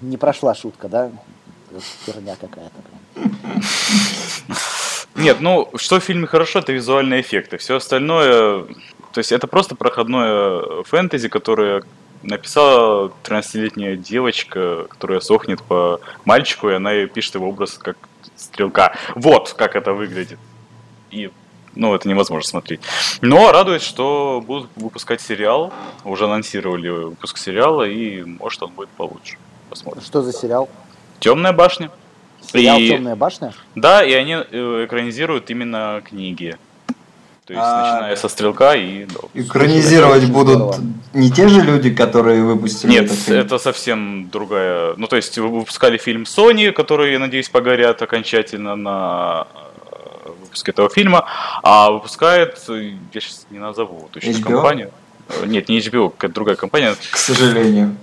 Не 0.00 0.16
прошла 0.16 0.54
шутка, 0.54 0.88
да? 0.88 1.10
Херня 2.04 2.36
какая-то. 2.36 2.74
Прям. 3.14 3.62
Нет, 5.16 5.40
ну, 5.40 5.70
что 5.76 5.98
в 5.98 6.04
фильме 6.04 6.26
хорошо, 6.26 6.58
это 6.58 6.72
визуальные 6.72 7.22
эффекты. 7.22 7.56
Все 7.56 7.76
остальное, 7.76 8.64
то 9.12 9.18
есть 9.18 9.32
это 9.32 9.46
просто 9.46 9.74
проходное 9.74 10.82
фэнтези, 10.84 11.28
которое 11.28 11.82
написала 12.22 13.12
13-летняя 13.24 13.96
девочка, 13.96 14.86
которая 14.88 15.20
сохнет 15.20 15.62
по 15.62 16.00
мальчику, 16.24 16.68
и 16.68 16.74
она 16.74 17.06
пишет 17.06 17.36
его 17.36 17.48
образ 17.48 17.78
как 17.78 17.96
стрелка. 18.36 18.94
Вот 19.14 19.54
как 19.54 19.74
это 19.76 19.94
выглядит. 19.94 20.38
И, 21.10 21.30
ну, 21.74 21.94
это 21.94 22.08
невозможно 22.08 22.46
смотреть. 22.46 22.80
Но 23.22 23.52
радует, 23.52 23.82
что 23.82 24.42
будут 24.46 24.70
выпускать 24.76 25.22
сериал. 25.22 25.72
Уже 26.04 26.26
анонсировали 26.26 26.88
выпуск 26.88 27.38
сериала, 27.38 27.84
и 27.84 28.22
может 28.22 28.62
он 28.62 28.72
будет 28.72 28.90
получше. 28.90 29.38
Посмотрим. 29.70 30.02
Что 30.02 30.22
за 30.22 30.32
сериал? 30.32 30.68
Темная 31.20 31.52
башня. 31.52 31.90
Сериал 32.40 32.78
И- 32.78 32.88
Темная 32.88 33.16
башня? 33.16 33.52
Да, 33.74 34.04
и 34.04 34.12
они 34.12 34.32
э, 34.34 34.84
экранизируют 34.86 35.50
именно 35.50 36.02
книги. 36.08 36.56
То 37.46 37.52
есть, 37.52 37.64
А, 37.64 37.92
начиная 37.94 38.16
со 38.16 38.28
стрелка 38.28 38.74
и. 38.74 39.06
Экранизировать 39.34 40.28
будут 40.30 40.56
здорово. 40.74 40.84
не 41.14 41.30
те 41.30 41.46
же 41.48 41.60
люди, 41.60 41.90
которые 41.94 42.42
выпустили 42.42 42.90
Нет, 42.90 43.04
этот 43.06 43.18
фильм? 43.18 43.38
это 43.38 43.58
совсем 43.58 44.28
другая. 44.30 44.94
Ну, 44.96 45.06
то 45.06 45.14
есть, 45.16 45.38
вы- 45.38 45.48
выпускали 45.60 45.96
фильм 45.96 46.22
Sony, 46.24 46.72
который, 46.72 47.12
я 47.12 47.18
надеюсь, 47.20 47.48
погорят 47.48 48.02
окончательно 48.02 48.74
на 48.74 49.46
э, 49.92 50.30
выпуске 50.40 50.72
этого 50.72 50.88
фильма, 50.90 51.24
а 51.62 51.90
выпускает, 51.92 52.60
э, 52.68 52.94
я 53.12 53.20
сейчас 53.20 53.46
не 53.50 53.58
назову 53.60 54.08
точно 54.12 54.30
HBO? 54.30 54.42
компанию. 54.42 54.90
Нет, 55.44 55.68
не 55.68 55.78
HBO, 55.78 56.10
какая-то 56.10 56.34
другая 56.34 56.56
компания. 56.56 56.94
К 57.12 57.16
сожалению. 57.16 57.96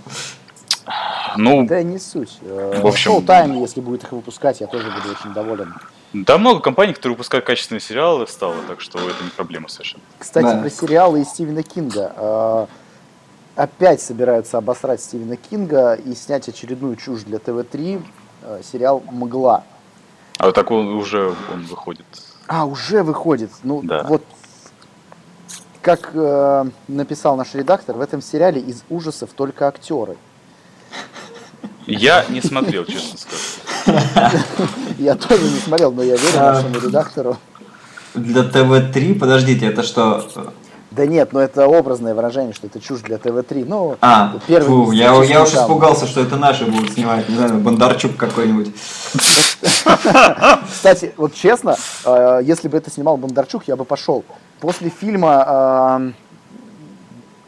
Ну, 1.37 1.65
Да 1.65 1.81
не 1.83 1.99
суть. 1.99 2.37
Э, 2.41 2.79
В 2.81 2.87
общем- 2.87 3.11
Showtime, 3.13 3.59
если 3.61 3.81
будет 3.81 4.03
их 4.03 4.11
выпускать, 4.11 4.61
я 4.61 4.67
тоже 4.67 4.85
буду 4.91 5.15
очень 5.19 5.33
доволен. 5.33 5.73
да 6.13 6.37
много 6.37 6.59
компаний, 6.59 6.93
которые 6.93 7.15
выпускают 7.15 7.45
качественные 7.45 7.81
сериалы, 7.81 8.27
стало, 8.27 8.55
так 8.67 8.81
что 8.81 8.99
это 8.99 9.23
не 9.23 9.29
проблема 9.29 9.69
совершенно. 9.69 10.03
Кстати, 10.19 10.45
Да. 10.45 10.61
про 10.61 10.69
сериалы 10.69 11.21
из 11.21 11.29
Стивена 11.29 11.63
Кинга. 11.63 12.13
Э, 12.15 12.65
Опять 13.55 14.01
собираются 14.01 14.57
обосрать 14.57 14.99
Стивена 14.99 15.35
Кинга 15.35 15.93
и 15.93 16.15
снять 16.15 16.49
очередную 16.49 16.95
чушь 16.95 17.21
для 17.21 17.37
ТВ-3. 17.37 18.01
э, 18.45 18.61
Сериал 18.63 19.03
«Мгла». 19.11 19.63
А 20.39 20.47
вот 20.47 20.55
так 20.55 20.71
он 20.71 20.87
уже 20.95 21.35
он 21.53 21.63
выходит. 21.67 22.05
А, 22.47 22.65
уже 22.65 23.03
выходит. 23.03 23.51
Ну, 23.61 23.81
Да. 23.83 24.03
вот 24.03 24.23
как 25.81 26.11
э, 26.13 26.65
написал 26.87 27.35
наш 27.35 27.53
редактор, 27.53 27.95
в 27.95 28.01
этом 28.01 28.21
сериале 28.21 28.59
из 28.61 28.83
ужасов 28.89 29.29
только 29.35 29.67
актеры. 29.67 30.17
Я 31.85 32.25
не 32.29 32.41
смотрел, 32.41 32.85
честно 32.85 33.17
сказать. 33.17 34.41
Я 34.99 35.15
тоже 35.15 35.43
не 35.43 35.59
смотрел, 35.59 35.91
но 35.91 36.01
я 36.03 36.15
верю 36.15 36.37
А. 36.37 36.53
нашему 36.53 36.75
редактору. 36.79 37.37
Для 38.13 38.43
ТВ-3, 38.43 39.19
подождите, 39.19 39.65
это 39.65 39.83
что? 39.83 40.53
Да 40.91 41.05
нет, 41.07 41.33
но 41.33 41.39
это 41.41 41.67
образное 41.67 42.13
выражение, 42.13 42.53
что 42.53 42.67
это 42.67 42.79
чушь 42.79 43.01
для 43.01 43.17
ТВ-3. 43.17 43.65
Ну, 43.67 43.97
А, 43.99 44.35
первый 44.47 44.67
фу, 44.67 44.91
я, 44.91 45.11
я 45.15 45.21
честно, 45.25 45.41
уж 45.41 45.49
там. 45.49 45.63
испугался, 45.63 46.05
что 46.07 46.21
это 46.21 46.37
наши 46.37 46.65
будут 46.65 46.91
снимать, 46.93 47.27
не 47.27 47.35
знаю, 47.35 47.55
Бондарчук 47.55 48.15
какой-нибудь. 48.15 48.71
Кстати, 50.71 51.13
вот 51.17 51.33
честно, 51.33 51.75
э, 52.05 52.41
если 52.43 52.67
бы 52.67 52.77
это 52.77 52.91
снимал 52.91 53.17
Бондарчук, 53.17 53.63
я 53.67 53.75
бы 53.75 53.85
пошел. 53.85 54.23
После 54.59 54.89
фильма 54.89 56.13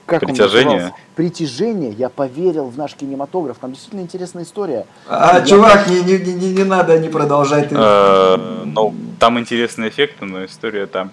как 0.05 0.23
он 0.23 0.29
«Притяжение»? 0.29 0.73
назывался? 0.75 0.95
«Притяжение» 1.15 1.91
я 1.91 2.09
поверил 2.09 2.65
в 2.69 2.77
наш 2.77 2.93
кинематограф. 2.95 3.57
Там 3.59 3.71
действительно 3.71 4.01
интересная 4.01 4.43
история. 4.43 4.85
А, 5.07 5.39
Я- 5.39 5.45
чувак, 5.45 5.87
не, 5.87 6.01
не, 6.01 6.17
не, 6.33 6.53
не 6.53 6.63
надо, 6.63 6.99
не 6.99 7.09
продолжай 7.09 7.67
ты. 7.67 7.75
Э, 7.77 8.37
Ну, 8.65 8.93
там 9.19 9.39
интересные 9.39 9.89
эффекты, 9.89 10.25
но 10.25 10.45
история 10.45 10.85
там... 10.85 11.11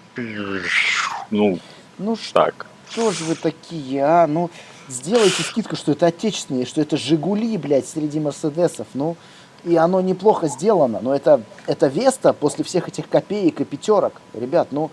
Ну, 1.31 1.59
Ну 1.99 2.17
что 2.17 2.35
так. 2.45 2.67
ж 2.95 3.21
вы 3.23 3.35
такие, 3.35 4.05
а? 4.05 4.27
Ну, 4.27 4.51
сделайте 4.89 5.43
скидку, 5.43 5.77
что 5.77 5.93
это 5.93 6.07
отечественные, 6.07 6.67
что 6.67 6.81
это 6.81 6.97
«Жигули», 6.97 7.57
блядь, 7.57 7.87
среди 7.89 8.21
«Мерседесов». 8.21 8.87
Ну, 8.95 9.17
и 9.65 9.77
оно 9.77 10.01
неплохо 10.01 10.49
сделано. 10.49 10.99
Но 11.01 11.15
это, 11.15 11.43
это 11.67 11.87
Веста 11.87 12.33
после 12.33 12.65
всех 12.65 12.89
этих 12.89 13.09
копеек 13.09 13.61
и 13.61 13.65
пятерок. 13.65 14.15
Ребят, 14.35 14.69
ну, 14.73 14.91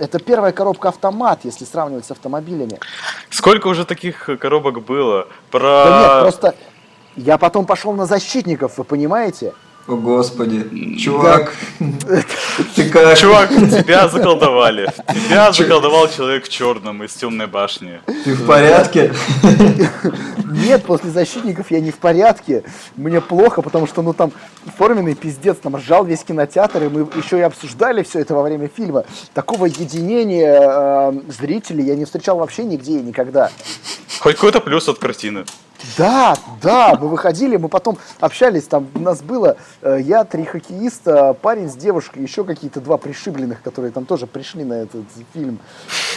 это 0.00 0.18
первая 0.18 0.52
коробка 0.52 0.88
автомат, 0.88 1.40
если 1.44 1.64
сравнивать 1.64 2.06
с 2.06 2.10
автомобилями. 2.10 2.80
Сколько 3.28 3.68
уже 3.68 3.84
таких 3.84 4.28
коробок 4.40 4.82
было? 4.82 5.28
Про... 5.50 5.84
Да 5.84 6.00
нет, 6.00 6.22
просто 6.22 6.54
я 7.16 7.38
потом 7.38 7.66
пошел 7.66 7.92
на 7.92 8.06
защитников, 8.06 8.78
вы 8.78 8.84
понимаете? 8.84 9.52
О, 9.90 9.96
господи. 9.96 10.96
Чувак, 10.98 11.52
ты 12.76 12.88
как? 12.90 13.18
Чувак, 13.18 13.48
тебя 13.48 14.06
заколдовали. 14.08 14.88
Тебя 15.08 15.50
заколдовал 15.50 16.08
человек 16.08 16.44
в 16.44 16.48
черном 16.48 17.02
из 17.02 17.12
темной 17.14 17.48
башни. 17.48 18.00
Ты 18.24 18.34
в 18.34 18.46
порядке? 18.46 19.12
Нет, 20.44 20.84
после 20.84 21.10
защитников 21.10 21.72
я 21.72 21.80
не 21.80 21.90
в 21.90 21.96
порядке. 21.96 22.62
Мне 22.94 23.20
плохо, 23.20 23.62
потому 23.62 23.88
что, 23.88 24.02
ну, 24.02 24.12
там 24.12 24.30
форменный 24.78 25.16
пиздец, 25.16 25.56
там 25.56 25.74
ржал 25.74 26.04
весь 26.04 26.22
кинотеатр, 26.22 26.84
и 26.84 26.88
мы 26.88 27.08
еще 27.16 27.38
и 27.38 27.42
обсуждали 27.42 28.04
все 28.04 28.20
это 28.20 28.34
во 28.34 28.42
время 28.42 28.68
фильма. 28.68 29.04
Такого 29.34 29.66
единения 29.66 30.60
э, 30.62 31.12
зрителей 31.36 31.84
я 31.84 31.96
не 31.96 32.04
встречал 32.04 32.38
вообще 32.38 32.62
нигде 32.62 32.92
и 32.92 33.02
никогда. 33.02 33.50
Хоть 34.20 34.36
какой-то 34.36 34.60
плюс 34.60 34.88
от 34.88 35.00
картины. 35.00 35.44
Да, 35.96 36.34
да, 36.62 36.96
мы 37.00 37.08
выходили, 37.08 37.56
мы 37.56 37.68
потом 37.68 37.98
общались, 38.20 38.64
там 38.64 38.88
у 38.94 39.00
нас 39.00 39.22
было 39.22 39.56
э, 39.82 39.98
я, 40.02 40.24
три 40.24 40.44
хоккеиста, 40.44 41.34
парень 41.34 41.70
с 41.70 41.74
девушкой, 41.74 42.22
еще 42.22 42.44
какие-то 42.44 42.80
два 42.80 42.96
пришибленных, 42.98 43.62
которые 43.62 43.90
там 43.90 44.04
тоже 44.04 44.26
пришли 44.26 44.64
на 44.64 44.74
этот 44.74 45.04
фильм. 45.32 45.58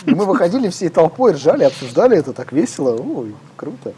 И 0.06 0.14
мы 0.14 0.26
выходили 0.26 0.70
всей 0.70 0.90
толпой, 0.90 1.34
ржали, 1.34 1.64
обсуждали 1.64 2.18
это 2.18 2.34
так 2.34 2.52
весело. 2.52 2.98
Ой, 2.98 3.36
круто. 3.56 3.94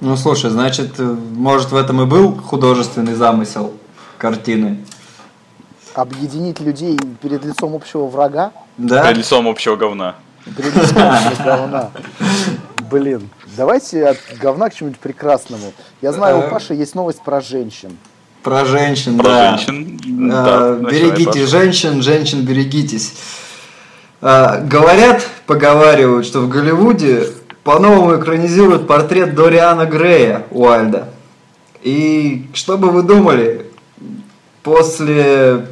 Ну, 0.00 0.16
слушай, 0.16 0.50
значит, 0.50 0.98
э, 0.98 1.02
может, 1.02 1.70
в 1.70 1.76
этом 1.76 2.02
и 2.02 2.06
был 2.06 2.36
художественный 2.36 3.14
замысел 3.14 3.72
картины? 4.18 4.84
Объединить 5.94 6.58
людей 6.58 6.98
перед 7.22 7.44
лицом 7.44 7.74
общего 7.74 8.06
врага, 8.06 8.52
Да? 8.76 9.04
Перед 9.04 9.18
лицом 9.18 9.46
общего 9.46 9.76
говна. 9.76 10.16
Говна. 10.46 11.90
Блин, 12.90 13.28
давайте 13.56 14.06
от 14.06 14.18
говна 14.40 14.68
к 14.68 14.74
чему-нибудь 14.74 15.00
прекрасному. 15.00 15.72
Я 16.02 16.12
знаю, 16.12 16.38
у 16.38 16.40
Так. 16.42 16.50
Паши 16.50 16.74
есть 16.74 16.94
новость 16.94 17.22
про 17.22 17.40
женщин. 17.40 17.96
Про 18.42 18.66
женщин, 18.66 19.16
Про 19.16 19.24
да. 19.24 19.56
женщин. 19.56 20.28
Да, 20.28 20.74
начинай, 20.74 21.10
берегите 21.10 21.46
женщин, 21.46 22.02
женщин 22.02 22.42
берегитесь. 22.42 23.14
А, 24.20 24.58
говорят, 24.60 25.26
поговаривают, 25.46 26.26
что 26.26 26.40
в 26.40 26.48
Голливуде 26.48 27.26
по-новому 27.62 28.20
экранизируют 28.20 28.86
портрет 28.86 29.34
Дориана 29.34 29.86
Грея 29.86 30.44
Уальда. 30.50 31.08
И 31.82 32.46
что 32.52 32.76
бы 32.76 32.90
вы 32.90 33.02
думали, 33.02 33.66
после 34.62 35.66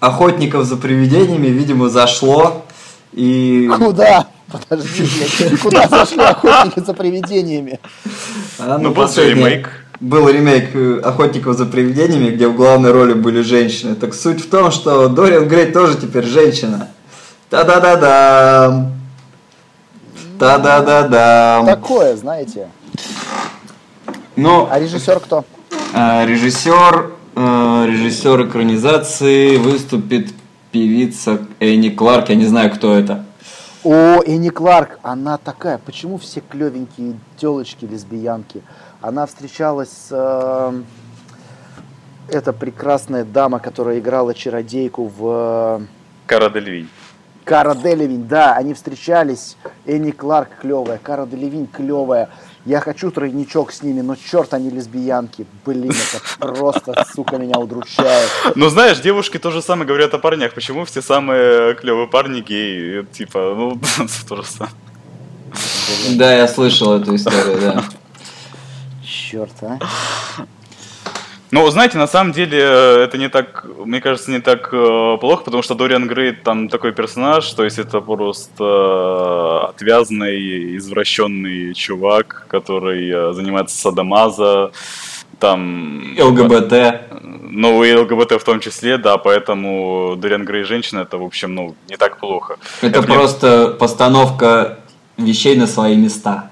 охотников 0.00 0.64
за 0.64 0.76
привидениями, 0.76 1.48
видимо, 1.48 1.88
зашло. 1.88 2.65
И 3.12 3.68
Куда? 3.78 4.26
Подожди, 4.50 5.08
блядь, 5.38 5.60
куда 5.60 5.88
зашли 5.88 6.20
охотники 6.22 6.80
за 6.84 6.94
привидениями? 6.94 7.80
А, 8.58 8.78
Ну, 8.78 8.90
был 8.90 8.94
же 8.94 8.94
последний 8.94 9.34
ремейк. 9.44 9.68
Был 9.98 10.28
ремейк 10.28 10.74
э, 10.74 11.00
«Охотников 11.02 11.56
за 11.56 11.64
привидениями», 11.66 12.30
где 12.30 12.46
в 12.48 12.54
главной 12.54 12.92
роли 12.92 13.14
были 13.14 13.40
женщины. 13.40 13.94
Так 13.96 14.14
суть 14.14 14.44
в 14.44 14.50
том, 14.50 14.70
что 14.70 15.08
Дориан 15.08 15.48
Грей 15.48 15.72
тоже 15.72 15.96
теперь 15.96 16.24
женщина. 16.24 16.88
Та-да-да-да. 17.50 18.90
Та-да-да-да. 20.38 21.62
Такое, 21.64 22.16
знаете. 22.16 22.68
Ну, 24.36 24.68
А 24.70 24.78
режиссер 24.78 25.18
кто? 25.20 25.44
э, 25.94 26.26
режиссер, 26.26 27.10
э, 27.36 27.84
режиссер 27.88 28.46
экранизации 28.46 29.56
выступит 29.56 30.28
певица 30.76 31.38
Энни 31.58 31.88
Кларк. 31.88 32.28
Я 32.28 32.34
не 32.34 32.44
знаю, 32.44 32.70
кто 32.70 32.94
это. 32.94 33.24
О, 33.82 34.20
Энни 34.26 34.50
Кларк, 34.50 34.98
она 35.02 35.38
такая. 35.38 35.78
Почему 35.78 36.18
все 36.18 36.40
клевенькие 36.40 37.14
телочки, 37.38 37.86
лесбиянки? 37.86 38.62
Она 39.00 39.24
встречалась 39.24 39.88
с... 39.88 40.08
э, 40.10 40.82
эта 42.28 42.52
прекрасная 42.52 43.24
дама, 43.24 43.58
которая 43.58 43.98
играла 44.00 44.34
чародейку 44.34 45.10
в... 45.16 45.80
э, 45.80 45.86
Кара 46.26 46.50
Дельвинь. 46.50 46.88
Кара 47.44 47.74
Делевинь, 47.74 48.26
да, 48.26 48.54
они 48.54 48.74
встречались. 48.74 49.56
Энни 49.86 50.10
Кларк 50.10 50.50
клевая, 50.60 50.98
Кара 50.98 51.24
Делевинь 51.24 51.68
клевая. 51.68 52.28
Я 52.66 52.80
хочу 52.80 53.12
тройничок 53.12 53.72
с 53.72 53.82
ними, 53.82 54.00
но 54.00 54.16
черт, 54.16 54.52
они 54.52 54.70
лесбиянки. 54.70 55.46
Блин, 55.64 55.92
это 55.92 56.20
просто, 56.38 57.06
сука, 57.14 57.38
меня 57.38 57.60
удручает. 57.60 58.28
Ну, 58.56 58.68
знаешь, 58.68 58.98
девушки 58.98 59.38
то 59.38 59.52
же 59.52 59.62
самое 59.62 59.86
говорят 59.86 60.14
о 60.14 60.18
парнях. 60.18 60.52
Почему 60.52 60.84
все 60.84 61.00
самые 61.00 61.76
клевые 61.76 62.08
парни 62.08 62.40
геи? 62.40 63.06
Типа, 63.12 63.54
ну, 63.56 63.80
то 64.28 64.36
же 64.36 64.44
самое. 64.44 64.74
Да, 66.16 66.34
я 66.34 66.48
слышал 66.48 67.00
эту 67.00 67.14
историю, 67.14 67.60
да. 67.60 67.84
Черт, 69.04 69.54
а. 69.62 69.78
Ну, 71.52 71.70
знаете, 71.70 71.96
на 71.98 72.08
самом 72.08 72.32
деле 72.32 72.58
э, 72.60 73.04
это 73.04 73.18
не 73.18 73.28
так, 73.28 73.66
мне 73.84 74.00
кажется, 74.00 74.30
не 74.30 74.40
так 74.40 74.68
э, 74.72 75.16
плохо, 75.20 75.44
потому 75.44 75.62
что 75.62 75.74
Дориан 75.74 76.08
Грей 76.08 76.32
там 76.32 76.68
такой 76.68 76.92
персонаж, 76.92 77.48
то 77.52 77.64
есть 77.64 77.78
это 77.78 78.00
просто 78.00 78.64
э, 78.64 79.68
отвязный, 79.68 80.76
извращенный 80.76 81.72
чувак, 81.74 82.46
который 82.48 83.10
э, 83.10 83.32
занимается 83.32 83.76
садомаза, 83.76 84.72
там... 85.38 86.16
ЛГБТ. 86.18 86.72
Ну, 87.22 87.84
и 87.84 87.94
ЛГБТ 87.94 88.32
в 88.32 88.44
том 88.44 88.60
числе, 88.60 88.98
да, 88.98 89.16
поэтому 89.16 90.14
Дориан 90.16 90.44
Грей 90.44 90.64
женщина, 90.64 91.00
это, 91.00 91.16
в 91.18 91.22
общем, 91.22 91.54
ну, 91.54 91.76
не 91.88 91.96
так 91.96 92.18
плохо. 92.18 92.56
Это 92.82 93.02
мне- 93.02 93.14
просто 93.14 93.76
постановка 93.78 94.78
вещей 95.16 95.56
на 95.56 95.66
свои 95.66 95.96
места. 95.96 96.50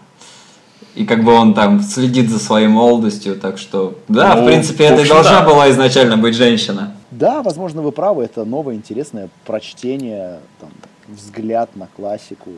И 0.94 1.04
как 1.04 1.24
бы 1.24 1.32
он 1.32 1.54
там 1.54 1.80
следит 1.82 2.30
за 2.30 2.38
своей 2.38 2.68
молодостью, 2.68 3.36
так 3.36 3.58
что, 3.58 3.98
да, 4.06 4.36
Ну, 4.36 4.42
в 4.42 4.46
принципе, 4.46 4.88
в 4.88 4.92
это 4.92 5.02
и 5.02 5.08
должна 5.08 5.40
да. 5.40 5.46
была 5.46 5.68
изначально 5.70 6.16
быть 6.16 6.36
женщина. 6.36 6.94
Да, 7.10 7.42
возможно, 7.42 7.82
вы 7.82 7.90
правы, 7.90 8.24
это 8.24 8.44
новое 8.44 8.76
интересное 8.76 9.28
прочтение, 9.44 10.40
там, 10.60 10.70
взгляд 11.08 11.74
на 11.74 11.88
классику. 11.96 12.50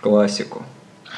Классику. 0.00 0.62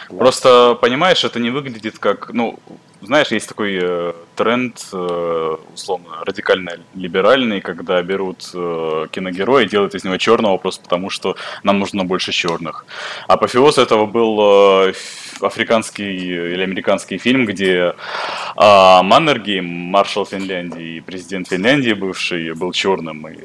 Просто, 0.09 0.77
понимаешь, 0.81 1.25
это 1.25 1.41
не 1.41 1.51
выглядит 1.51 1.99
как, 1.99 2.33
ну, 2.33 2.59
знаешь, 3.07 3.29
есть 3.29 3.49
такой 3.49 3.79
э, 3.81 4.13
тренд, 4.35 4.79
э, 4.93 5.57
условно, 5.75 6.09
радикально-либеральный, 6.25 7.61
когда 7.61 8.03
берут 8.03 8.51
э, 8.55 9.07
киногероя 9.11 9.65
и 9.65 9.69
делают 9.69 9.95
из 9.95 10.05
него 10.05 10.17
черного 10.19 10.59
просто 10.59 10.83
потому, 10.83 11.11
что 11.11 11.37
нам 11.63 11.79
нужно 11.79 12.05
больше 12.05 12.33
черных. 12.33 12.85
Апофеоз 13.29 13.79
этого 13.79 14.07
был 14.07 14.89
э, 14.89 14.93
африканский 15.41 16.53
или 16.55 16.63
американский 16.63 17.19
фильм, 17.19 17.47
где 17.47 17.75
э, 17.75 19.03
Маннергейм, 19.03 19.65
маршал 19.65 20.27
Финляндии 20.27 20.97
и 20.97 21.01
президент 21.01 21.49
Финляндии 21.49 21.93
бывший, 21.93 22.55
был 22.55 22.73
черным. 22.73 23.29
И, 23.29 23.39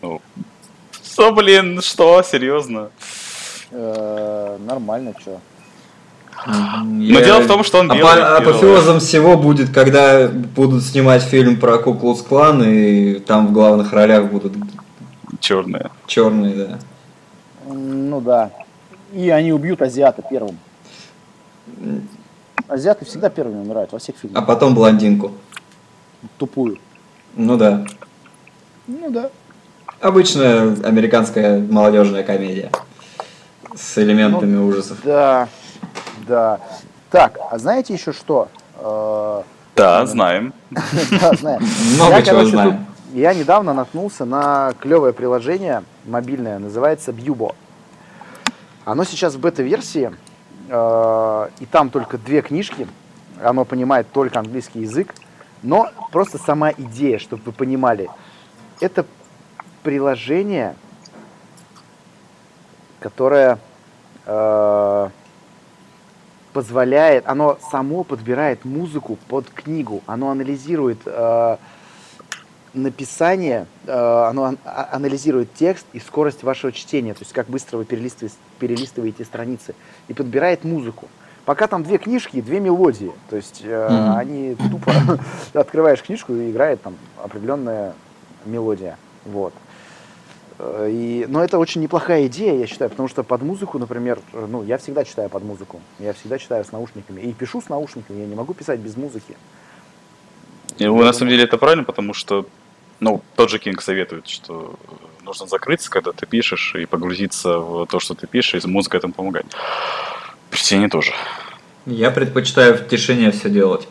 ну, 0.00 0.20
что, 1.04 1.32
блин, 1.32 1.82
что, 1.82 2.22
серьезно? 2.22 2.90
Э, 3.70 4.56
нормально, 4.58 5.14
что. 5.20 5.40
Но 6.46 7.20
дело 7.20 7.40
в 7.40 7.46
том, 7.46 7.62
что 7.64 7.78
он 7.80 7.88
белый, 7.88 8.00
белый. 8.16 8.36
Апофеозом 8.38 9.00
всего 9.00 9.36
будет, 9.36 9.70
когда 9.72 10.28
будут 10.28 10.82
снимать 10.82 11.22
фильм 11.22 11.58
про 11.58 11.78
Куклус 11.78 12.22
Клан, 12.22 12.62
и 12.64 13.20
там 13.20 13.48
в 13.48 13.52
главных 13.52 13.92
ролях 13.92 14.26
будут 14.30 14.52
Черные. 15.40 15.90
черные, 16.06 16.54
да. 16.54 16.78
Ну 17.72 18.20
да. 18.20 18.50
И 19.12 19.28
они 19.30 19.52
убьют 19.52 19.82
азиата 19.82 20.22
первым. 20.28 20.58
Азиаты 22.68 23.04
всегда 23.04 23.28
первыми 23.28 23.62
умирают 23.62 23.92
во 23.92 23.98
всех 23.98 24.14
А 24.16 24.18
фильмах. 24.18 24.46
потом 24.46 24.74
блондинку. 24.74 25.32
Тупую. 26.38 26.78
Ну 27.36 27.56
да. 27.56 27.84
Ну 28.86 29.10
да. 29.10 29.30
Обычная 30.00 30.74
американская 30.84 31.60
молодежная 31.60 32.22
комедия. 32.24 32.70
С 33.74 33.96
элементами 33.98 34.54
Ну, 34.56 34.66
ужасов. 34.66 34.98
Да, 35.04 35.48
да. 36.26 36.60
Так, 37.10 37.38
а 37.50 37.58
знаете 37.58 37.92
еще 37.94 38.12
что? 38.12 38.48
Э, 38.76 39.42
Да, 39.76 40.06
знаем. 40.06 40.54
Да, 41.20 41.32
знаю. 41.34 41.60
Много 41.94 42.22
чего 42.22 42.44
знаем. 42.44 42.86
Я 43.12 43.34
недавно 43.34 43.74
наткнулся 43.74 44.24
на 44.24 44.72
клевое 44.80 45.12
приложение 45.12 45.84
мобильное, 46.06 46.58
называется 46.58 47.12
Бьюбо. 47.12 47.54
Оно 48.86 49.04
сейчас 49.04 49.34
в 49.34 49.40
бета-версии, 49.40 50.12
э, 50.68 51.48
и 51.60 51.66
там 51.66 51.90
только 51.90 52.16
две 52.16 52.40
книжки, 52.40 52.88
оно 53.42 53.64
понимает 53.64 54.10
только 54.12 54.38
английский 54.38 54.80
язык, 54.80 55.14
но 55.62 55.90
просто 56.10 56.38
сама 56.38 56.72
идея, 56.72 57.18
чтобы 57.18 57.42
вы 57.44 57.52
понимали, 57.52 58.08
это 58.80 59.04
приложение, 59.82 60.74
которое 62.98 63.58
э, 64.26 65.08
позволяет, 66.52 67.24
оно 67.26 67.58
само 67.70 68.04
подбирает 68.04 68.64
музыку 68.64 69.18
под 69.28 69.48
книгу, 69.50 70.02
оно 70.06 70.30
анализирует 70.30 70.98
э, 71.06 71.56
написание, 72.74 73.66
э, 73.86 73.92
оно 73.92 74.54
а- 74.64 74.88
анализирует 74.92 75.52
текст 75.54 75.86
и 75.92 75.98
скорость 76.00 76.42
вашего 76.42 76.72
чтения, 76.72 77.14
то 77.14 77.20
есть 77.20 77.32
как 77.32 77.48
быстро 77.48 77.78
вы 77.78 77.84
перелистываете, 77.84 78.36
перелистываете 78.58 79.24
страницы, 79.24 79.74
и 80.08 80.14
подбирает 80.14 80.64
музыку. 80.64 81.08
Пока 81.44 81.66
там 81.66 81.82
две 81.82 81.98
книжки 81.98 82.36
и 82.36 82.40
две 82.42 82.60
мелодии. 82.60 83.12
То 83.28 83.36
есть 83.36 83.62
э, 83.64 83.88
Мгм. 83.90 84.16
они 84.16 84.54
тупо 84.70 84.92
открываешь 85.54 86.02
книжку 86.02 86.32
и 86.34 86.50
играет 86.50 86.80
там 86.82 86.94
определенная 87.22 87.94
мелодия. 88.44 88.96
Вот. 89.24 89.52
Э, 90.58 90.88
И, 90.90 91.26
но 91.28 91.42
это 91.42 91.58
очень 91.58 91.80
неплохая 91.80 92.26
идея, 92.26 92.58
я 92.58 92.66
считаю, 92.66 92.90
потому 92.90 93.08
что 93.08 93.22
под 93.22 93.42
музыку, 93.42 93.78
например, 93.78 94.18
э, 94.32 94.46
ну, 94.48 94.62
я 94.64 94.78
всегда 94.78 95.04
читаю 95.04 95.28
под 95.28 95.44
музыку. 95.44 95.80
Я 95.98 96.12
всегда 96.12 96.38
читаю 96.38 96.64
с 96.64 96.72
наушниками. 96.72 97.20
И 97.20 97.32
пишу 97.32 97.60
с 97.60 97.68
наушниками, 97.68 98.20
я 98.20 98.26
не 98.26 98.34
могу 98.34 98.54
писать 98.54 98.80
без 98.80 98.96
музыки. 98.96 99.36
И, 100.78 100.86
ну, 100.86 101.02
на 101.02 101.12
самом 101.12 101.30
деле 101.30 101.44
это 101.44 101.58
правильно, 101.58 101.84
потому 101.84 102.14
что, 102.14 102.46
ну, 103.00 103.22
тот 103.36 103.50
же 103.50 103.58
Кинг 103.58 103.82
советует, 103.82 104.28
что 104.28 104.74
нужно 105.24 105.46
закрыться, 105.46 105.90
когда 105.90 106.12
ты 106.12 106.26
пишешь, 106.26 106.74
и 106.74 106.86
погрузиться 106.86 107.58
в 107.58 107.86
то, 107.86 108.00
что 108.00 108.14
ты 108.14 108.26
пишешь, 108.26 108.64
и 108.64 108.68
музыка 108.68 108.96
этому 108.96 109.12
помогает. 109.12 109.46
При 110.50 110.58
чтении 110.58 110.88
тоже. 110.88 111.12
Я 111.86 112.10
предпочитаю 112.10 112.76
в 112.76 112.88
тишине 112.88 113.30
все 113.30 113.50
делать. 113.50 113.88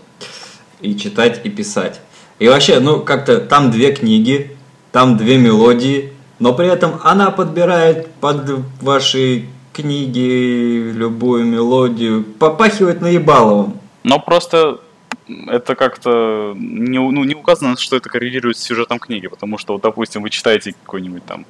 И 0.81 0.95
читать, 0.95 1.41
и 1.43 1.49
писать. 1.49 2.01
И 2.39 2.47
вообще, 2.47 2.79
ну, 2.79 3.01
как-то 3.01 3.39
там 3.39 3.69
две 3.69 3.93
книги, 3.93 4.57
там 4.91 5.17
две 5.17 5.37
мелодии, 5.37 6.13
но 6.41 6.53
при 6.53 6.67
этом 6.67 6.99
она 7.03 7.29
подбирает 7.29 8.11
под 8.15 8.49
ваши 8.81 9.45
книги 9.73 10.91
любую 10.91 11.45
мелодию. 11.45 12.23
Попахивает 12.23 12.99
наебаловым. 12.99 13.79
Но 14.03 14.19
просто 14.19 14.79
это 15.27 15.75
как-то 15.75 16.53
не, 16.57 16.97
ну, 16.97 17.23
не 17.23 17.35
указано, 17.35 17.77
что 17.77 17.95
это 17.95 18.09
коррелирует 18.09 18.57
с 18.57 18.63
сюжетом 18.63 18.97
книги, 18.97 19.27
потому 19.27 19.59
что, 19.59 19.73
вот, 19.73 19.83
допустим, 19.83 20.23
вы 20.23 20.31
читаете 20.31 20.73
какой-нибудь 20.83 21.23
там 21.25 21.45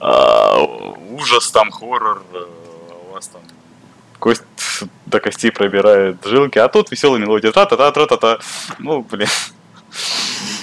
а, 0.00 0.58
ужас, 1.10 1.50
там 1.50 1.70
хоррор, 1.70 2.22
э, 2.32 2.38
у 3.10 3.12
вас 3.12 3.28
там 3.28 3.42
кость 4.18 4.42
до 5.04 5.20
костей 5.20 5.50
пробирает 5.52 6.16
жилки, 6.24 6.58
а 6.58 6.68
тут 6.68 6.90
веселая 6.90 7.20
мелодия, 7.20 7.52
та-та-та, 7.52 7.92
та-та-та. 7.92 8.38
Ну, 8.78 9.02
блин. 9.02 9.28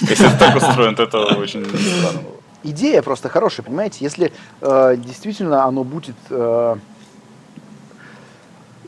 Если 0.00 0.28
так 0.36 0.56
устроено, 0.56 0.96
то 0.96 1.04
это 1.04 1.18
очень 1.36 1.64
странно 1.64 2.20
было. 2.22 2.43
Идея 2.64 3.02
просто 3.02 3.28
хорошая, 3.28 3.64
понимаете? 3.64 3.98
Если 4.00 4.32
э, 4.60 4.96
действительно 4.96 5.64
оно 5.64 5.84
будет 5.84 6.16
э, 6.30 6.76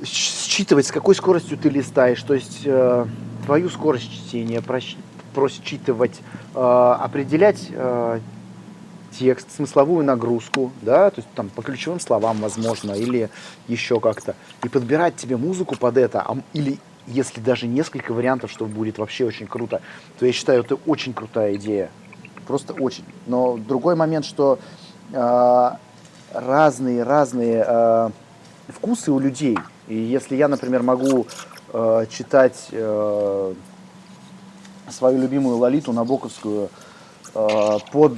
считывать, 0.05 0.87
с 0.87 0.91
какой 0.91 1.15
скоростью 1.15 1.59
ты 1.59 1.69
листаешь, 1.69 2.23
то 2.23 2.35
есть 2.35 2.63
э, 2.65 3.07
твою 3.45 3.69
скорость 3.69 4.11
чтения 4.11 4.63
просчитывать, 5.35 6.21
э, 6.55 6.59
определять 6.59 7.69
э, 7.71 8.21
текст, 9.19 9.55
смысловую 9.55 10.05
нагрузку, 10.05 10.73
да, 10.83 11.11
то 11.11 11.21
есть 11.21 11.29
там 11.35 11.49
по 11.49 11.63
ключевым 11.63 12.01
словам, 12.01 12.39
возможно, 12.39 12.93
или 12.93 13.31
еще 13.69 14.01
как-то, 14.01 14.35
и 14.65 14.69
подбирать 14.69 15.17
тебе 15.17 15.37
музыку 15.37 15.77
под 15.77 15.97
это, 15.97 16.21
а 16.21 16.37
или 16.53 16.79
если 17.07 17.41
даже 17.41 17.67
несколько 17.67 18.13
вариантов, 18.13 18.51
что 18.51 18.67
будет 18.67 18.99
вообще 18.99 19.25
очень 19.25 19.47
круто, 19.47 19.81
то 20.19 20.27
я 20.27 20.33
считаю, 20.33 20.63
это 20.63 20.75
очень 20.87 21.13
крутая 21.15 21.55
идея. 21.55 21.91
Просто 22.47 22.73
очень. 22.75 23.05
Но 23.27 23.57
другой 23.57 23.97
момент, 23.97 24.25
что 24.25 24.59
э, 25.13 25.71
разные 26.33 27.03
разные 27.03 27.65
э, 27.67 28.11
вкусы 28.69 29.11
у 29.13 29.19
людей. 29.19 29.59
И 29.89 29.97
если 29.97 30.37
я, 30.37 30.49
например, 30.49 30.83
могу 30.83 31.27
э, 31.73 32.07
читать 32.11 32.69
э, 32.73 33.55
свою 34.91 35.19
любимую 35.19 35.57
Лолиту 35.57 35.93
Набоковскую 35.93 36.69
под 37.93 38.13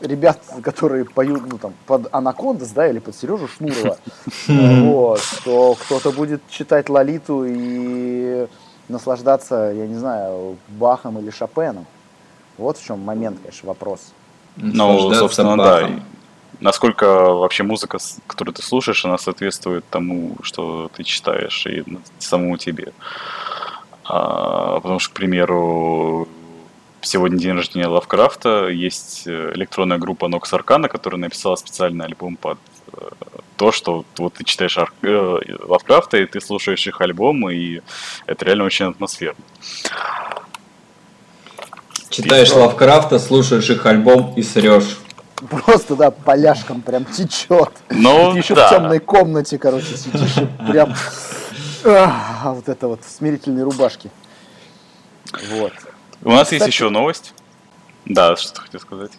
ребят, 0.00 0.38
которые 0.62 1.04
поют, 1.04 1.42
ну 1.50 1.58
там, 1.58 1.74
под 1.86 2.06
Анакондас, 2.14 2.70
да, 2.70 2.86
или 2.88 3.00
под 3.00 3.16
Сережу 3.16 3.48
Шнурова, 3.48 3.96
вот, 4.48 5.20
то 5.44 5.74
кто-то 5.74 6.12
будет 6.12 6.40
читать 6.48 6.88
Лолиту 6.88 7.44
и 7.44 8.46
наслаждаться, 8.88 9.72
я 9.74 9.88
не 9.88 9.96
знаю, 9.96 10.56
Бахом 10.68 11.18
или 11.18 11.30
Шопеном. 11.30 11.86
Вот 12.58 12.78
в 12.78 12.84
чем 12.84 13.00
момент, 13.00 13.38
конечно, 13.40 13.68
вопрос. 13.68 14.12
Ну, 14.56 15.12
собственно, 15.14 15.56
да. 15.56 15.88
И 15.88 16.00
Насколько 16.60 17.06
вообще 17.06 17.62
музыка, 17.62 17.98
которую 18.26 18.54
ты 18.54 18.62
слушаешь, 18.62 19.04
она 19.06 19.16
соответствует 19.16 19.84
тому, 19.88 20.36
что 20.42 20.90
ты 20.94 21.04
читаешь, 21.04 21.66
и 21.66 21.84
самому 22.18 22.58
тебе. 22.58 22.92
А, 24.04 24.78
потому 24.80 24.98
что, 24.98 25.10
к 25.10 25.14
примеру, 25.14 26.28
сегодня 27.00 27.38
день 27.38 27.54
рождения 27.54 27.86
Лавкрафта, 27.86 28.68
есть 28.68 29.22
э, 29.26 29.52
электронная 29.54 29.96
группа 29.98 30.26
Nox 30.26 30.42
Arcana, 30.52 30.88
которая 30.88 31.20
написала 31.20 31.56
специальный 31.56 32.04
альбом 32.04 32.36
под 32.36 32.58
э, 32.92 33.08
то, 33.56 33.72
что 33.72 34.04
вот 34.18 34.34
ты 34.34 34.44
читаешь 34.44 34.76
Ар- 34.76 34.92
э, 35.02 35.38
Лавкрафта, 35.60 36.18
и 36.18 36.26
ты 36.26 36.42
слушаешь 36.42 36.86
их 36.86 37.00
альбом, 37.00 37.48
и 37.48 37.80
это 38.26 38.44
реально 38.44 38.64
очень 38.64 38.86
атмосферно. 38.86 39.42
Читаешь 42.10 42.52
Лавкрафта, 42.52 43.18
слушаешь 43.18 43.70
их 43.70 43.86
альбом 43.86 44.34
и 44.36 44.42
срешь. 44.42 44.98
Просто, 45.48 45.96
да, 45.96 46.10
поляшком 46.10 46.82
прям 46.82 47.04
течет. 47.06 47.70
Ну, 47.88 48.32
Ты 48.32 48.38
еще 48.38 48.54
да. 48.54 48.66
в 48.66 48.70
темной 48.70 48.98
комнате, 48.98 49.58
короче, 49.58 49.96
сидишь 49.96 50.36
и 50.36 50.70
прям... 50.70 50.92
А, 51.84 52.52
вот 52.52 52.68
это 52.68 52.88
вот 52.88 53.00
в 53.04 53.10
смирительной 53.10 53.62
рубашке. 53.62 54.10
Вот. 55.52 55.72
У 56.22 56.30
нас 56.30 56.52
есть 56.52 56.62
Кстати- 56.62 56.68
еще 56.70 56.90
новость. 56.90 57.32
Да, 58.04 58.36
что 58.36 58.52
ты 58.54 58.60
хотел 58.62 58.80
сказать? 58.80 59.12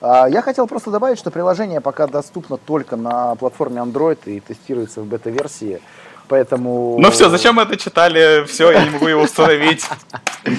А, 0.00 0.26
Я 0.26 0.42
хотел 0.42 0.66
просто 0.66 0.90
добавить, 0.90 1.18
что 1.18 1.30
приложение 1.30 1.80
пока 1.80 2.06
доступно 2.08 2.56
только 2.56 2.96
на 2.96 3.34
платформе 3.36 3.80
Android 3.82 4.18
и 4.24 4.40
тестируется 4.40 5.02
в 5.02 5.06
бета-версии. 5.06 5.80
Поэтому... 6.28 6.96
Ну 6.98 7.10
все, 7.10 7.30
зачем 7.30 7.54
мы 7.54 7.62
это 7.62 7.76
читали? 7.76 8.44
Все, 8.46 8.70
я 8.70 8.84
не 8.84 8.90
могу 8.90 9.08
его 9.08 9.22
установить. 9.22 9.84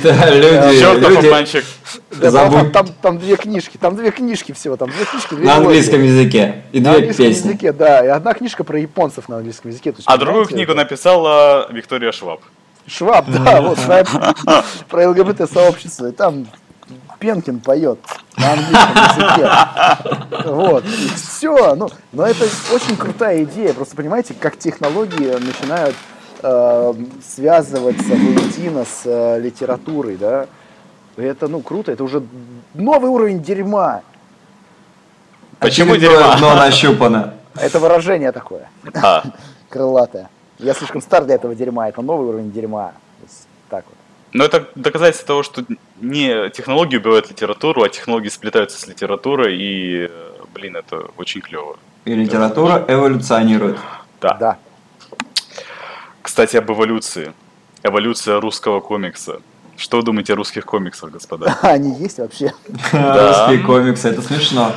Да, 0.03 0.30
люди, 0.30 0.99
люди 0.99 1.28
обманщик. 1.28 1.65
Забудь. 2.11 2.72
там, 3.01 3.17
две 3.17 3.38
книжки, 3.38 3.78
там 3.78 3.95
две 3.95 4.11
книжки 4.11 4.51
всего, 4.51 4.78
там 4.78 4.89
две 4.91 5.03
книжки, 5.03 5.34
две 5.34 5.47
на 5.47 5.55
английском 5.55 6.03
языке. 6.03 6.63
И 6.72 6.80
На 6.80 6.91
две 6.91 6.99
английском 6.99 7.26
песни. 7.26 7.47
языке, 7.47 7.72
да, 7.72 8.05
и 8.05 8.07
одна 8.07 8.36
книжка 8.36 8.63
про 8.63 8.78
японцев 8.80 9.30
на 9.30 9.38
английском 9.38 9.72
языке. 9.72 9.95
А 10.05 10.17
другую 10.17 10.45
книгу 10.45 10.76
написала 10.76 11.67
Виктория 11.72 12.11
Шваб. 12.11 12.41
Шваб, 12.86 13.26
да, 13.30 13.61
вот 13.63 13.80
про, 13.80 14.05
про 14.89 15.09
ЛГБТ-сообщество. 15.09 16.07
И 16.07 16.11
там 16.11 16.45
Пенкин 17.20 17.59
поет 17.59 17.99
на 18.38 18.53
английском 18.53 18.95
языке. 18.95 20.49
Вот, 20.49 20.86
и 20.86 21.09
все. 21.15 21.76
Ну, 21.76 21.89
но 22.13 22.26
это 22.26 22.45
очень 22.74 22.95
крутая 22.95 23.43
идея. 23.43 23.74
Просто 23.74 23.95
понимаете, 23.95 24.34
как 24.39 24.57
технологии 24.57 25.32
начинают 25.45 25.95
э, 26.41 26.93
связываться 27.28 28.09
воедино 28.09 28.86
с 28.86 29.01
э, 29.05 29.39
литературой, 29.39 30.15
да. 30.15 30.47
Это, 31.17 31.47
ну, 31.49 31.61
круто. 31.61 31.91
Это 31.91 32.03
уже 32.03 32.24
новый 32.74 33.09
уровень 33.11 33.41
дерьма. 33.43 34.01
Почему 35.59 35.93
Очередное 35.93 36.17
дерьма? 36.20 36.38
дно 36.38 36.55
нащупано. 36.55 37.34
Это 37.55 37.80
выражение 37.80 38.32
такое, 38.32 38.70
А, 38.93 39.24
крылатое. 39.70 40.30
Я 40.59 40.74
слишком 40.74 41.01
стар 41.01 41.26
для 41.26 41.36
этого 41.36 41.55
дерьма. 41.55 41.89
Это 41.89 42.01
новый 42.01 42.28
уровень 42.30 42.51
дерьма. 42.51 42.93
Так 43.70 43.84
вот. 43.86 43.95
Но 44.34 44.43
это 44.45 44.67
доказательство 44.75 45.27
того, 45.27 45.43
что 45.43 45.63
не 46.01 46.49
технологии 46.49 46.97
убивают 46.97 47.30
литературу, 47.30 47.84
а 47.84 47.89
технологии 47.89 48.30
сплетаются 48.30 48.80
с 48.80 48.88
литературой, 48.88 49.57
и, 49.59 50.09
блин, 50.53 50.75
это 50.77 51.07
очень 51.17 51.41
клево. 51.41 51.77
И 52.05 52.13
литература 52.13 52.84
эволюционирует. 52.88 53.77
Да. 54.21 54.34
Да. 54.39 54.57
Кстати, 56.21 56.57
об 56.57 56.71
эволюции. 56.71 57.34
Эволюция 57.84 58.39
русского 58.39 58.80
комикса. 58.82 59.41
Что 59.77 59.97
вы 59.97 60.03
думаете 60.03 60.34
о 60.34 60.36
русских 60.36 60.65
комиксах, 60.65 61.11
господа? 61.11 61.57
Они 61.61 61.95
есть 61.95 62.17
вообще. 62.19 62.51
Русские 62.91 63.59
комиксы, 63.65 64.09
это 64.09 64.21
смешно. 64.21 64.73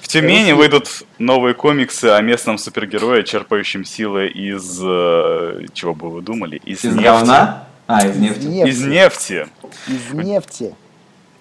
В 0.00 0.08
Тюмени 0.08 0.52
выйдут 0.52 0.88
новые 1.18 1.52
комиксы 1.54 2.06
о 2.06 2.20
местном 2.22 2.56
супергерое, 2.56 3.22
черпающем 3.22 3.84
силы 3.84 4.28
из... 4.28 4.80
э, 4.82 5.66
Чего 5.74 5.94
бы 5.94 6.10
вы 6.10 6.22
думали? 6.22 6.56
Из, 6.64 6.78
Из 6.84 6.94
нефти. 6.94 7.04
говна? 7.04 7.65
А, 7.86 8.06
из 8.06 8.16
нефти. 8.16 8.44
Нефти. 8.46 8.70
Из 8.70 8.84
нефти. 8.84 9.46
Из 9.86 10.12
нефти. 10.14 10.74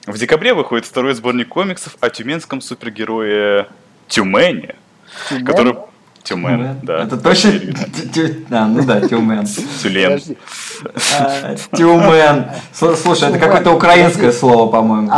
В 0.05 0.17
декабре 0.17 0.53
выходит 0.53 0.85
второй 0.85 1.13
сборник 1.15 1.47
комиксов 1.49 1.97
о 1.99 2.09
тюменском 2.09 2.61
супергерое 2.61 3.67
Тюмени, 4.07 4.75
Тюмень? 5.29 5.45
который... 5.45 5.75
Тюмен, 6.23 6.79
да. 6.83 7.03
Это 7.03 7.17
точно... 7.17 7.51
Теперь 7.51 7.67
видно. 7.67 7.85
тю- 8.13 8.27
тю- 8.27 8.45
А, 8.49 8.65
ну 8.67 8.83
да, 8.83 8.99
Тюмен. 9.01 9.45
Тюлен. 9.81 10.09
Подожди. 10.11 10.37
А, 11.19 11.55
Тюмен. 11.75 12.45
Слу- 12.73 12.95
Слушай, 12.95 13.29
это 13.29 13.33
Тюмен. 13.33 13.39
какое-то 13.41 13.71
украинское 13.71 14.31
слово, 14.31 14.71
по-моему. 14.71 15.11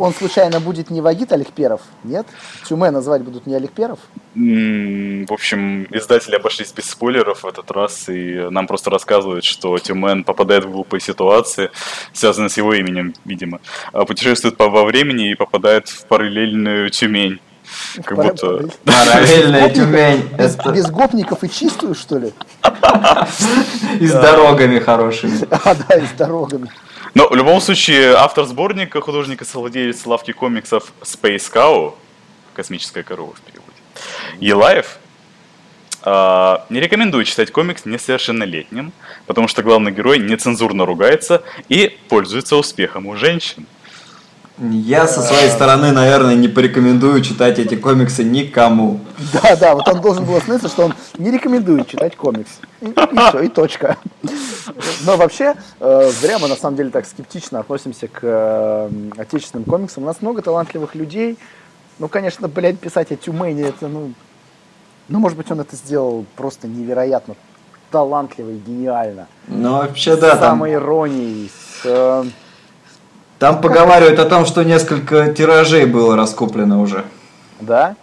Он 0.00 0.14
случайно 0.14 0.60
будет 0.60 0.88
не 0.88 1.02
Вагит 1.02 1.30
Аликперов? 1.30 1.82
Нет? 2.04 2.26
Тюме 2.66 2.90
назвать 2.90 3.20
будут 3.22 3.46
не 3.46 3.54
Аликперов? 3.54 3.98
М, 4.34 5.26
В 5.26 5.32
общем, 5.32 5.86
издатели 5.90 6.36
обошлись 6.36 6.72
без 6.72 6.86
спойлеров 6.88 7.42
в 7.42 7.46
этот 7.46 7.70
раз, 7.70 8.08
и 8.08 8.46
нам 8.50 8.66
просто 8.66 8.88
рассказывают, 8.88 9.44
что 9.44 9.76
Тюмен 9.78 10.24
попадает 10.24 10.64
в 10.64 10.70
глупые 10.70 11.02
ситуации, 11.02 11.70
связанные 12.14 12.48
с 12.48 12.56
его 12.56 12.72
именем, 12.72 13.12
видимо. 13.26 13.60
А 13.92 14.06
Путешествует 14.06 14.56
по- 14.56 14.70
во 14.70 14.84
времени 14.84 15.32
и 15.32 15.34
попадает 15.34 15.88
в 15.88 16.06
параллельную 16.06 16.88
Тюмень. 16.88 17.38
Как 18.02 18.16
Пора- 18.16 18.30
будто... 18.30 18.68
Параллельная? 18.84 19.68
Тюмень. 19.68 20.28
Без, 20.38 20.56
без 20.56 20.90
гопников 20.90 21.44
и 21.44 21.50
чистую, 21.50 21.94
что 21.94 22.16
ли? 22.18 22.32
и 24.00 24.06
с 24.06 24.12
дорогами 24.12 24.78
хорошими. 24.78 25.38
А, 25.50 25.74
да, 25.74 25.94
и 25.96 26.06
с 26.06 26.12
дорогами. 26.12 26.70
Но 27.14 27.28
в 27.28 27.34
любом 27.34 27.60
случае, 27.60 28.14
автор 28.14 28.44
сборника, 28.46 29.00
художник 29.00 29.42
и 29.42 29.44
совладелец 29.44 30.06
лавки 30.06 30.32
комиксов 30.32 30.92
Space 31.02 31.52
Cow, 31.52 31.94
космическая 32.54 33.02
корова 33.02 33.34
в 33.34 33.40
переводе, 33.40 33.76
Елаев, 34.38 34.98
а, 36.02 36.64
не 36.70 36.80
рекомендую 36.80 37.24
читать 37.24 37.50
комикс 37.50 37.84
несовершеннолетним, 37.84 38.92
потому 39.26 39.48
что 39.48 39.62
главный 39.62 39.92
герой 39.92 40.18
нецензурно 40.18 40.86
ругается 40.86 41.42
и 41.68 41.98
пользуется 42.08 42.56
успехом 42.56 43.06
у 43.06 43.16
женщин. 43.16 43.66
Я 44.60 45.06
со 45.06 45.22
своей 45.22 45.48
стороны, 45.48 45.90
наверное, 45.90 46.34
не 46.34 46.46
порекомендую 46.46 47.22
читать 47.22 47.58
эти 47.58 47.76
комиксы 47.76 48.24
никому. 48.24 49.00
Да, 49.32 49.56
да, 49.56 49.74
вот 49.74 49.88
он 49.88 50.02
должен 50.02 50.26
был 50.26 50.36
остановиться, 50.36 50.68
что 50.68 50.84
он 50.84 50.94
не 51.16 51.30
рекомендует 51.30 51.88
читать 51.88 52.14
комикс. 52.14 52.60
И, 52.82 52.92
все, 53.28 53.40
и 53.40 53.48
точка. 53.48 53.96
Но 55.04 55.16
вообще, 55.16 55.54
э, 55.80 56.10
зря 56.10 56.38
мы 56.38 56.48
на 56.48 56.56
самом 56.56 56.76
деле 56.76 56.90
так 56.90 57.06
скептично 57.06 57.60
относимся 57.60 58.08
к 58.08 58.20
э, 58.22 58.90
отечественным 59.16 59.64
комиксам. 59.64 60.02
У 60.02 60.06
нас 60.06 60.20
много 60.20 60.42
талантливых 60.42 60.94
людей. 60.94 61.38
Ну, 61.98 62.08
конечно, 62.08 62.48
блядь, 62.48 62.78
писать 62.78 63.12
о 63.12 63.16
Тюмени, 63.16 63.64
это, 63.64 63.88
ну... 63.88 64.12
Ну, 65.08 65.18
может 65.18 65.36
быть, 65.36 65.50
он 65.50 65.60
это 65.60 65.74
сделал 65.74 66.24
просто 66.36 66.68
невероятно 66.68 67.34
талантливо 67.90 68.50
и 68.50 68.58
гениально. 68.58 69.26
Но 69.48 69.78
вообще, 69.78 70.16
да, 70.16 70.36
с 70.36 70.38
там, 70.38 70.50
самой 70.50 70.74
иронией, 70.74 71.50
с... 71.50 71.80
э, 71.84 72.24
там 73.40 73.60
поговаривают 73.60 74.18
о 74.18 74.26
том, 74.26 74.44
что 74.46 74.62
несколько 74.62 75.32
тиражей 75.32 75.86
было 75.86 76.14
раскуплено 76.14 76.80
уже. 76.80 77.04
да? 77.58 77.96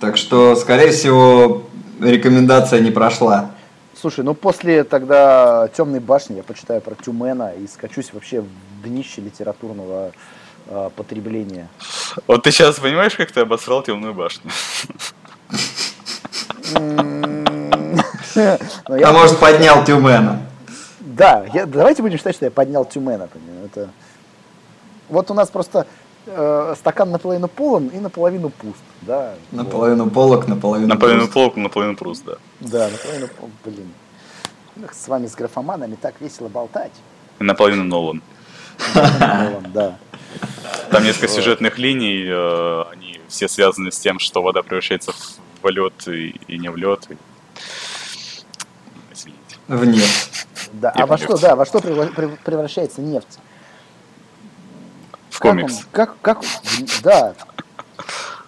Так 0.00 0.16
что, 0.16 0.56
скорее 0.56 0.90
всего, 0.90 1.62
рекомендация 2.00 2.80
не 2.80 2.90
прошла. 2.90 3.52
Слушай, 4.00 4.24
ну 4.24 4.34
после 4.34 4.84
тогда 4.84 5.68
темной 5.76 6.00
башни 6.00 6.36
я 6.36 6.42
почитаю 6.42 6.80
про 6.80 6.94
Тюмена 6.94 7.52
и 7.54 7.66
скачусь 7.66 8.12
вообще 8.12 8.40
в 8.40 8.48
днище 8.82 9.20
литературного 9.20 10.12
э, 10.66 10.90
потребления. 10.96 11.68
Вот 12.26 12.42
ты 12.42 12.50
сейчас 12.50 12.78
понимаешь, 12.80 13.14
как 13.14 13.30
ты 13.30 13.40
обосрал 13.40 13.82
темную 13.82 14.12
башню? 14.14 14.50
М, 16.74 17.44
но 18.34 18.96
я- 18.96 19.08
А 19.08 19.12
может, 19.12 19.38
поднял 19.38 19.84
Тюмена. 19.84 20.40
Да, 21.00 21.44
я- 21.54 21.66
давайте 21.66 22.02
будем 22.02 22.18
считать, 22.18 22.34
что 22.34 22.44
я 22.46 22.50
поднял 22.50 22.84
Тюмена. 22.84 23.28
Это... 23.64 23.90
Вот 25.08 25.30
у 25.30 25.34
нас 25.34 25.50
просто 25.50 25.86
э, 26.26 26.74
стакан 26.78 27.10
наполовину 27.10 27.48
полон 27.48 27.88
и 27.88 27.98
наполовину 27.98 28.50
пуст. 28.50 28.82
Да, 29.02 29.34
вот. 29.52 29.64
Наполовину 29.64 30.10
полок, 30.10 30.48
наполовину 30.48 30.88
Наполовину 30.88 31.22
пуст. 31.22 31.32
полк, 31.34 31.56
наполовину 31.56 31.96
пруст, 31.96 32.24
да. 32.24 32.34
Да, 32.60 32.88
наполовину 32.90 33.28
полон. 33.28 33.52
Блин. 33.64 33.92
С 34.92 35.06
вами, 35.08 35.26
с 35.26 35.34
графоманами, 35.34 35.94
так 35.94 36.14
весело 36.20 36.48
болтать. 36.48 36.92
Наполовину 37.38 37.84
Нолан. 37.84 38.22
Полон, 38.92 39.66
Да. 39.72 39.98
Там 40.90 41.04
несколько 41.04 41.28
сюжетных 41.28 41.78
линий, 41.78 42.24
э, 42.26 42.82
они 42.92 43.20
все 43.28 43.48
связаны 43.48 43.90
с 43.92 43.98
тем, 43.98 44.18
что 44.18 44.42
вода 44.42 44.62
превращается 44.62 45.12
в 45.62 45.68
лед 45.68 45.92
и, 46.08 46.34
и 46.48 46.58
не 46.58 46.68
в 46.70 46.76
лед. 46.76 47.06
и- 47.10 47.16
Извините. 49.12 49.56
В 49.68 49.84
нефть. 49.84 50.46
Да. 50.72 50.90
И 50.90 51.00
А 51.00 51.06
во 51.06 51.16
что, 51.18 51.36
да, 51.38 51.54
во 51.56 51.64
что 51.66 51.78
превра- 51.78 52.12
прев- 52.14 52.38
превращается 52.44 53.00
нефть? 53.00 53.38
В 55.34 55.40
Как 55.40 55.50
комикс. 55.50 55.78
он- 55.78 55.84
Как, 55.90 56.14
как, 56.22 56.42
да. 57.02 57.34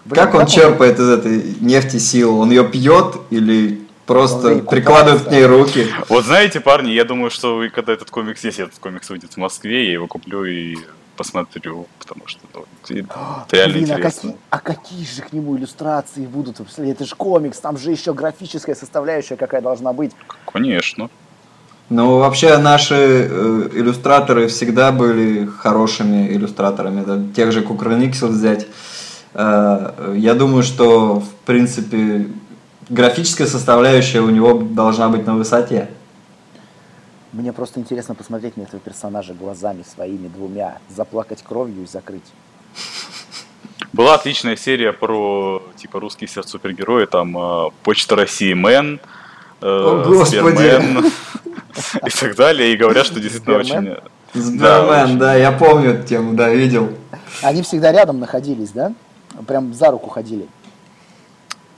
Блин, 0.05 0.23
Как 0.23 0.33
он 0.35 0.45
черпает 0.45 0.97
из 0.97 1.09
этой 1.09 1.55
нефти 1.59 1.97
силу? 1.97 2.39
Он 2.39 2.49
ее 2.49 2.63
пьет 2.65 3.17
или 3.29 3.79
Он 3.81 3.87
просто 4.05 4.59
прикладывает 4.59 5.23
к 5.23 5.31
ней 5.31 5.43
руки? 5.45 5.87
Вот 6.07 6.23
знаете, 6.23 6.61
парни, 6.61 6.91
я 6.91 7.03
думаю, 7.03 7.29
что 7.29 7.57
вы, 7.57 7.67
когда 7.69 7.91
этот 7.91 8.09
комикс, 8.09 8.41
если 8.45 8.63
этот 8.63 8.79
комикс 8.79 9.09
выйдет 9.09 9.33
в 9.33 9.37
Москве, 9.37 9.87
я 9.87 9.91
его 9.93 10.07
куплю 10.07 10.45
и 10.45 10.77
посмотрю, 11.17 11.87
потому 11.99 12.25
что 12.25 12.39
ну, 12.53 12.65
это 12.89 13.45
реально 13.51 13.73
Блин, 13.73 13.91
а 13.91 13.95
интересно. 13.95 14.21
какие, 14.21 14.35
а 14.49 14.59
какие 14.59 15.05
же 15.05 15.21
к 15.23 15.33
нему 15.33 15.57
иллюстрации 15.57 16.25
будут? 16.25 16.61
Это 16.77 17.03
же 17.05 17.15
комикс, 17.15 17.59
там 17.59 17.77
же 17.77 17.91
еще 17.91 18.13
графическая 18.13 18.75
составляющая 18.75 19.35
какая 19.35 19.59
должна 19.59 19.91
быть. 19.91 20.13
Конечно. 20.49 21.09
Ну, 21.89 22.19
вообще, 22.19 22.57
наши 22.57 22.95
э, 22.95 23.69
иллюстраторы 23.73 24.47
всегда 24.47 24.91
были 24.91 25.45
хорошими 25.45 26.27
иллюстраторами. 26.33 27.03
Да, 27.05 27.21
тех 27.33 27.53
же 27.53 27.61
Кукрыниксел 27.61 28.27
взять. 28.27 28.67
Э, 29.33 30.13
я 30.17 30.33
думаю, 30.33 30.63
что, 30.63 31.21
в 31.21 31.29
принципе, 31.45 32.27
графическая 32.89 33.47
составляющая 33.47 34.19
у 34.19 34.29
него 34.29 34.53
должна 34.55 35.07
быть 35.07 35.25
на 35.25 35.35
высоте. 35.35 35.89
Мне 37.31 37.53
просто 37.53 37.79
интересно 37.79 38.15
посмотреть 38.15 38.57
на 38.57 38.63
этого 38.63 38.81
персонажа 38.81 39.33
глазами 39.33 39.83
своими 39.83 40.27
двумя, 40.27 40.79
заплакать 40.89 41.41
кровью 41.41 41.83
и 41.83 41.87
закрыть. 41.87 42.23
Была 43.93 44.15
отличная 44.15 44.57
серия 44.57 44.91
про 44.91 45.63
типа 45.77 46.01
русский 46.01 46.27
сердце 46.27 46.51
супергерои, 46.51 47.05
там 47.05 47.37
э, 47.37 47.69
Почта 47.83 48.17
России 48.17 48.53
Мэн, 48.53 48.99
э, 49.61 49.65
О, 49.65 50.03
Господи. 50.05 50.55
Сбермен 50.55 51.11
и 52.05 52.09
так 52.09 52.35
далее. 52.35 52.73
И 52.73 52.77
говорят, 52.77 53.05
что 53.05 53.19
действительно 53.19 53.57
очень... 53.57 53.95
Сбермен, 54.33 55.05
очень. 55.05 55.17
да, 55.19 55.35
я 55.35 55.51
помню 55.51 55.91
эту 55.91 56.07
тему, 56.07 56.33
да, 56.33 56.49
видел. 56.49 56.91
Они 57.41 57.61
всегда 57.61 57.91
рядом 57.91 58.19
находились, 58.19 58.71
да? 58.71 58.93
Прям 59.47 59.73
за 59.73 59.89
руку 59.89 60.09
ходили. 60.09 60.47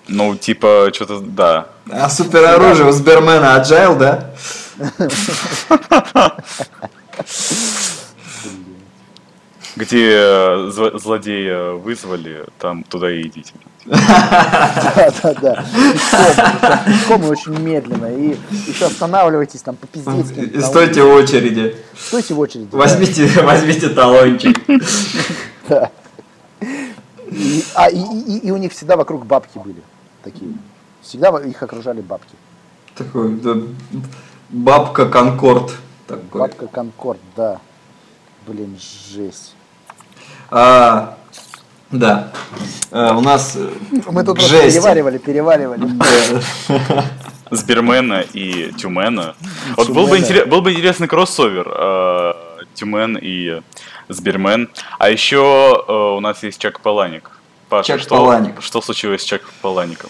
Ну, 0.07 0.35
типа, 0.35 0.89
что-то, 0.93 1.19
да. 1.19 1.67
А 1.89 2.09
супероружие 2.09 2.87
у 2.87 2.91
Сбермена 2.91 3.61
Agile, 3.61 3.97
да? 3.97 4.31
Где 9.75 10.11
э, 10.11 10.69
зло- 10.71 10.97
злодея 10.97 11.71
вызвали, 11.73 12.45
там 12.57 12.83
туда 12.83 13.11
и 13.11 13.21
идите. 13.21 13.53
Да, 14.95 15.11
да, 15.23 15.33
да. 15.41 15.65
Пешком, 16.85 17.23
и 17.23 17.27
очень 17.27 17.57
медленно. 17.59 18.05
И 18.05 18.37
еще 18.67 18.85
останавливайтесь 18.85 19.61
там 19.61 19.75
по-пиздецки. 19.75 20.39
И 20.39 20.61
стойте 20.61 21.01
в 21.03 21.09
очереди. 21.09 21.75
Стойте 21.97 22.33
в 22.35 22.39
очереди. 22.39 22.69
Возьмите, 22.71 23.27
возьмите 23.43 23.89
талончик. 23.89 24.57
Да. 25.69 25.91
И, 27.31 27.63
а, 27.75 27.89
и, 27.91 27.99
и- 27.99 28.47
и 28.47 28.51
у 28.51 28.57
них 28.57 28.71
всегда 28.71 28.97
вокруг 28.97 29.23
бабки 29.27 29.59
были 29.59 29.83
такие. 30.23 30.51
Всегда 31.03 31.29
их 31.39 31.61
окружали 31.61 32.01
бабки. 32.01 32.33
Такой, 32.95 33.35
да, 33.35 33.55
бабка 34.49 35.07
Конкорд. 35.07 35.75
Такой. 36.07 36.41
Бабка 36.41 36.65
Конкорд, 36.67 37.19
да. 37.37 37.59
Блин, 38.47 38.75
жесть. 39.13 39.53
А, 40.49 41.18
да. 41.91 42.31
Э, 42.91 43.13
у 43.13 43.21
нас 43.21 43.53
э, 43.55 43.69
Мы 44.11 44.23
тут 44.23 44.39
жести. 44.41 44.71
переваривали, 44.77 45.17
переваривали. 45.17 45.81
Сбермена 47.51 48.21
и 48.33 48.71
Тюмена. 48.77 49.35
Вот 49.75 49.89
был 49.89 50.05
бы, 50.07 50.17
интерес- 50.19 50.45
был 50.45 50.61
бы 50.61 50.71
интересный 50.71 51.07
кроссовер 51.07 51.67
э, 51.67 52.33
Тюмен 52.75 53.17
и 53.19 53.61
Сбермен. 54.07 54.69
А 54.99 55.09
еще 55.09 55.83
э, 55.87 55.91
у 55.91 56.19
нас 56.19 56.43
есть 56.43 56.59
Чак 56.59 56.79
Паланик. 56.81 57.31
Паша, 57.69 57.87
Чак 57.87 58.01
что, 58.01 58.17
Паланик. 58.17 58.61
что 58.61 58.81
случилось 58.81 59.21
с 59.21 59.25
Чак 59.25 59.41
Палаником? 59.61 60.09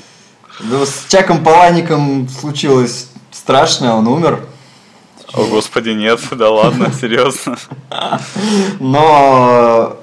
Ну, 0.62 0.86
С 0.86 1.06
Чаком 1.08 1.42
Палаником 1.44 2.28
случилось 2.28 3.10
страшное, 3.32 3.92
он 3.94 4.08
умер. 4.08 4.44
О, 5.34 5.46
господи, 5.46 5.92
нет, 5.92 6.20
да 6.32 6.50
ладно, 6.50 6.92
серьезно. 7.00 7.56
Но 8.80 9.96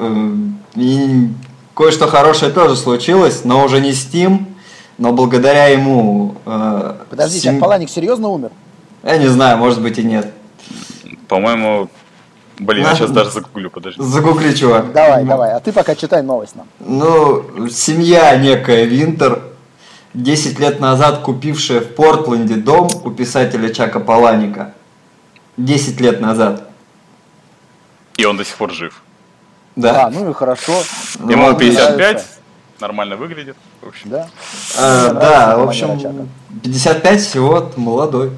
и 0.75 1.29
кое-что 1.77 2.07
хорошее 2.09 2.51
тоже 2.51 2.75
случилось, 2.75 3.45
но 3.45 3.63
уже 3.65 3.81
не 3.81 3.93
с 3.93 4.05
Тим, 4.07 4.49
но 4.99 5.13
благодаря 5.13 5.67
ему... 5.67 6.35
э, 6.47 6.95
Подожди, 7.11 7.39
сем- 7.39 7.55
Чак 7.55 7.61
Паланик 7.61 7.91
серьезно 7.91 8.29
умер? 8.29 8.51
Я 9.03 9.19
не 9.19 9.29
знаю, 9.29 9.59
может 9.59 9.81
быть 9.83 9.99
и 9.99 10.03
нет. 10.03 10.33
По-моему, 11.29 11.89
блин, 12.59 12.85
я 12.85 12.95
сейчас 12.95 13.11
даже 13.11 13.31
загуглю, 13.31 13.71
подожди. 13.71 14.03
Загугли, 14.03 14.53
чувак. 14.55 14.93
Давай, 14.93 15.25
давай. 15.25 15.53
А 15.53 15.61
ты 15.61 15.71
пока 15.73 15.95
читай 15.95 16.23
новость 16.23 16.57
нам. 16.57 16.67
Ну, 16.81 17.69
семья 17.69 18.35
некая 18.37 18.85
Винтер, 18.85 19.43
10 20.15 20.59
лет 20.59 20.81
назад 20.81 21.21
купившая 21.21 21.81
в 21.81 21.95
Портленде 21.95 22.55
дом 22.57 22.89
у 23.05 23.11
писателя 23.11 23.69
Чака 23.69 24.01
Паланика. 24.01 24.73
10 25.59 26.01
лет 26.01 26.21
назад. 26.21 26.69
И 28.17 28.25
он 28.25 28.37
до 28.39 28.45
сих 28.45 28.57
пор 28.57 28.73
жив. 28.73 29.03
Да. 29.77 30.07
А, 30.07 30.11
ну 30.11 30.31
и 30.31 30.33
хорошо. 30.33 30.73
Ну, 31.19 31.31
Ему 31.31 31.47
вот, 31.49 31.59
55, 31.59 31.97
нравится. 31.99 32.27
нормально 32.81 33.17
выглядит. 33.17 33.57
В 33.83 33.89
общем. 33.89 34.11
Да? 34.11 34.29
Э, 34.79 35.13
да, 35.13 35.59
в 35.59 35.69
общем, 35.69 35.89
манера 35.89 36.03
Чака. 36.03 36.27
55 36.65 37.21
всего, 37.21 37.71
молодой. 37.77 38.33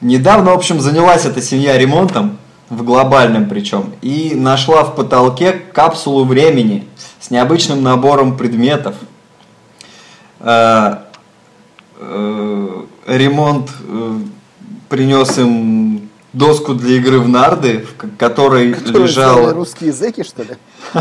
Недавно, 0.00 0.50
в 0.50 0.54
общем, 0.54 0.80
занялась 0.80 1.24
эта 1.24 1.40
семья 1.40 1.78
ремонтом. 1.78 2.38
в 2.70 2.84
глобальном 2.84 3.48
причем, 3.48 3.92
и 4.00 4.32
нашла 4.36 4.84
в 4.84 4.94
потолке 4.94 5.52
капсулу 5.52 6.24
времени 6.24 6.86
с 7.18 7.30
необычным 7.30 7.82
набором 7.82 8.36
предметов. 8.36 8.94
Э, 10.38 10.98
э, 11.98 12.84
ремонт 13.06 13.70
э, 13.88 14.18
принес 14.88 15.36
им 15.38 15.99
доску 16.32 16.74
для 16.74 16.96
игры 16.96 17.20
в 17.20 17.28
нарды, 17.28 17.84
в 17.84 18.16
которой 18.16 18.72
Которые 18.74 19.06
лежал... 19.06 19.52
русские 19.52 19.92
зэки, 19.92 20.22
что 20.22 20.42
ли? 20.42 20.56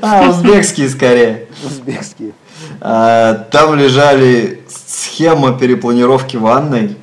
А, 0.00 0.30
узбекские 0.30 0.88
скорее. 0.88 1.48
Узбекские. 1.64 2.32
А, 2.80 3.34
Там 3.50 3.74
лежали 3.74 4.62
схема 4.68 5.58
перепланировки 5.58 6.36
ванной, 6.36 6.96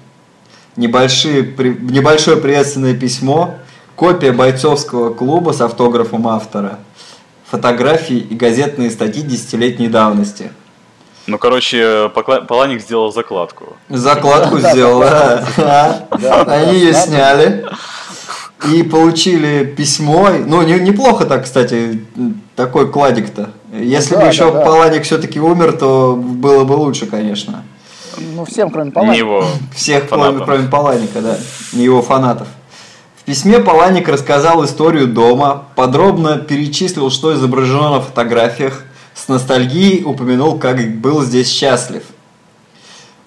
небольшие, 0.75 1.43
небольшое 1.43 2.37
приветственное 2.37 2.93
письмо, 2.95 3.55
копия 3.95 4.31
бойцовского 4.31 5.13
клуба 5.13 5.51
с 5.51 5.61
автографом 5.61 6.27
автора, 6.27 6.79
фотографии 7.45 8.17
и 8.17 8.35
газетные 8.35 8.89
статьи 8.89 9.21
десятилетней 9.21 9.87
давности. 9.89 10.51
Ну, 11.31 11.37
короче, 11.37 12.11
Паланик 12.49 12.81
сделал 12.81 13.13
закладку. 13.13 13.77
Закладку 13.87 14.59
сделал, 14.59 14.99
да. 14.99 16.05
Они 16.45 16.77
ее 16.77 16.93
сняли 16.93 17.65
и 18.69 18.83
получили 18.83 19.63
письмо. 19.63 20.27
Ну, 20.45 20.61
не- 20.63 20.77
неплохо 20.81 21.25
так, 21.25 21.45
кстати, 21.45 22.05
такой 22.57 22.91
кладик-то. 22.91 23.51
Если 23.73 24.15
Да, 24.15 24.21
бы 24.23 24.27
еще 24.27 24.51
да, 24.51 24.59
да. 24.59 24.65
Паланик 24.65 25.03
все-таки 25.03 25.39
умер, 25.39 25.71
то 25.77 26.17
было 26.21 26.65
бы 26.65 26.73
лучше, 26.73 27.05
конечно. 27.05 27.63
Ну, 28.17 28.43
всем, 28.43 28.69
кроме 28.69 28.87
Не 28.87 28.91
Паланика. 28.91 29.17
его 29.17 29.45
Всех, 29.73 30.09
кроме, 30.09 30.23
фанатам. 30.25 30.45
кроме 30.45 30.67
Паланика, 30.67 31.21
да, 31.21 31.37
не 31.71 31.85
его 31.85 32.01
фанатов. 32.01 32.49
В 33.15 33.23
письме 33.23 33.59
Паланик 33.59 34.09
рассказал 34.09 34.65
историю 34.65 35.07
дома, 35.07 35.63
подробно 35.77 36.35
перечислил, 36.39 37.09
что 37.09 37.33
изображено 37.33 37.89
на 37.91 38.01
фотографиях, 38.01 38.83
с 39.21 39.27
ностальгией 39.27 40.03
упомянул, 40.03 40.57
как 40.57 40.79
был 40.97 41.21
здесь 41.21 41.47
счастлив. 41.47 42.03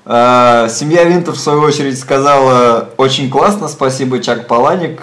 А, 0.05 0.69
Семья 0.69 1.05
Винтер, 1.05 1.35
в 1.35 1.39
свою 1.39 1.61
очередь, 1.61 1.99
сказала 1.99 2.91
очень 2.97 3.31
классно, 3.31 3.69
спасибо, 3.69 4.19
Чак 4.19 4.49
Паланик. 4.49 5.03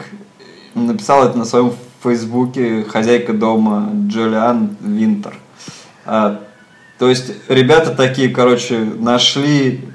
Написал 0.76 1.26
это 1.26 1.38
на 1.38 1.46
своем 1.46 1.74
фейсбуке 2.04 2.84
хозяйка 2.84 3.32
дома 3.32 3.90
Джулиан 4.08 4.76
Винтер. 4.82 5.38
А, 6.06 6.42
То 7.00 7.10
есть 7.10 7.32
ребята 7.48 7.92
такие, 7.92 8.28
короче, 8.28 8.80
нашли 8.80 9.86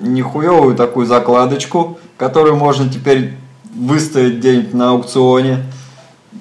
нихуевую 0.00 0.74
такую 0.74 1.04
закладочку, 1.04 1.98
которую 2.16 2.56
можно 2.56 2.88
теперь 2.88 3.34
выставить 3.74 4.38
где-нибудь 4.38 4.72
на 4.72 4.90
аукционе, 4.92 5.64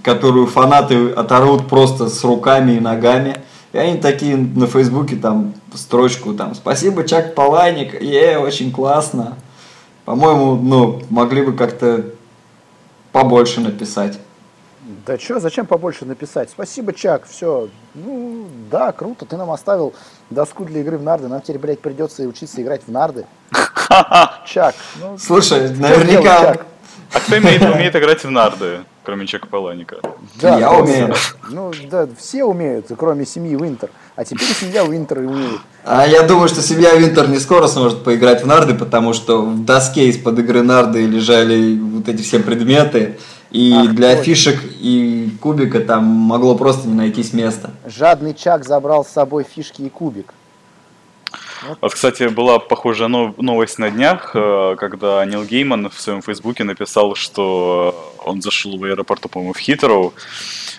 которую 0.03 0.47
фанаты 0.47 1.09
оторвут 1.09 1.67
просто 1.67 2.07
с 2.07 2.23
руками 2.23 2.73
и 2.73 2.79
ногами. 2.79 3.41
И 3.75 3.77
они 3.77 3.99
такие 3.99 4.37
на 4.37 4.67
Фейсбуке 4.67 5.17
там 5.17 5.53
строчку 5.73 6.33
там 6.33 6.55
«Спасибо, 6.55 7.03
Чак 7.03 7.35
Паланик, 7.35 8.01
е, 8.01 8.37
очень 8.37 8.71
классно». 8.71 9.37
По-моему, 10.05 10.55
ну, 10.55 11.01
могли 11.09 11.41
бы 11.41 11.51
как-то 11.51 12.05
побольше 13.11 13.59
написать. 13.59 14.17
Да 15.05 15.19
что, 15.19 15.41
зачем 15.41 15.65
побольше 15.65 16.05
написать? 16.05 16.49
Спасибо, 16.51 16.93
Чак, 16.93 17.25
все. 17.27 17.67
Ну, 17.95 18.47
да, 18.71 18.93
круто, 18.93 19.25
ты 19.25 19.35
нам 19.35 19.51
оставил 19.51 19.93
доску 20.29 20.63
для 20.63 20.79
игры 20.79 20.97
в 20.97 21.03
нарды. 21.03 21.27
Нам 21.27 21.41
теперь, 21.41 21.59
блядь, 21.59 21.81
придется 21.81 22.23
и 22.23 22.27
учиться 22.27 22.61
играть 22.61 22.83
в 22.87 22.91
нарды. 22.91 23.25
Чак, 24.45 24.73
ну, 25.01 25.17
Слушай, 25.17 25.69
наверняка... 25.75 26.55
А 27.11 27.19
кто 27.19 27.35
умеет, 27.35 27.61
умеет 27.61 27.93
играть 27.93 28.23
в 28.23 28.31
нарды, 28.31 28.85
кроме 29.05 29.27
Чека 29.27 29.47
Паланика? 29.47 29.97
Да, 30.41 30.57
Я 30.57 30.69
да, 30.71 30.77
умею. 30.77 31.13
Ну, 31.49 31.71
да, 31.89 32.07
все 32.17 32.43
умеют, 32.43 32.87
кроме 32.97 33.25
семьи 33.25 33.55
Уинтер. 33.55 33.89
А 34.15 34.25
теперь 34.25 34.47
семья 34.47 34.83
Уинтер 34.83 35.21
и 35.21 35.25
умеет. 35.25 35.59
А 35.83 36.07
я 36.07 36.23
думаю, 36.23 36.47
что 36.47 36.61
семья 36.61 36.95
Винтер 36.95 37.29
не 37.29 37.39
скоро 37.39 37.67
сможет 37.67 38.03
поиграть 38.03 38.43
в 38.43 38.47
нарды, 38.47 38.73
потому 38.73 39.13
что 39.13 39.41
в 39.43 39.63
доске 39.63 40.07
из-под 40.09 40.39
игры 40.39 40.63
нарды 40.63 41.05
лежали 41.05 41.77
вот 41.79 42.09
эти 42.09 42.21
все 42.23 42.39
предметы, 42.39 43.19
и 43.51 43.73
Ах, 43.77 43.93
для 43.93 44.09
точно. 44.15 44.23
фишек 44.23 44.59
и 44.79 45.29
кубика 45.41 45.79
там 45.79 46.03
могло 46.05 46.55
просто 46.55 46.87
не 46.87 46.95
найтись 46.95 47.33
места. 47.33 47.71
Жадный 47.85 48.33
Чак 48.33 48.65
забрал 48.65 49.05
с 49.05 49.09
собой 49.09 49.43
фишки 49.43 49.83
и 49.83 49.89
кубик. 49.89 50.33
Вот, 51.81 51.93
кстати, 51.93 52.23
была 52.27 52.59
похожая 52.59 53.07
нов- 53.07 53.37
новость 53.37 53.79
на 53.79 53.89
днях, 53.89 54.31
э, 54.33 54.75
когда 54.77 55.23
Нил 55.25 55.43
Гейман 55.43 55.89
в 55.89 55.99
своем 55.99 56.21
фейсбуке 56.21 56.63
написал, 56.63 57.15
что 57.15 58.13
он 58.23 58.41
зашел 58.41 58.77
в 58.77 58.83
аэропорту, 58.83 59.29
по-моему, 59.29 59.53
в 59.53 59.57
Хитроу, 59.59 60.13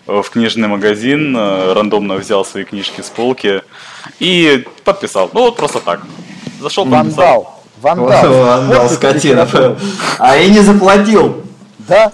э, 0.07 0.23
в 0.23 0.31
книжный 0.31 0.69
магазин, 0.69 1.37
э, 1.37 1.73
рандомно 1.73 2.15
взял 2.17 2.45
свои 2.45 2.65
книжки 2.65 3.01
с 3.01 3.09
полки 3.11 3.63
и 4.21 4.65
подписал. 4.85 5.31
Ну 5.33 5.41
вот 5.41 5.57
просто 5.57 5.81
так. 5.81 6.01
Зашел, 6.61 6.85
подписал. 6.87 7.61
Вандал. 7.83 8.07
Вандал. 8.09 8.45
Вандал, 8.45 8.89
скотина. 8.89 9.77
А 10.19 10.37
и 10.39 10.51
не 10.51 10.61
заплатил. 10.61 11.43
Да. 11.79 12.13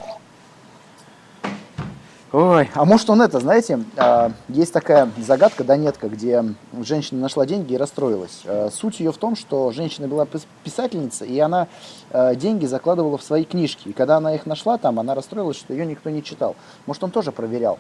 Ой, 2.33 2.71
а 2.75 2.87
может 2.87 3.11
он 3.11 3.21
это, 3.21 3.41
знаете, 3.41 3.85
а, 3.99 4.33
есть 4.49 4.73
такая 4.73 5.11
загадка, 5.19 5.65
донетка, 5.65 6.09
где 6.09 6.43
женщина 6.81 7.21
нашла 7.21 7.45
деньги 7.45 7.75
и 7.75 7.77
расстроилась. 7.77 8.41
А, 8.47 8.71
Суть 8.73 9.01
ее 9.01 9.13
в 9.13 9.19
том, 9.19 9.37
что 9.37 9.71
женщина 9.71 10.09
была 10.09 10.25
пис- 10.25 10.47
писательница, 10.65 11.27
и 11.27 11.39
она 11.39 11.69
а, 12.11 12.35
деньги 12.35 12.65
закладывала 12.65 13.19
в 13.19 13.23
свои 13.23 13.45
книжки. 13.45 13.91
И 13.91 13.93
когда 13.93 14.17
она 14.17 14.35
их 14.35 14.47
нашла 14.47 14.79
там, 14.79 14.99
она 14.99 15.15
расстроилась, 15.15 15.59
что 15.59 15.75
ее 15.75 15.85
никто 15.85 16.09
не 16.09 16.25
читал. 16.25 16.57
Может, 16.87 17.05
он 17.05 17.11
тоже 17.11 17.33
проверял. 17.33 17.79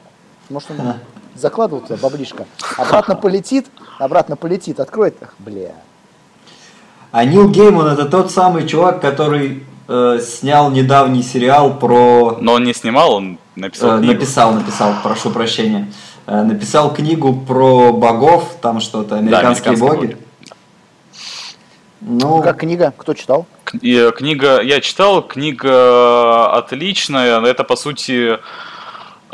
Может, 0.51 0.73
он 0.73 0.95
закладывал 1.35 1.81
туда 1.81 1.97
баблишко. 1.97 2.45
Обратно 2.77 3.15
полетит, 3.17 3.69
обратно 3.99 4.37
полетит, 4.37 4.81
откроет. 4.81 5.17
Ах, 5.23 5.35
бля. 5.39 5.73
А 7.11 7.25
Нил 7.25 7.49
Гейман 7.49 7.87
это 7.87 8.05
тот 8.05 8.31
самый 8.31 8.67
чувак, 8.67 9.01
который 9.01 9.65
э, 9.89 10.19
снял 10.21 10.71
недавний 10.71 11.23
сериал 11.23 11.79
про 11.79 12.37
Но 12.41 12.55
он 12.55 12.65
не 12.65 12.75
снимал, 12.75 13.15
он 13.15 13.39
написал 13.57 13.97
Э, 13.97 13.99
книгу. 13.99 14.13
написал, 14.15 14.53
написал, 14.53 14.95
прошу 15.03 15.31
прощения. 15.31 15.93
Э, 16.27 16.43
Написал 16.43 16.93
книгу 16.95 17.33
про 17.35 17.93
богов, 17.93 18.57
там 18.61 18.81
что-то, 18.81 19.17
американские, 19.17 19.73
американские 19.73 19.77
боги. 19.77 20.07
боги. 20.07 20.17
Ну, 22.01 22.43
Как 22.43 22.59
книга? 22.59 22.93
Кто 22.97 23.15
читал? 23.15 23.47
К- 23.65 23.77
э, 23.83 24.11
книга, 24.13 24.61
я 24.61 24.81
читал, 24.81 25.23
книга 25.23 26.47
отличная, 26.53 27.41
это 27.41 27.63
по 27.65 27.77
сути, 27.77 28.39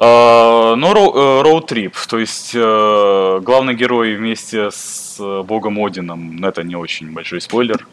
ну, 0.01 0.77
э, 0.85 1.43
роуд-трип, 1.43 1.95
то 2.09 2.19
есть 2.19 2.55
главный 2.55 3.75
герой 3.75 4.15
вместе 4.17 4.71
с 4.71 5.17
богом 5.45 5.79
Одином, 5.85 6.37
ну, 6.37 6.47
это 6.49 6.63
не 6.63 6.77
очень 6.77 7.13
большой 7.13 7.41
спойлер, 7.41 7.87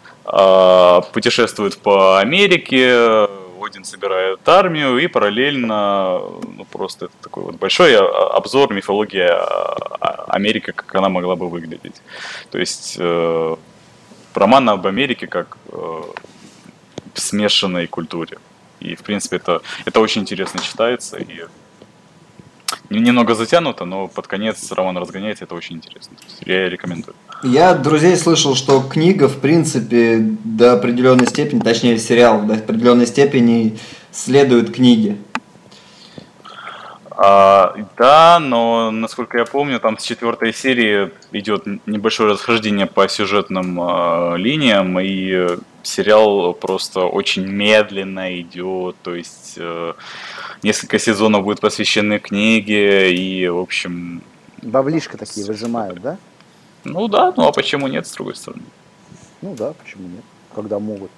путешествует 1.14 1.78
по 1.78 2.20
Америке, 2.20 3.28
Один 3.66 3.84
собирает 3.84 4.48
армию 4.48 4.98
и 4.98 5.08
параллельно, 5.08 6.20
ну, 6.58 6.66
просто 6.72 7.06
это 7.06 7.14
такой 7.22 7.44
вот 7.44 7.56
большой 7.56 7.92
э, 7.92 7.98
обзор, 7.98 8.74
мифология 8.74 9.30
э, 9.30 10.06
Америки, 10.28 10.72
как 10.72 10.96
она 10.96 11.10
могла 11.10 11.36
бы 11.36 11.50
выглядеть. 11.50 12.02
То 12.52 12.58
есть 12.58 12.98
э, 13.00 13.56
роман 14.34 14.70
об 14.70 14.86
Америке 14.88 15.28
как 15.28 15.58
э, 15.72 16.02
смешанной 17.14 17.88
культуре. 17.88 18.38
И, 18.80 18.96
в 18.96 19.04
принципе, 19.04 19.38
это, 19.38 19.62
это 19.86 20.00
очень 20.00 20.22
интересно 20.22 20.62
читается. 20.62 21.18
И 21.18 21.46
немного 22.90 23.36
затянуто, 23.36 23.86
но 23.86 24.08
под 24.08 24.28
конец 24.28 24.72
роман 24.72 24.98
разгоняется, 24.98 25.46
это 25.46 25.56
очень 25.56 25.78
интересно. 25.78 26.16
Я 26.46 26.70
рекомендую. 26.70 27.16
я 27.44 27.72
от 27.72 27.82
друзей 27.82 28.16
слышал, 28.16 28.56
что 28.56 28.82
книга, 28.82 29.28
в 29.28 29.40
принципе, 29.40 30.18
до 30.44 30.74
определенной 30.74 31.28
степени, 31.28 31.60
точнее 31.60 31.98
сериал, 31.98 32.42
до 32.42 32.56
определенной 32.56 33.08
степени 33.08 33.78
следует 34.12 34.74
книге. 34.74 35.18
А, 37.18 37.76
да, 37.98 38.40
но, 38.40 38.92
насколько 38.92 39.38
я 39.38 39.46
помню, 39.46 39.80
там 39.80 39.98
с 39.98 40.04
четвертой 40.04 40.54
серии 40.54 41.12
идет 41.32 41.66
небольшое 41.86 42.34
расхождение 42.34 42.88
по 42.88 43.08
сюжетным 43.08 43.80
а, 43.80 44.36
линиям, 44.36 45.00
и 45.00 45.32
э, 45.32 45.58
сериал 45.82 46.54
просто 46.54 47.02
очень 47.02 47.48
медленно 47.48 48.40
идет, 48.42 48.98
то 49.02 49.16
есть 49.16 49.54
э, 49.56 49.94
несколько 50.62 51.00
сезонов 51.00 51.44
будет 51.44 51.62
посвящены 51.62 52.20
книге, 52.20 53.14
и, 53.14 53.48
в 53.48 53.60
общем, 53.60 54.22
Баблишко 54.62 55.18
такие 55.18 55.46
выжимают, 55.46 56.02
да? 56.02 56.18
ну 56.84 57.08
да, 57.08 57.34
ну 57.38 57.48
а 57.48 57.52
почему 57.52 57.88
нет, 57.88 58.08
с 58.08 58.12
другой 58.12 58.36
стороны? 58.36 58.64
Ну 59.42 59.56
да, 59.56 59.74
почему 59.74 60.08
нет? 60.08 60.24
Когда 60.54 60.80
могут. 60.80 61.12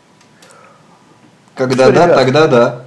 Когда 1.56 1.86
Что, 1.86 1.93
да, 1.93 2.06
ребят? 2.06 2.16
тогда 2.18 2.48
да. 2.48 2.86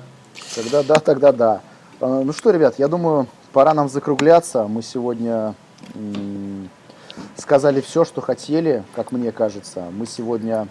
Когда 0.55 0.83
да, 0.83 0.95
тогда 1.01 1.33
да. 1.33 1.61
А, 2.01 2.23
Ну 2.25 2.33
что, 2.33 2.51
ребят, 2.51 2.79
я 2.79 2.89
думаю, 2.89 3.27
пора 3.53 3.75
нам 3.75 3.91
закругляться. 3.91 4.67
Мы 4.67 4.81
сегодня 4.81 5.55
сказали 7.37 7.83
все, 7.83 8.07
что 8.07 8.23
хотели, 8.23 8.85
как 8.95 9.13
мне 9.13 9.33
кажется. 9.33 9.85
Мы 9.93 10.07
сегодня 10.07 10.67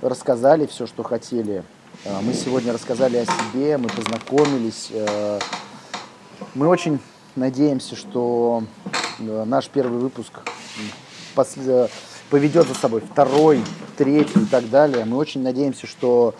рассказали 0.00 0.66
все, 0.66 0.88
что 0.88 1.04
хотели. 1.04 1.62
Э, 2.04 2.20
мы 2.22 2.34
сегодня 2.34 2.72
рассказали 2.72 3.18
о 3.18 3.24
себе, 3.24 3.78
мы 3.78 3.88
познакомились. 3.88 4.88
Э, 4.90 5.38
мы 6.54 6.66
очень 6.66 6.98
надеемся, 7.36 7.94
что 7.94 8.64
э, 9.20 9.44
наш 9.44 9.68
первый 9.68 10.00
выпуск 10.00 10.40
поведет 12.30 12.66
за 12.66 12.74
собой 12.74 13.00
второй, 13.00 13.62
третий 13.96 14.40
и 14.40 14.46
так 14.46 14.68
далее. 14.68 15.04
Мы 15.04 15.16
очень 15.18 15.42
надеемся, 15.42 15.86
что 15.86 16.34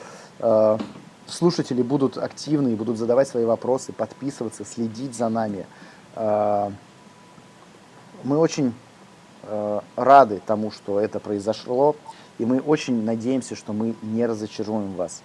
слушатели 1.32 1.82
будут 1.82 2.18
активны 2.18 2.72
и 2.72 2.74
будут 2.74 2.98
задавать 2.98 3.28
свои 3.28 3.44
вопросы, 3.44 3.92
подписываться, 3.92 4.64
следить 4.64 5.14
за 5.14 5.28
нами. 5.28 5.66
Мы 6.16 8.38
очень 8.38 8.74
рады 9.96 10.40
тому, 10.46 10.70
что 10.70 11.00
это 11.00 11.18
произошло, 11.18 11.96
и 12.38 12.44
мы 12.44 12.60
очень 12.60 13.04
надеемся, 13.04 13.56
что 13.56 13.72
мы 13.72 13.94
не 14.02 14.26
разочаруем 14.26 14.94
вас. 14.94 15.22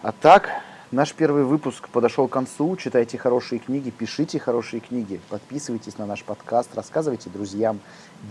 А 0.00 0.12
так, 0.12 0.48
наш 0.90 1.12
первый 1.12 1.44
выпуск 1.44 1.88
подошел 1.88 2.28
к 2.28 2.32
концу. 2.32 2.76
Читайте 2.76 3.18
хорошие 3.18 3.58
книги, 3.58 3.90
пишите 3.90 4.38
хорошие 4.38 4.80
книги, 4.80 5.20
подписывайтесь 5.28 5.98
на 5.98 6.06
наш 6.06 6.24
подкаст, 6.24 6.74
рассказывайте 6.74 7.28
друзьям, 7.28 7.80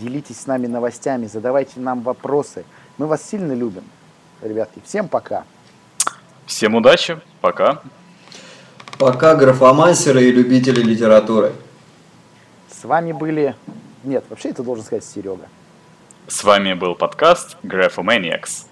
делитесь 0.00 0.40
с 0.40 0.46
нами 0.46 0.66
новостями, 0.66 1.26
задавайте 1.26 1.80
нам 1.80 2.02
вопросы. 2.02 2.64
Мы 2.96 3.06
вас 3.06 3.22
сильно 3.22 3.52
любим. 3.52 3.84
Ребятки, 4.40 4.80
всем 4.84 5.08
пока. 5.08 5.44
Всем 6.48 6.74
удачи, 6.74 7.20
пока. 7.42 7.82
Пока, 8.96 9.34
графомансеры 9.34 10.24
и 10.24 10.32
любители 10.32 10.80
литературы. 10.80 11.52
С 12.70 12.84
вами 12.84 13.12
были... 13.12 13.54
Нет, 14.02 14.24
вообще 14.30 14.48
это 14.48 14.62
должен 14.62 14.82
сказать 14.82 15.04
Серега. 15.04 15.46
С 16.26 16.42
вами 16.42 16.72
был 16.72 16.94
подкаст 16.94 17.58
Graphomaniacs. 17.62 18.64